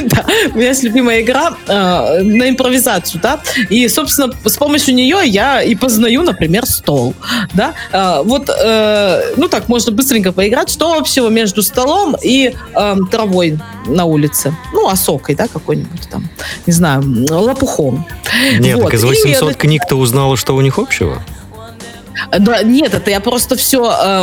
Да, 0.04 0.24
у 0.52 0.56
меня 0.58 0.68
есть 0.68 0.82
любимая 0.82 1.22
игра 1.22 1.54
э, 1.66 2.22
на 2.22 2.50
импровизацию, 2.50 3.20
да. 3.22 3.40
И, 3.68 3.88
собственно, 3.88 4.32
с 4.44 4.56
помощью 4.56 4.94
нее 4.94 5.18
я 5.24 5.62
и 5.62 5.74
познаю, 5.74 6.22
например, 6.22 6.66
стол, 6.66 7.14
да. 7.54 7.74
Вот, 8.24 8.48
ну 9.36 9.48
так, 9.48 9.68
можно 9.68 9.92
быстренько 9.92 10.32
поиграть. 10.32 10.70
Что 10.70 10.94
общего 10.94 11.28
между 11.28 11.62
столом 11.62 12.16
и 12.22 12.54
травой 13.10 13.58
на 13.86 14.04
улице? 14.04 14.54
Ну, 14.72 14.88
осокой, 14.88 15.34
да, 15.34 15.48
какой-нибудь 15.48 16.08
там, 16.10 16.28
не 16.66 16.72
знаю, 16.72 17.02
лопухом. 17.30 18.06
Нет, 18.58 18.80
так 18.80 18.94
из 18.94 19.04
И 19.04 19.06
800 19.06 19.50
это- 19.50 19.58
книг 19.58 19.82
ты 19.88 19.94
узнала, 19.94 20.36
что 20.36 20.54
у 20.54 20.60
них 20.60 20.78
общего? 20.78 21.22
Да, 22.30 22.62
нет, 22.62 22.94
это 22.94 23.10
я 23.10 23.20
просто 23.20 23.56
все 23.56 23.80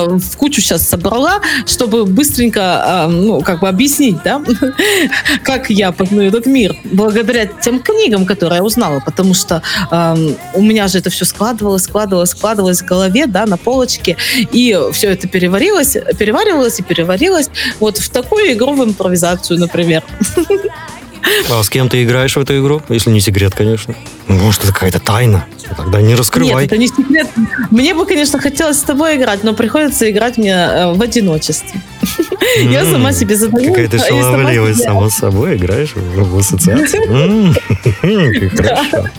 в 0.08 0.38
кучу 0.38 0.62
сейчас 0.62 0.88
собрала, 0.88 1.42
чтобы 1.66 2.06
быстренько, 2.06 3.06
э, 3.08 3.08
ну, 3.08 3.42
как 3.42 3.62
бы 3.62 3.68
объяснить, 3.68 4.18
да, 4.24 4.42
как 5.44 5.70
я 5.70 5.92
познаю 5.92 6.30
этот 6.30 6.46
мир, 6.46 6.76
благодаря 6.84 7.46
тем 7.46 7.80
книгам, 7.80 8.26
которые 8.26 8.58
я 8.58 8.64
узнала, 8.64 9.02
потому 9.06 9.34
что 9.34 9.62
э, 9.92 10.16
у 10.54 10.62
меня 10.62 10.88
же 10.88 11.00
это 11.00 11.10
все 11.10 11.26
складывалось, 11.26 11.84
складывалось, 11.84 12.32
складывалось 12.32 12.82
в 12.82 12.86
голове, 12.86 13.28
да, 13.28 13.46
на 13.46 13.58
полочке, 13.58 14.18
и 14.52 14.78
все 14.94 15.12
это 15.12 15.28
переварилось, 15.28 15.98
переваривалось 16.18 16.80
и 16.80 16.84
переварилось 16.84 17.50
вот 17.80 17.98
в 17.98 18.10
такую 18.10 18.54
игру 18.54 18.74
в 18.74 18.84
импровизацию, 18.84 19.60
например. 19.60 20.04
А 21.50 21.62
с 21.62 21.70
кем 21.70 21.90
ты 21.90 22.04
играешь 22.04 22.36
в 22.36 22.40
эту 22.40 22.58
игру? 22.60 22.82
Если 22.90 23.10
не 23.10 23.20
секрет, 23.20 23.54
конечно. 23.54 23.94
Ну, 24.28 24.36
Может, 24.36 24.64
это 24.64 24.74
какая-то 24.74 25.00
тайна? 25.00 25.46
Тогда 25.76 26.02
не 26.02 26.16
раскрывай. 26.16 26.64
Нет, 26.64 26.66
это 26.66 26.78
не 26.78 26.88
секрет. 26.88 27.28
Мне 27.72 27.94
бы, 27.94 28.06
конечно, 28.06 28.40
хотелось 28.40 28.78
с 28.78 28.84
тобой 28.84 29.18
играть, 29.18 29.44
но 29.44 29.54
приходится 29.54 30.10
играть 30.10 30.38
мне 30.38 30.54
э, 30.54 30.94
в 30.94 31.02
одиночестве. 31.02 31.82
Я 32.62 32.86
сама 32.86 33.12
себе 33.12 33.36
задаю. 33.36 33.70
Какая 33.70 33.88
ты 33.88 34.00
сама 34.00 34.22
шаловливая, 34.22 34.74
сама 34.74 35.10
с 35.10 35.16
собой 35.16 35.58
играешь 35.58 35.96
в 35.96 36.18
в 36.28 36.38
ассоциации. 36.40 36.98
Как 38.50 38.66
хорошо. 38.66 39.10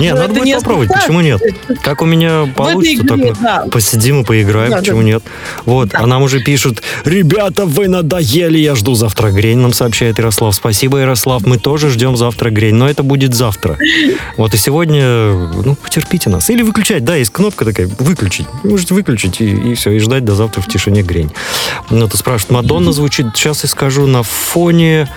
Не, 0.00 0.12
Но 0.12 0.20
надо 0.20 0.34
будет 0.34 0.44
не 0.44 0.54
попробовать, 0.54 0.90
почему 0.92 1.20
нет? 1.20 1.40
Как 1.82 2.02
у 2.02 2.06
меня 2.06 2.46
получится, 2.54 3.06
так 3.06 3.18
игре, 3.18 3.30
мы 3.30 3.36
да. 3.40 3.66
посидим 3.70 4.20
и 4.20 4.24
поиграем, 4.24 4.70
Да, 4.70 4.78
почему 4.78 4.98
да. 4.98 5.04
нет? 5.04 5.22
Вот, 5.64 5.90
а 5.92 6.06
нам 6.06 6.22
уже 6.22 6.40
пишут, 6.40 6.82
ребята, 7.04 7.66
вы 7.66 7.88
надоели, 7.88 8.58
я 8.58 8.74
жду 8.74 8.94
завтра 8.94 9.30
грень, 9.30 9.58
нам 9.58 9.72
сообщает 9.72 10.18
Ярослав. 10.18 10.54
Спасибо, 10.54 10.98
Ярослав, 10.98 11.46
мы 11.46 11.58
тоже 11.58 11.90
ждем 11.90 12.16
завтра 12.16 12.50
грень, 12.50 12.74
но 12.74 12.88
это 12.88 13.02
будет 13.02 13.34
завтра. 13.34 13.78
Вот 14.36 14.54
и 14.54 14.56
сегодня, 14.56 15.32
ну, 15.32 15.76
потерпите 15.78 16.30
нас. 16.30 16.50
Или 16.50 16.62
выключать, 16.62 17.04
да, 17.04 17.16
есть 17.16 17.30
кнопка 17.30 17.64
такая, 17.64 17.88
выключить. 17.98 18.46
Вы 18.62 18.70
можете 18.70 18.94
выключить 18.94 19.40
и, 19.40 19.72
и 19.72 19.74
все, 19.74 19.90
и 19.90 19.98
ждать 19.98 20.24
до 20.24 20.34
завтра 20.34 20.60
в 20.60 20.68
тишине 20.68 21.02
грень. 21.02 21.32
Ну, 21.90 22.06
это 22.06 22.16
спрашивают, 22.16 22.50
Мадонна 22.50 22.92
звучит, 22.92 23.26
сейчас 23.34 23.62
я 23.62 23.68
скажу, 23.68 24.06
на 24.06 24.22
фоне... 24.22 25.08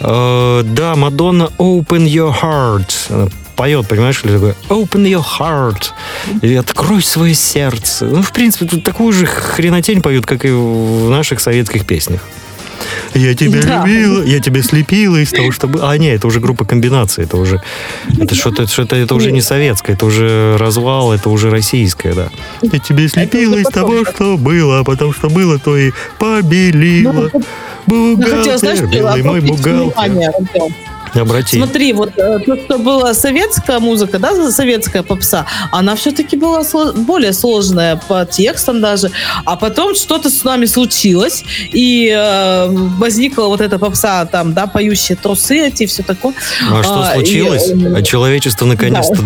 э, 0.00 0.62
да, 0.64 0.94
Мадонна 0.96 1.50
Open 1.58 2.06
Your 2.06 2.34
Heart. 2.42 3.32
Поет, 3.56 3.88
понимаешь, 3.88 4.20
или 4.22 4.32
такое 4.34 4.54
Open 4.68 5.06
Your 5.06 5.24
Heart. 5.24 5.90
Или 6.42 6.56
Открой 6.56 7.02
свое 7.02 7.34
сердце. 7.34 8.04
Ну, 8.04 8.22
в 8.22 8.32
принципе, 8.32 8.66
тут 8.66 8.84
такую 8.84 9.12
же 9.12 9.24
хренотень 9.24 10.02
поют, 10.02 10.26
как 10.26 10.44
и 10.44 10.50
в 10.50 11.08
наших 11.08 11.40
советских 11.40 11.86
песнях. 11.86 12.20
Я 13.14 13.34
тебя 13.34 13.62
Да. 13.62 13.84
любила, 13.84 14.22
я 14.22 14.40
тебя 14.40 14.62
слепила 14.62 15.16
из 15.16 15.30
того, 15.30 15.52
что 15.52 15.66
было. 15.68 15.90
А, 15.90 15.98
нет, 15.98 16.16
это 16.16 16.26
уже 16.26 16.40
группа 16.40 16.64
комбинации, 16.64 17.24
это 17.24 17.36
уже... 17.36 17.62
Это 18.18 18.34
что-то, 18.34 18.66
что-то, 18.66 18.96
это 18.96 19.14
уже 19.14 19.32
не 19.32 19.40
советское, 19.40 19.92
это 19.94 20.06
уже 20.06 20.56
развал, 20.58 21.12
это 21.12 21.30
уже 21.30 21.50
российское, 21.50 22.12
да. 22.14 22.28
Я 22.62 22.78
тебя 22.78 23.08
слепила 23.08 23.56
из 23.56 23.66
того, 23.66 24.04
что 24.04 24.36
было, 24.36 24.80
а 24.80 24.84
потом 24.84 25.12
что 25.12 25.28
было, 25.28 25.58
то 25.58 25.76
и 25.76 25.92
побелила. 26.18 27.30
Знаешь, 27.30 27.46
Бухгалтер, 27.86 28.86
белый 28.86 29.22
мой 29.22 29.40
бухгалтер. 29.40 30.32
Обрати. 31.16 31.56
Смотри, 31.56 31.92
вот 31.92 32.12
э, 32.18 32.38
то, 32.44 32.56
что 32.56 32.78
была 32.78 33.14
советская 33.14 33.78
музыка, 33.80 34.18
да, 34.18 34.50
советская 34.50 35.02
попса, 35.02 35.46
она 35.72 35.94
все-таки 35.96 36.36
была 36.36 36.62
более 36.94 37.32
сложная 37.32 37.96
по 37.96 38.24
текстам 38.26 38.80
даже. 38.80 39.10
А 39.44 39.56
потом 39.56 39.94
что-то 39.94 40.30
с 40.30 40.44
нами 40.44 40.66
случилось, 40.66 41.44
и 41.72 42.08
э, 42.14 42.66
возникла 42.98 43.46
вот 43.46 43.60
эта 43.60 43.78
попса, 43.78 44.24
там, 44.26 44.52
да, 44.52 44.66
поющие 44.66 45.16
трусы 45.16 45.66
эти, 45.68 45.86
все 45.86 46.02
такое. 46.02 46.34
А 46.70 46.82
что 46.82 47.02
А, 47.02 47.12
и, 47.12 47.14
случилось? 47.14 47.70
э, 47.70 47.94
А 47.96 48.02
человечество 48.02 48.66
наконец-то 48.66 49.18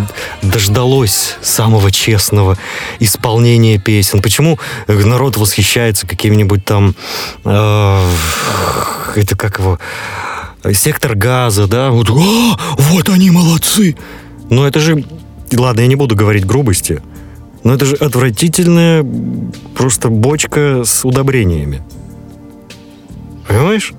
дождалось 0.43 1.37
самого 1.43 1.91
честного 1.91 2.57
исполнения 3.01 3.79
песен. 3.79 4.23
Почему 4.23 4.59
народ 4.87 5.37
восхищается 5.37 6.07
какими-нибудь 6.07 6.65
там... 6.65 6.95
э, 7.45 8.11
это 9.17 9.37
как 9.37 9.59
его... 9.59 9.79
Сектор 10.73 11.15
газа, 11.15 11.67
да? 11.67 11.91
Вот, 11.91 12.11
«А, 12.11 12.59
вот 12.77 13.09
они 13.09 13.31
молодцы! 13.31 13.97
Но 14.51 14.67
это 14.67 14.81
же... 14.81 15.05
Ладно, 15.53 15.81
я 15.81 15.87
не 15.87 15.97
буду 15.97 16.15
говорить 16.15 16.45
грубости. 16.45 17.03
Но 17.65 17.75
это 17.75 17.85
же 17.87 17.97
отвратительная 17.97 19.07
просто 19.77 20.09
бочка 20.09 20.83
с 20.85 21.05
удобрениями. 21.05 21.83
Понимаешь? 23.49 23.93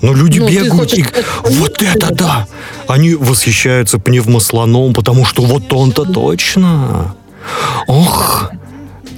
Ну, 0.00 0.14
люди 0.14 0.38
Ну, 0.38 0.48
бегают 0.48 0.72
хочешь 0.72 0.98
и... 0.98 1.50
Вот 1.50 1.82
это 1.82 2.14
да! 2.14 2.46
Они 2.86 3.14
восхищаются 3.14 3.98
пневмослоном, 3.98 4.92
потому 4.94 5.24
что 5.24 5.42
вот 5.42 5.72
он-то 5.72 6.04
точно. 6.04 7.14
Ох! 7.86 8.50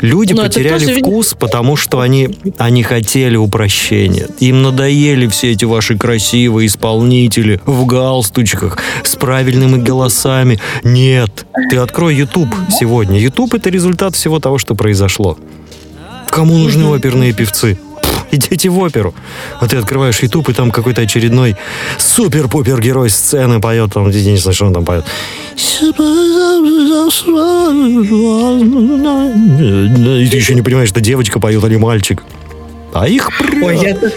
Люди 0.00 0.32
Но 0.32 0.42
потеряли 0.42 0.86
тоже, 0.86 1.00
вкус, 1.00 1.34
потому 1.38 1.76
что 1.76 2.00
они, 2.00 2.28
они 2.58 2.82
хотели 2.82 3.36
упрощения. 3.36 4.28
Им 4.38 4.62
надоели 4.62 5.26
все 5.26 5.52
эти 5.52 5.64
ваши 5.64 5.96
красивые 5.96 6.66
исполнители 6.66 7.60
в 7.66 7.84
галстучках 7.86 8.78
с 9.04 9.16
правильными 9.16 9.82
голосами. 9.82 10.58
Нет, 10.82 11.46
ты 11.70 11.76
открой 11.76 12.14
YouTube 12.14 12.54
сегодня. 12.70 13.18
YouTube 13.18 13.54
это 13.54 13.68
результат 13.70 14.14
всего 14.14 14.40
того, 14.40 14.58
что 14.58 14.74
произошло. 14.74 15.38
Кому 16.30 16.56
нужны 16.56 16.86
оперные 16.86 17.32
певцы? 17.32 17.78
Идите 18.32 18.68
в 18.68 18.78
оперу. 18.78 19.14
А 19.60 19.66
ты 19.66 19.76
открываешь 19.76 20.20
YouTube, 20.22 20.48
и 20.50 20.52
там 20.52 20.70
какой-то 20.70 21.02
очередной 21.02 21.56
супер-пупер 21.98 22.80
герой 22.80 23.10
сцены 23.10 23.60
поет. 23.60 23.92
Там, 23.92 24.08
я 24.10 24.32
не 24.32 24.38
знаю, 24.38 24.54
что 24.54 24.66
он 24.66 24.74
там 24.74 24.84
поет. 24.84 25.04
И 30.20 30.28
ты 30.28 30.36
еще 30.36 30.54
не 30.54 30.62
понимаешь, 30.62 30.90
это 30.90 31.00
девочка 31.00 31.40
поет 31.40 31.64
или 31.64 31.76
мальчик. 31.76 32.22
А 32.92 33.08
их 33.08 33.30
прет. 33.38 33.62
Ой, 33.62 33.78
я 33.78 33.94
так, 33.94 34.12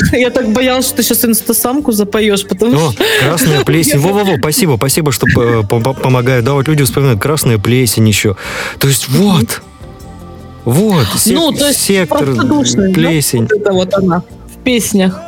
я 0.12 0.30
так 0.30 0.52
боялась, 0.52 0.86
что 0.86 0.96
ты 0.96 1.02
сейчас 1.02 1.24
инстасамку 1.24 1.92
запоешь, 1.92 2.46
потому 2.46 2.88
О, 2.88 2.92
что... 2.92 3.04
красная 3.24 3.64
плесень. 3.64 3.98
Во-во-во, 3.98 4.36
спасибо, 4.38 4.76
спасибо, 4.76 5.12
что 5.12 5.26
э, 5.28 5.60
пом- 5.62 6.00
помогают. 6.00 6.44
Да, 6.44 6.54
вот 6.54 6.68
люди 6.68 6.84
вспоминают 6.84 7.20
красная 7.20 7.58
плесень 7.58 8.08
еще. 8.08 8.36
То 8.78 8.88
есть 8.88 9.08
вот, 9.08 9.62
вот, 10.64 11.06
сек- 11.16 11.34
ну, 11.34 11.52
то 11.52 11.68
есть 11.68 11.80
сектор, 11.80 12.24
простодушность, 12.24 12.92
да? 12.92 12.94
плесень. 12.94 13.42
Вот 13.42 13.52
это 13.52 13.72
вот 13.72 13.94
она 13.94 14.22
в 14.46 14.62
песнях. 14.62 15.18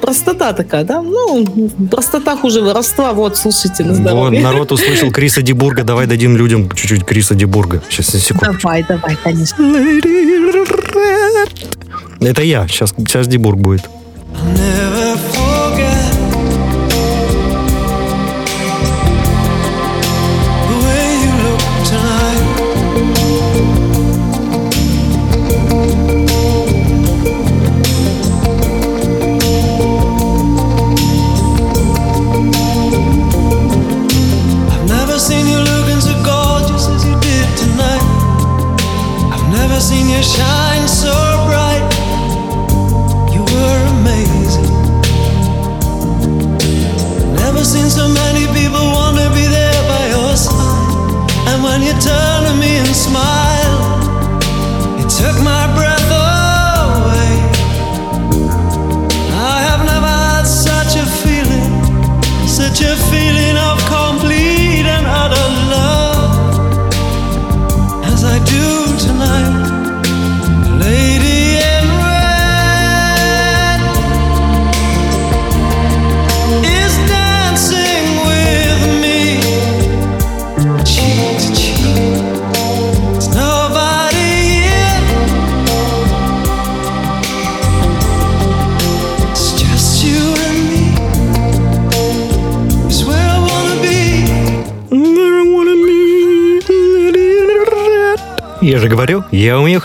Простота 0.00 0.52
такая, 0.52 0.84
да? 0.84 1.00
Ну, 1.00 1.46
простота 1.90 2.36
хуже 2.36 2.60
воровства. 2.60 3.12
Вот, 3.14 3.36
слушайте, 3.36 3.82
на 3.82 3.90
Вот, 3.90 3.98
здоровье. 3.98 4.40
народ 4.42 4.72
услышал 4.72 5.10
Криса 5.12 5.40
Дебурга. 5.42 5.84
Давай 5.84 6.06
дадим 6.06 6.36
людям 6.36 6.70
чуть-чуть 6.70 7.04
Криса 7.06 7.34
Дебурга. 7.34 7.82
Сейчас, 7.88 8.08
секунду. 8.08 8.58
Давай, 8.62 8.84
давай, 8.86 9.16
конечно. 9.16 9.64
Это 12.20 12.42
я. 12.42 12.66
Сейчас, 12.68 12.94
сейчас 12.96 13.26
Дебург 13.26 13.58
будет. 13.58 13.88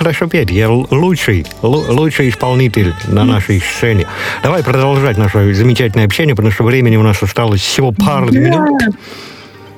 Хорошо 0.10 0.28
петь. 0.28 0.50
Я 0.50 0.70
лучший, 0.70 1.46
лу- 1.62 1.92
лучший 1.92 2.30
исполнитель 2.30 2.94
на 3.08 3.24
нашей 3.24 3.62
сцене. 3.62 4.08
Давай 4.44 4.64
продолжать 4.64 5.18
наше 5.18 5.54
замечательное 5.54 6.06
общение, 6.06 6.36
потому 6.36 6.52
что 6.52 6.64
времени 6.64 6.98
у 6.98 7.04
нас 7.04 7.22
осталось 7.22 7.62
всего 7.62 7.92
пару 7.92 8.32
минут. 8.32 8.82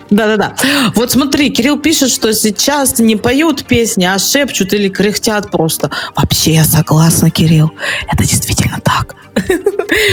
Да-да-да. 0.10 0.56
Вот 0.96 1.12
смотри, 1.12 1.50
Кирилл 1.52 1.80
пишет, 1.80 2.12
что 2.12 2.34
сейчас 2.34 3.00
не 3.00 3.16
поют 3.18 3.66
песни, 3.66 4.06
а 4.06 4.20
шепчут 4.20 4.74
или 4.74 4.88
кряхтят 4.90 5.52
просто. 5.52 5.90
Вообще 6.16 6.54
я 6.54 6.64
согласна, 6.64 7.30
Кирилл. 7.30 7.72
Это 8.12 8.24
действительно 8.24 8.80
так. 8.84 9.16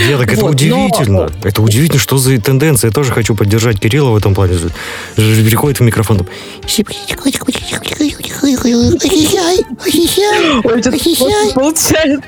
Я 0.08 0.18
так 0.18 0.32
это 0.32 0.40
Вот, 0.42 0.52
удивительно. 0.54 1.28
Это 1.42 1.62
удивительно, 1.62 2.00
что 2.00 2.18
за 2.18 2.40
тенденция. 2.40 2.88
Я 2.88 2.92
тоже 2.92 3.12
хочу 3.12 3.34
поддержать 3.34 3.80
Кирилла 3.80 4.10
в 4.10 4.16
этом 4.16 4.34
плане. 4.34 4.54
Переходит 5.16 5.80
в 5.80 5.82
микрофон. 5.82 6.18
там, 6.18 6.26
Ой, 8.56 8.74
вот 8.74 9.02
получается. 11.54 12.22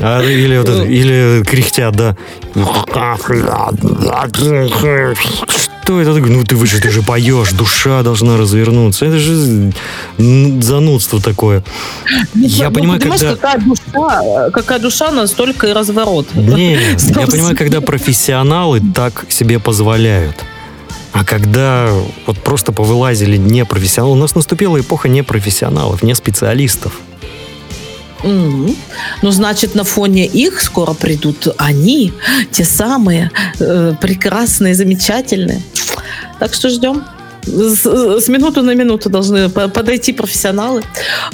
А, 0.00 0.22
или, 0.22 0.56
вот 0.58 0.68
это- 0.68 0.84
или 0.84 1.44
кряхтят, 1.44 1.94
да. 1.94 2.16
Что 5.84 6.00
это? 6.00 6.10
Ну 6.12 6.44
ты, 6.44 6.66
же, 6.66 6.80
ты 6.80 6.90
же 6.90 7.02
поешь, 7.02 7.52
душа 7.52 8.02
должна 8.02 8.36
развернуться. 8.36 9.06
Это 9.06 9.18
же 9.18 9.72
занудство 10.18 11.20
такое. 11.20 11.62
Я 12.34 12.68
Ну, 12.68 12.74
понимаю, 12.74 13.00
когда... 13.00 13.34
какая 13.34 13.58
душа, 13.60 14.50
какая 14.50 14.78
душа, 14.78 15.10
настолько 15.10 15.66
и 15.66 15.72
разворот. 15.72 16.28
Не, 16.34 16.74
я 16.74 17.26
понимаю, 17.26 17.56
когда 17.56 17.80
профессионалы 17.80 18.80
так 18.94 19.24
себе 19.28 19.58
позволяют. 19.58 20.36
А 21.12 21.24
когда 21.24 21.92
вот 22.26 22.38
просто 22.42 22.72
повылазили 22.72 23.36
непрофессионалы, 23.36 24.14
у 24.14 24.20
нас 24.20 24.34
наступила 24.34 24.80
эпоха 24.80 25.08
непрофессионалов, 25.08 26.02
не 26.02 26.14
специалистов. 26.14 27.00
Мгм. 28.22 28.74
Ну, 29.22 29.30
значит, 29.30 29.74
на 29.74 29.84
фоне 29.84 30.26
их 30.26 30.60
скоро 30.60 30.94
придут 30.94 31.48
они, 31.58 32.12
те 32.50 32.64
самые 32.64 33.30
э, 33.58 33.94
прекрасные, 34.00 34.74
замечательные. 34.74 35.60
Так 36.38 36.54
что 36.54 36.68
ждем. 36.68 37.04
С, 37.44 37.86
с 38.24 38.28
минуту 38.28 38.62
на 38.62 38.74
минуту 38.74 39.10
должны 39.10 39.48
по- 39.48 39.68
подойти 39.68 40.12
профессионалы. 40.12 40.82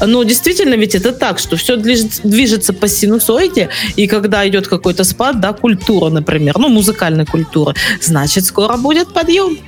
Но 0.01 0.23
действительно 0.23 0.75
ведь 0.75 0.95
это 0.95 1.13
так, 1.13 1.39
что 1.39 1.57
все 1.57 1.77
движется 1.77 2.73
по 2.73 2.89
синусоиде, 2.89 3.69
и 3.97 4.07
когда 4.07 4.47
идет 4.49 4.69
какой-то 4.69 5.05
спад, 5.05 5.41
да, 5.41 5.53
культура, 5.53 6.11
например, 6.11 6.59
ну, 6.59 6.69
музыкальная 6.69 7.27
культура, 7.27 7.75
значит, 8.01 8.45
скоро 8.45 8.77
будет 8.77 9.13
подъем. 9.13 9.59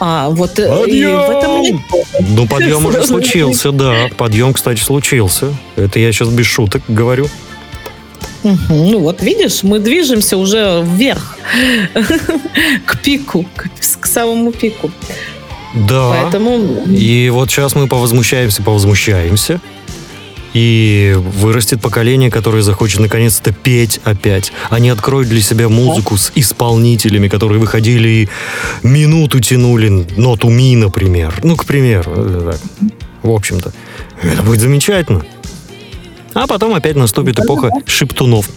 А, 0.00 0.28
вот 0.30 0.58
э, 0.58 0.84
и 0.88 1.04
в 1.04 1.30
этом 1.30 1.80
Ну, 2.36 2.46
подъем 2.46 2.86
уже 2.86 3.02
случился, 3.06 3.72
да. 3.72 4.08
Подъем, 4.16 4.52
кстати, 4.54 4.80
случился. 4.80 5.54
Это 5.76 5.98
я 5.98 6.12
сейчас 6.12 6.28
без 6.28 6.46
шуток 6.46 6.82
говорю. 6.88 7.28
Ну 8.42 8.98
вот, 8.98 9.22
видишь, 9.22 9.62
мы 9.62 9.78
движемся 9.78 10.36
уже 10.36 10.84
вверх, 10.84 11.38
к 12.86 12.98
пику, 13.00 13.46
к, 13.56 13.70
к 14.00 14.06
самому 14.06 14.52
пику. 14.52 14.90
Да. 15.74 16.10
Поэтому 16.10 16.84
И 16.86 17.30
вот 17.30 17.50
сейчас 17.50 17.74
мы 17.74 17.88
повозмущаемся, 17.88 18.62
повозмущаемся. 18.62 19.60
И 20.52 21.16
вырастет 21.16 21.82
поколение, 21.82 22.30
которое 22.30 22.62
захочет 22.62 23.00
наконец-то 23.00 23.52
петь 23.52 23.98
опять. 24.04 24.52
Они 24.70 24.88
откроют 24.88 25.28
для 25.28 25.42
себя 25.42 25.68
музыку 25.68 26.16
с 26.16 26.30
исполнителями, 26.36 27.26
которые 27.26 27.58
выходили 27.58 28.08
и 28.08 28.28
минуту 28.84 29.40
тянули 29.40 30.06
ноту 30.16 30.48
ми, 30.50 30.76
например. 30.76 31.34
Ну, 31.42 31.56
к 31.56 31.64
примеру. 31.64 32.52
так. 32.52 32.60
В 33.24 33.30
общем-то. 33.30 33.72
Это 34.22 34.42
будет 34.42 34.60
замечательно. 34.60 35.24
А 36.34 36.46
потом 36.46 36.74
опять 36.74 36.94
наступит 36.94 37.40
эпоха 37.40 37.70
шептунов. 37.86 38.48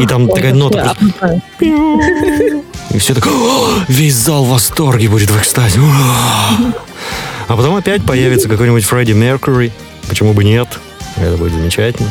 И 0.00 0.06
там 0.06 0.28
такая 0.28 0.54
нота 0.54 0.96
и 2.90 2.98
все 2.98 3.14
так, 3.14 3.26
«О, 3.26 3.68
весь 3.88 4.14
зал 4.14 4.44
в 4.44 4.48
восторге 4.50 5.08
будет 5.08 5.30
в 5.30 5.38
экстазе. 5.38 5.80
Ура!» 5.80 6.72
А 7.48 7.56
потом 7.56 7.76
опять 7.76 8.02
появится 8.04 8.48
какой-нибудь 8.48 8.84
Фредди 8.84 9.12
Меркьюри. 9.12 9.72
Почему 10.08 10.32
бы 10.32 10.44
нет? 10.44 10.68
Это 11.16 11.36
будет 11.36 11.52
замечательно. 11.52 12.08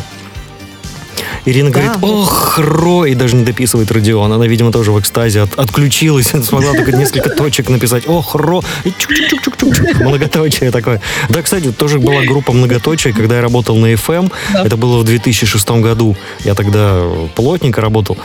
Ирина 1.45 1.69
Да. 1.71 1.79
говорит, 1.79 1.97
ох, 2.01 2.57
Ро, 2.59 3.05
и 3.05 3.13
даже 3.15 3.35
не 3.35 3.43
дописывает 3.43 3.91
Родион. 3.91 4.31
Она, 4.33 4.47
видимо, 4.47 4.71
тоже 4.71 4.91
в 4.91 4.99
экстазе 4.99 5.41
от- 5.41 5.57
отключилась, 5.59 6.27
смогла 6.43 6.73
только 6.73 6.91
несколько 6.91 7.29
точек 7.29 7.69
написать. 7.69 8.03
Ох, 8.07 8.35
Ро, 8.35 8.61
и. 8.83 8.91
Многоточие 9.99 10.71
такое. 10.71 11.01
Да, 11.29 11.41
кстати, 11.41 11.71
тоже 11.71 11.99
была 11.99 12.21
группа 12.23 12.51
многоточие, 12.53 13.13
когда 13.13 13.35
я 13.35 13.41
работал 13.41 13.77
на 13.77 13.93
FM. 13.93 14.31
Это 14.53 14.77
было 14.77 14.99
в 14.99 15.03
2006 15.03 15.69
году. 15.81 16.15
Я 16.43 16.55
тогда 16.55 17.01
плотненько 17.35 17.81
работал. 17.81 18.17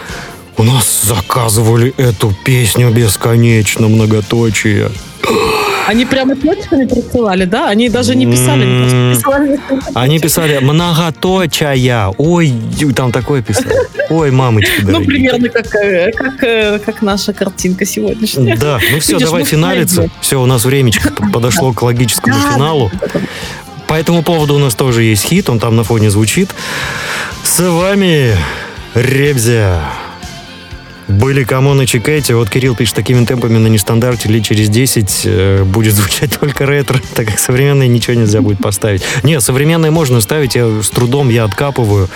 У 0.56 0.62
нас 0.62 1.02
заказывали 1.04 1.94
эту 1.96 2.34
песню 2.44 2.90
бесконечно 2.90 3.88
многоточие. 3.88 4.90
Они 5.90 6.06
прямо 6.06 6.36
точками 6.36 6.86
присылали, 6.86 7.44
да? 7.46 7.68
Они 7.68 7.88
даже 7.88 8.14
не 8.14 8.24
писали, 8.24 8.62
они 8.62 8.78
просто 8.78 9.12
присылали. 9.12 9.60
Они 9.94 10.18
писали 10.20 10.58
многоточая. 10.58 12.14
Ой, 12.16 12.54
там 12.94 13.10
такое 13.10 13.42
писали. 13.42 13.74
Ой, 14.08 14.30
мамочки 14.30 14.82
Ну, 14.82 15.04
примерно 15.04 15.48
как, 15.48 15.74
э, 15.74 16.12
как, 16.12 16.42
э, 16.44 16.78
как 16.78 17.02
наша 17.02 17.32
картинка 17.32 17.84
сегодняшняя. 17.84 18.56
Да, 18.56 18.78
ну 18.92 19.00
все, 19.00 19.14
Видишь, 19.14 19.28
давай 19.28 19.44
финалиться. 19.44 19.94
знаем, 19.96 20.12
Все, 20.20 20.40
у 20.40 20.46
нас 20.46 20.64
времечко 20.64 21.12
подошло 21.32 21.72
к 21.72 21.82
логическому 21.82 22.36
Да, 22.36 22.54
финалу. 22.54 22.92
По 23.88 23.94
этому 23.94 24.22
поводу 24.22 24.54
у 24.54 24.58
нас 24.58 24.76
тоже 24.76 25.02
есть 25.02 25.24
хит, 25.24 25.50
он 25.50 25.58
там 25.58 25.74
на 25.74 25.82
фоне 25.82 26.10
звучит. 26.10 26.50
С 27.42 27.58
вами 27.58 28.36
Ребзя. 28.94 29.80
Были 31.10 31.42
come 31.42 31.69
on 31.69 31.82
и 31.82 31.86
чекайте. 31.86 32.34
Вот 32.34 32.48
Кирилл 32.48 32.76
пишет, 32.76 32.94
такими 32.94 33.24
темпами 33.24 33.58
на 33.58 33.66
нестандарте 33.66 34.28
лет 34.28 34.44
через 34.44 34.68
10 34.68 35.22
э, 35.24 35.64
будет 35.64 35.94
звучать 35.94 36.30
только 36.40 36.66
ретро, 36.66 37.00
так 37.14 37.26
как 37.26 37.38
современные 37.38 37.88
ничего 37.88 38.14
нельзя 38.14 38.40
будет 38.40 38.58
поставить. 38.58 39.02
Не, 39.24 39.40
современные 39.40 39.90
можно 39.90 40.20
ставить, 40.20 40.54
я 40.54 40.82
с 40.82 40.88
трудом 40.88 41.28
я 41.28 41.44
откапываю. 41.44 42.08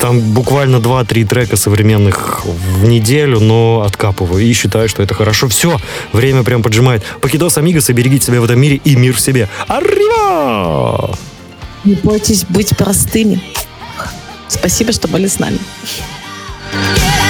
Там 0.00 0.20
буквально 0.20 0.76
2-3 0.76 1.26
трека 1.26 1.56
современных 1.56 2.44
в 2.44 2.84
неделю, 2.84 3.38
но 3.38 3.84
откапываю 3.86 4.44
и 4.44 4.52
считаю, 4.52 4.88
что 4.88 5.02
это 5.02 5.14
хорошо. 5.14 5.48
Все, 5.48 5.78
время 6.12 6.42
прям 6.42 6.62
поджимает. 6.62 7.04
Покидос, 7.20 7.56
amigos, 7.58 7.90
и 7.90 7.92
берегите 7.92 8.26
себя 8.26 8.40
в 8.40 8.44
этом 8.44 8.60
мире 8.60 8.80
и 8.84 8.96
мир 8.96 9.14
в 9.14 9.20
себе. 9.20 9.48
Аррио! 9.68 11.10
Не 11.84 11.94
бойтесь 11.94 12.44
быть 12.44 12.76
простыми. 12.76 13.40
Спасибо, 14.48 14.92
что 14.92 15.06
были 15.06 15.28
с 15.28 15.38
нами. 15.38 15.58
Биг 16.72 17.29